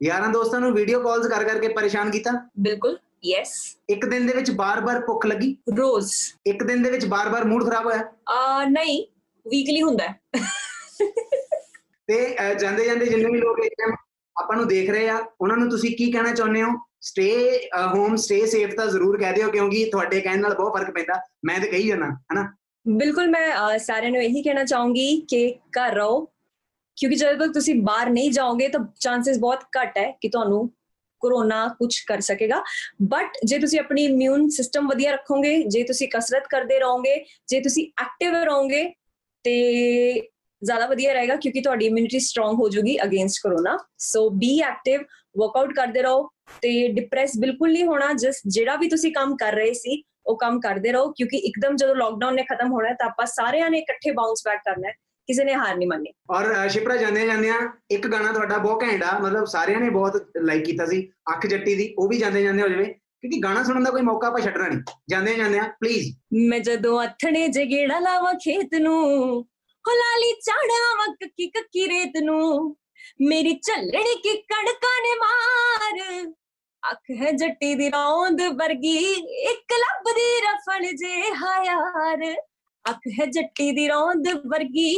ਯਾਰਾਂ 0.00 0.28
ਦੋਸਤਾਂ 0.28 0.60
ਨੂੰ 0.60 0.72
ਵੀਡੀਓ 0.74 1.00
ਕਾਲਸ 1.02 1.26
ਕਰ 1.28 1.44
ਕਰਕੇ 1.44 1.68
ਪਰੇਸ਼ਾਨ 1.74 2.10
ਕੀਤਾ? 2.10 2.30
ਬਿਲਕੁਲ 2.60 2.98
ਯੈਸ 3.24 3.52
ਇੱਕ 3.90 4.04
ਦਿਨ 4.06 4.26
ਦੇ 4.26 4.32
ਵਿੱਚ 4.34 4.50
ਬਾਰ-ਬਾਰ 4.56 5.00
ਭੁੱਖ 5.06 5.26
ਲੱਗੀ? 5.26 5.56
ਰੋਜ਼। 5.78 6.12
ਇੱਕ 6.46 6.62
ਦਿਨ 6.64 6.82
ਦੇ 6.82 6.90
ਵਿੱਚ 6.90 7.04
ਬਾਰ-ਬਾਰ 7.06 7.44
ਮੂਡ 7.44 7.64
ਖਰਾਬ 7.68 7.86
ਹੋਇਆ? 7.86 8.02
ਆ 8.30 8.64
ਨਹੀਂ 8.70 9.04
ਵੀਕਲੀ 9.46 9.82
ਹੁੰਦਾ 9.82 10.06
ਤੇ 12.08 12.18
ਜਾਂਦੇ 12.60 12.84
ਜਾਂਦੇ 12.84 13.06
ਜਿੰਨੇ 13.06 13.30
ਵੀ 13.30 13.38
ਲੋਕ 13.40 13.58
ਇਸ 13.60 13.94
ਆਪਾਂ 14.36 14.56
ਨੂੰ 14.56 14.66
ਦੇਖ 14.68 14.90
ਰਹੇ 14.90 15.08
ਆ 15.08 15.16
ਉਹਨਾਂ 15.40 15.56
ਨੂੰ 15.56 15.68
ਤੁਸੀਂ 15.70 15.96
ਕੀ 15.96 16.10
ਕਹਿਣਾ 16.12 16.32
ਚਾਹੁੰਦੇ 16.34 16.62
ਹੋ? 16.62 16.68
ਸਟੇ 17.02 17.68
ਹੋਮ 17.94 18.14
ਸਟੇ 18.16 18.44
ਸੇਫ 18.46 18.74
ਤਾਂ 18.76 18.86
ਜ਼ਰੂਰ 18.86 19.18
ਕਹਿ 19.20 19.32
ਦਿਓ 19.32 19.50
ਕਿਉਂਕਿ 19.50 19.84
ਤੁਹਾਡੇ 19.92 20.20
ਕਹਿਣ 20.20 20.40
ਨਾਲ 20.40 20.54
ਬਹੁਤ 20.54 20.76
ਫ਼ਰਕ 20.76 20.90
ਪੈਂਦਾ। 20.94 21.20
ਮੈਂ 21.44 21.58
ਤੇ 21.60 21.68
ਕਹੀ 21.68 21.88
ਜਾਣਾ 21.88 22.10
ਹਨਾ? 22.32 22.46
ਬਿਲਕੁਲ 22.86 23.28
ਮੈਂ 23.30 23.78
ਸਾਰਿਆਂ 23.78 24.10
ਨੂੰ 24.12 24.20
ਇਹੀ 24.22 24.42
ਕਹਿਣਾ 24.42 24.64
ਚਾਹੂੰਗੀ 24.64 25.20
ਕਿ 25.28 25.48
ਘਰ 25.78 25.94
ਰਹੋ 25.94 26.24
ਕਿਉਂਕਿ 26.96 27.16
ਜਦੋਂ 27.16 27.34
ਤੱਕ 27.34 27.52
ਤੁਸੀਂ 27.54 27.74
ਬਾਹਰ 27.82 28.10
ਨਹੀਂ 28.10 28.30
ਜਾਓਗੇ 28.30 28.68
ਤਾਂ 28.68 28.80
ਚਾਂਸਸ 29.00 29.38
ਬਹੁਤ 29.38 29.64
ਘੱਟ 29.78 29.98
ਹੈ 29.98 30.10
ਕਿ 30.20 30.28
ਤੁਹਾਨੂੰ 30.28 30.68
ਕਰੋਨਾ 31.22 31.66
ਕੁਝ 31.68 32.00
ਕਰ 32.00 32.20
ਸਕੇਗਾ। 32.20 32.62
ਬਟ 33.02 33.38
ਜੇ 33.44 33.58
ਤੁਸੀਂ 33.58 33.80
ਆਪਣੀ 33.80 34.04
ਇਮਿਊਨ 34.04 34.48
ਸਿਸਟਮ 34.48 34.88
ਵਧੀਆ 34.88 35.12
ਰੱਖੋਗੇ, 35.12 35.62
ਜੇ 35.62 35.82
ਤੁਸੀਂ 35.82 36.08
ਕਸਰਤ 36.08 36.46
ਕਰਦੇ 36.50 36.78
ਰਹੋਗੇ, 36.78 37.24
ਜੇ 37.48 37.60
ਤੁਸੀਂ 37.60 37.86
ਐਕਟਿਵ 38.02 38.34
ਰਹੋਗੇ, 38.34 38.92
ਤੇ 39.44 40.20
ਜ਼ਿਆਦਾ 40.62 40.86
ਵਧੀਆ 40.86 41.12
ਰਹੇਗਾ 41.12 41.36
ਕਿਉਂਕਿ 41.36 41.60
ਤੁਹਾਡੀ 41.60 41.86
ਇਮਿਊਨਿਟੀ 41.86 42.18
ਸਟਰੋਂਗ 42.18 42.58
ਹੋ 42.58 42.68
ਜਾਊਗੀ 42.68 42.96
against 43.02 43.40
corona 43.42 43.76
so 43.98 44.28
be 44.30 44.60
active 44.60 45.00
workout 45.38 45.72
ਕਰਦੇ 45.74 46.02
ਰਹੋ 46.02 46.30
ਤੇ 46.62 46.88
ਡਿਪਰੈਸ 46.88 47.32
ਬਿਲਕੁਲ 47.38 47.72
ਨਹੀਂ 47.72 47.84
ਹੋਣਾ 47.84 48.12
ਜਿਸ 48.12 48.40
ਜਿਹੜਾ 48.46 48.76
ਵੀ 48.76 48.88
ਤੁਸੀਂ 48.88 49.12
ਕੰਮ 49.12 49.36
ਕਰ 49.36 49.52
ਰਹੇ 49.52 49.72
ਸੀ, 49.72 50.02
ਉਹ 50.26 50.38
ਕੰਮ 50.38 50.60
ਕਰਦੇ 50.60 50.92
ਰਹੋ 50.92 51.12
ਕਿਉਂਕਿ 51.12 51.36
ਇੱਕਦਮ 51.36 51.76
ਜਦੋਂ 51.76 51.94
ਲੋਕਡਾਊਨ 51.94 52.34
ਨੇ 52.34 52.42
ਖਤਮ 52.42 52.72
ਹੋਣਾ 52.72 52.88
ਹੈ 52.88 52.94
ਤਾਂ 52.94 53.06
ਆਪਾਂ 53.06 53.26
ਸਾਰਿਆਂ 53.26 53.70
ਨੇ 53.70 53.78
ਇਕੱਠੇ 53.78 54.10
ਬਾਉਂਸ 54.10 54.42
ਬੈਕ 54.44 54.60
ਕਰਨਾ 54.64 54.88
ਹੈ। 54.88 54.94
ਕਿਸੇ 55.28 55.44
ਨੇ 55.44 55.54
ਹਾਰ 55.54 55.76
ਨਹੀਂ 55.76 55.88
ਮੰਨਣੀ 55.88 56.12
ਔਰ 56.30 56.68
ਸ਼ਿਪਰਾ 56.68 56.96
ਜਾਂਦੇ 56.96 57.26
ਜਾਂਦੇ 57.26 57.50
ਆ 57.50 57.58
ਇੱਕ 57.90 58.06
ਗਾਣਾ 58.06 58.32
ਤੁਹਾਡਾ 58.32 58.58
ਬਹੁਤ 58.58 58.82
ਘੈਂਟ 58.82 59.02
ਆ 59.02 59.18
ਮਤਲਬ 59.18 59.44
ਸਾਰਿਆਂ 59.44 59.80
ਨੇ 59.80 59.90
ਬਹੁਤ 59.90 60.30
ਲਾਈਕ 60.36 60.64
ਕੀਤਾ 60.64 60.86
ਸੀ 60.86 61.02
ਅੱਖ 61.32 61.46
ਜੱਟੀ 61.46 61.74
ਦੀ 61.74 61.94
ਉਹ 61.98 62.08
ਵੀ 62.08 62.18
ਜਾਂਦੇ 62.18 62.42
ਜਾਂਦੇ 62.42 62.62
ਹੋ 62.62 62.68
ਜਾਵੇ 62.68 62.84
ਕਿਉਂਕਿ 62.84 63.40
ਗਾਣਾ 63.42 63.62
ਸੁਣਨ 63.62 63.84
ਦਾ 63.84 63.90
ਕੋਈ 63.90 64.02
ਮੌਕਾ 64.02 64.28
ਆਪਾਂ 64.28 64.40
ਛੱਡਣਾ 64.40 64.68
ਨਹੀਂ। 64.68 64.80
ਜਾਂਦੇ 65.08 65.34
ਜਾਂਦੇ 65.34 65.58
ਆ 65.58 65.62
ਪਲੀਜ਼ 65.80 66.08
ਮੈਂ 66.48 66.58
ਜਦੋਂ 66.60 67.02
ਅੱਥਣੇ 67.04 67.46
ਜੇ 67.48 67.64
ਗੇੜਾ 67.64 67.98
ਲਾਵਾਂ 67.98 68.32
ਖੇਤ 68.34 68.74
ਨੂੰ 68.74 68.98
ਹੋ 69.04 69.92
ਲਾਲੀ 69.96 70.32
ਚਾੜਾਵਾਂ 70.40 71.06
ਕੱਕੀ 71.14 71.46
ਕੱਕੀ 71.50 71.86
ਰੇਤ 71.88 72.16
ਨੂੰ 72.22 72.76
ਮੇਰੀ 73.20 73.54
ਝੱਲਣੀ 73.62 74.14
ਕੀ 74.22 74.36
ਕਣਕਾਂ 74.44 75.00
ਨੇ 75.02 75.14
ਮਾਰ। 75.18 76.26
ਅੱਖ 76.82 77.10
ਹੈ 77.22 77.30
ਜੱਟੀ 77.32 77.74
ਦੀ 77.74 77.88
ਰੌਂਦ 77.90 78.42
ਵਰਗੀ 78.58 78.96
ਇੱਕ 79.50 79.72
ਲੱਭਦੀ 79.74 80.40
ਰਫਲ 80.42 80.86
ਜੇ 80.96 81.22
ਹਾਇਰ 81.34 82.24
ਅੱਖ 82.90 83.06
ਹੈ 83.20 83.26
ਜੱਟੀ 83.26 83.70
ਦੀ 83.72 83.86
ਰੌਂਦ 83.88 84.28
ਵਰਗੀ। 84.46 84.90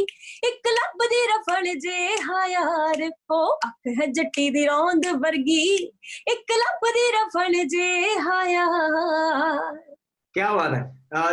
ਇੱਕ 0.47 0.67
ਲੱਭਦੀ 0.67 1.21
ਰਫਲ 1.27 1.73
ਜੇ 1.79 2.07
ਹਾਇਰ 2.23 3.09
ਓ 3.31 3.45
ਅੱਖ 3.67 3.87
ਹੈ 4.01 4.05
ਜੱਟੀ 4.11 4.49
ਦੀ 4.49 4.65
ਰੌਂਦ 4.65 5.07
ਵਰਗੀ। 5.23 5.61
ਇੱਕ 6.33 6.51
ਲੱਭਦੀ 6.59 7.11
ਰਫਲ 7.17 7.63
ਜੇ 7.67 7.87
ਹਾਇਰ 8.27 9.77
ਕੀ 10.35 10.41
ਬਾਤ 10.55 10.73
ਹੈ। 10.73 10.81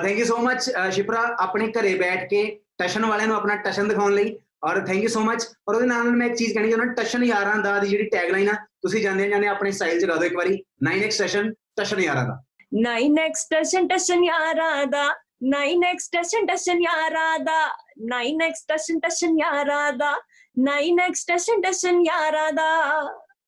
Thank 0.02 0.18
you 0.18 0.24
so 0.24 0.36
much 0.38 0.70
Shipra 0.92 1.20
ਆਪਣੇ 1.40 1.70
ਘਰੇ 1.72 1.94
ਬੈਠ 1.94 2.28
ਕੇ 2.30 2.44
ਟਸ਼ਨ 2.78 3.04
ਵਾਲਿਆਂ 3.06 3.28
ਨੂੰ 3.28 3.36
ਆਪਣਾ 3.36 3.56
ਟਸ਼ਨ 3.64 3.88
ਦਿਖਾਉਣ 3.88 4.14
ਲਈ। 4.14 4.36
ਔਰ 4.64 4.80
ਥੈਂਕ 4.86 5.02
ਯੂ 5.02 5.08
ਸੋ 5.08 5.20
ਮਚ 5.20 5.44
ਔਰ 5.68 5.74
ਉਹਦੇ 5.74 5.86
ਨਾਲ 5.86 6.04
ਨਾਲ 6.04 6.16
ਮੈਂ 6.16 6.26
ਇੱਕ 6.26 6.34
ਚੀਜ਼ 6.36 6.52
ਕਹਿਣੀ 6.54 6.70
ਚਾਹੁੰਦਾ 6.70 7.02
ਟਸ਼ਨ 7.02 7.24
ਯਾਰਾਂ 7.24 7.58
ਦਾ 7.62 7.78
ਦੀ 7.78 7.88
ਜਿਹੜੀ 7.88 8.08
ਟੈਗਲਾਈਨ 8.10 8.48
ਆ 8.48 8.54
ਤੁਸੀਂ 8.82 9.02
ਜਾਂਦੇ 9.02 9.28
ਜਾਂਦੇ 9.28 9.48
ਆਪਣੇ 9.48 9.70
ਸਟਾਈਲ 9.70 10.00
ਚ 10.00 10.04
ਗਾ 10.04 10.14
ਦਿਓ 10.14 10.26
ਇੱਕ 10.26 10.36
ਵਾਰੀ। 10.36 10.62
9x 10.88 11.18
ਟਸ਼ਨ 11.18 11.52
ਟਸ਼ਨ 11.76 12.00
ਯਾਰਾਂ 12.00 12.24
ਦਾ। 12.24 12.42
9x 12.86 13.46
ਟਸ਼ਨ 13.50 13.88
ਟਸ਼ਨ 13.88 14.24
ਯਾਰਾਂ 14.24 14.86
ਦਾ। 14.86 15.04
9x 15.40 16.08
ਟਸ਼ਨ 16.12 16.46
ਟਸ਼ਨ 16.46 16.80
ਯਾਰਾਂ 16.82 17.38
ਦਾ 17.38 17.60
9x 18.12 18.64
ਟਸ਼ਨ 18.68 18.98
ਟਸ਼ਨ 19.00 19.38
ਯਾਰਾਂ 19.38 19.92
ਦਾ 19.92 20.12
9x 20.56 21.24
ਟਸ਼ਨ 21.26 21.60
ਟਸ਼ਨ 21.60 22.00
ਯਾਰਾਂ 22.02 22.52
ਦਾ 22.52 22.68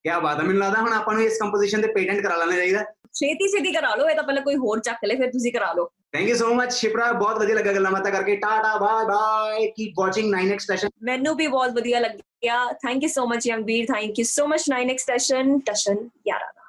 ਕੀ 0.05 0.21
ਬਾਤ 0.23 0.41
ਹੈ 0.41 0.45
ਮੈਨੂੰ 0.45 0.61
ਲੱਗਦਾ 0.61 0.81
ਹੁਣ 0.81 0.93
ਆਪਾਂ 0.93 1.15
ਨੂੰ 1.15 1.23
ਇਸ 1.23 1.39
ਕੰਪੋਜੀਸ਼ਨ 1.41 1.83
ਤੇ 1.83 1.89
ਪੇਟੈਂਟ 1.89 2.21
ਕਰਾ 2.21 2.37
ਲੈਣਾ 2.37 2.57
ਚਾਹੀਦਾ 2.57 2.85
ਛੇਤੀ 3.15 3.49
ਛੇਤੀ 3.49 3.73
ਕਰਾ 3.73 3.95
ਲਓ 3.95 4.09
ਇਹ 4.09 4.17
ਤਾਂ 4.17 4.23
ਪਹਿਲਾਂ 4.23 4.43
ਕੋਈ 4.43 4.57
ਹੋਰ 4.57 4.81
ਚੱਕ 4.81 5.05
ਲੈ 5.05 5.15
ਫਿਰ 5.15 5.31
ਤੁਸੀਂ 5.33 5.53
ਕਰਾ 5.53 5.73
ਲਓ 5.73 5.91
thank 6.13 6.29
you 6.29 6.37
so 6.37 6.53
much 6.55 6.73
Shipra 6.73 7.11
ਬਹੁਤ 7.13 7.39
ਵਧੀਆ 7.39 7.55
ਲੱਗਾ 7.57 7.73
ਗੱਲਾਂ 7.73 7.91
ਬਾਤਾਂ 7.93 8.13
ਕਰਕੇ 8.13 8.37
tata 8.37 8.77
bye 8.77 9.05
bye 9.05 9.67
keep 9.71 10.01
watching 10.01 10.35
9x 10.35 10.67
Tashan 10.69 10.89
ਮੈਨੂੰ 11.03 11.37
ਵੀ 11.37 11.47
ਬਹੁਤ 11.47 11.71
ਵਧੀਆ 11.71 12.01
ਲੱਗਿਆ 12.01 12.65
thank 12.83 13.03
you 13.03 13.09
so 13.09 13.27
much 13.27 13.47
Youngveer 13.47 13.87
thank 13.87 14.19
you 14.19 14.25
so 14.25 14.47
much 14.47 14.71
9x 14.73 15.07
Tashan 15.09 15.59
Tashan 15.67 16.09
ਯਾਰਾਂ 16.29 16.53
ਦਾ 16.53 16.67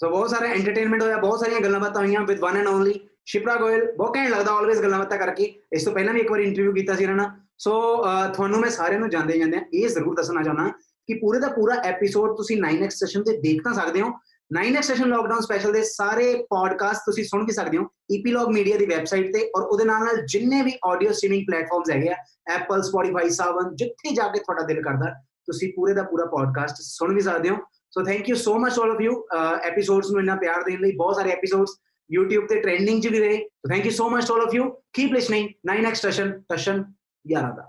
ਸੋ 0.00 0.10
ਬਹੁਤ 0.10 0.30
ਸਾਰਾ 0.30 0.48
ਐਂਟਰਟੇਨਮੈਂਟ 0.48 1.02
ਹੋਇਆ 1.02 1.16
ਬਹੁਤ 1.16 1.40
ਸਾਰੀਆਂ 1.40 1.60
ਗੱਲਾਂ 1.60 1.80
ਬਾਤਾਂ 1.80 2.02
ਹੋਈਆਂ 2.02 2.20
with 2.20 2.40
one 2.40 2.56
and 2.56 2.66
only 2.66 3.00
Shipra 3.24 3.56
Goyal 3.56 3.92
ਬਹੁਤ 3.96 4.16
ਘੈਂਟ 4.16 4.30
ਲੱਗਦਾ 4.30 4.52
ਆਲਵੇਸ 4.52 4.80
ਗੱਲਾਂ 4.80 4.98
ਬਾਤਾਂ 4.98 5.18
ਕਰਕੇ। 5.18 5.54
ਇਸ 5.72 5.84
ਤੋਂ 5.84 5.92
ਪਹਿਲਾਂ 5.92 6.14
ਵੀ 6.14 6.20
ਇੱਕ 6.20 6.30
ਵਾਰ 6.30 6.40
ਇੰਟਰਵਿਊ 6.40 6.72
ਕੀਤਾ 6.72 6.94
ਸੀ 6.94 7.02
ਇਹਨਾਂ 7.02 7.16
ਨਾਲ। 7.16 7.30
ਸੋ 7.58 7.72
ਅਹ, 8.04 8.32
ਤੁਹਾਨੂੰ 8.32 8.60
ਮੈਂ 8.60 8.70
ਸਾਰਿਆਂ 8.70 9.00
ਨੂੰ 9.00 9.10
ਜਾਂਦੇ 9.10 9.38
ਜਾਂਦੇ 9.38 9.58
ਇਹ 9.74 9.88
ਜ਼ਰੂਰ 9.88 10.14
ਦੱਸਣਾ 10.16 10.42
ਚਾਹੁੰਦਾ 10.42 10.68
ਕਿ 11.06 11.14
ਪੂਰੇ 11.14 11.38
ਦਾ 11.38 11.48
ਪੂਰਾ 11.48 11.74
ਐਪੀਸੋਡ 11.74 12.36
ਤੁਸੀਂ 12.36 12.62
9x 12.62 12.88
ਸੈਸ਼ਨ 12.88 13.22
ਤੇ 13.22 13.36
ਦੇਖ 13.36 13.62
ਤਾਂ 13.64 13.74
ਸਕਦੇ 13.74 14.00
ਹੋ। 14.00 14.08
9x 14.50 14.82
ਸੈਸ਼ਨ 14.82 15.08
ਲੋਕਡਾਊਨ 15.08 15.40
ਸਪੈਸ਼ਲ 15.40 15.72
ਦੇ 15.72 15.82
ਸਾਰੇ 15.82 16.34
ਪੋਡਕਾਸਟ 16.50 17.00
ਤੁਸੀਂ 17.06 17.24
ਸੁਣ 17.24 17.44
ਵੀ 17.44 17.52
ਸਕਦੇ 17.52 17.78
ਹੋ 17.78 17.84
ਈਪੀਲੌਗ 18.12 18.48
ਮੀਡੀਆ 18.48 18.76
ਦੀ 18.76 18.86
ਵੈਬਸਾਈਟ 18.86 19.32
ਤੇ 19.32 19.50
ਔਰ 19.56 19.62
ਉਹਦੇ 19.62 19.84
ਨਾਲ 19.84 20.04
ਨਾਲ 20.04 20.26
ਜਿੰਨੇ 20.26 20.62
ਵੀ 20.62 20.72
ਆਡੀਓ 20.84 21.12
ਸਟ੍ਰੀਮਿੰਗ 21.12 21.42
ਪਲੇਟਫਾਰਮਸ 21.42 21.90
ਹੈਗੇ 21.90 22.08
ਆ 22.08 22.16
ਐਪਲ 22.48 22.82
ਸਪੋਟੀਫਾਈ 22.82 23.30
ਸਾਵਨ 23.30 23.76
ਜਿੱਥੇ 23.76 24.14
ਜਾ 24.14 24.28
ਕੇ 24.28 24.38
ਤੁਹਾਡਾ 24.38 24.62
ਦਿਲ 24.62 24.82
ਕਰਦਾ 24.82 25.14
ਤੁਸੀਂ 25.46 25.72
ਪੂਰੇ 25.76 25.94
ਦਾ 25.94 26.02
ਪੂਰਾ 26.02 26.26
ਪੋਡਕਾਸਟ 26.26 26.76
ਸੁਣ 26.80 27.14
ਵੀ 27.14 27.20
ਸਕਦੇ 27.20 27.50
ਹੋ। 27.50 27.56
So 27.90 28.04
thank 28.04 28.28
you 28.28 28.36
so 28.36 28.58
much 28.58 28.78
all 28.78 28.90
of 28.90 29.00
you 29.00 29.26
episodes 29.62 30.10
ਨੂੰ 30.10 30.20
ਇੰਨਾ 30.20 30.36
ਪਿਆਰ 30.36 30.62
ਦੇਣ 30.62 30.80
ਲਈ 30.80 30.92
ਬਹੁਤ 30.92 31.14
ਸਾਰੇ 31.14 31.30
ਐਪੀਸੋਡਸ 31.30 31.70
YouTube 32.14 32.46
ਤੇ 32.48 32.60
ਟ੍ਰੈਂਡਿੰਗ 32.60 33.02
'ਚ 33.02 33.08
ਵੀ 33.08 33.20
ਰਹੇ 33.20 33.36
so 33.38 33.68
thank 33.68 33.86
you 33.86 33.92
so 33.92 34.08
much 34.10 34.30
all 34.30 34.40
of 34.40 34.54
you 34.54 34.68
keep 34.92 35.12
listening 35.12 35.48
9x 35.70 36.02
Tashan 36.02 36.32
Tashan 36.52 36.84
11 37.24 37.52
ਦਾ 37.56 37.68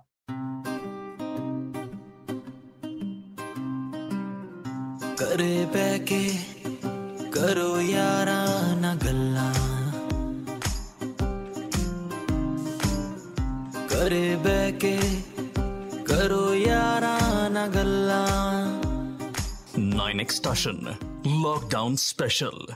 ਘਰੇ 5.21 5.65
ਬਹਿ 5.73 5.99
ਕੇ 5.99 6.21
ਕਰੋ 7.32 7.79
ਯਾਰਾਂ 7.82 8.75
ਨਾਲ 8.75 8.97
ਗੱਲਾਂ 9.06 9.51
ਘਰੇ 13.88 14.36
ਬਹਿ 14.43 14.71
ਕੇ 14.79 14.97
ਕਰੋ 16.08 16.53
ਯਾਰਾਂ 16.56 17.49
ਨਾਲ 17.49 17.69
ਗੱਲਾਂ 17.69 18.84
9x 19.75 20.39
Tashan 20.39 20.95
Lockdown 21.25 21.97
Special. 21.97 22.75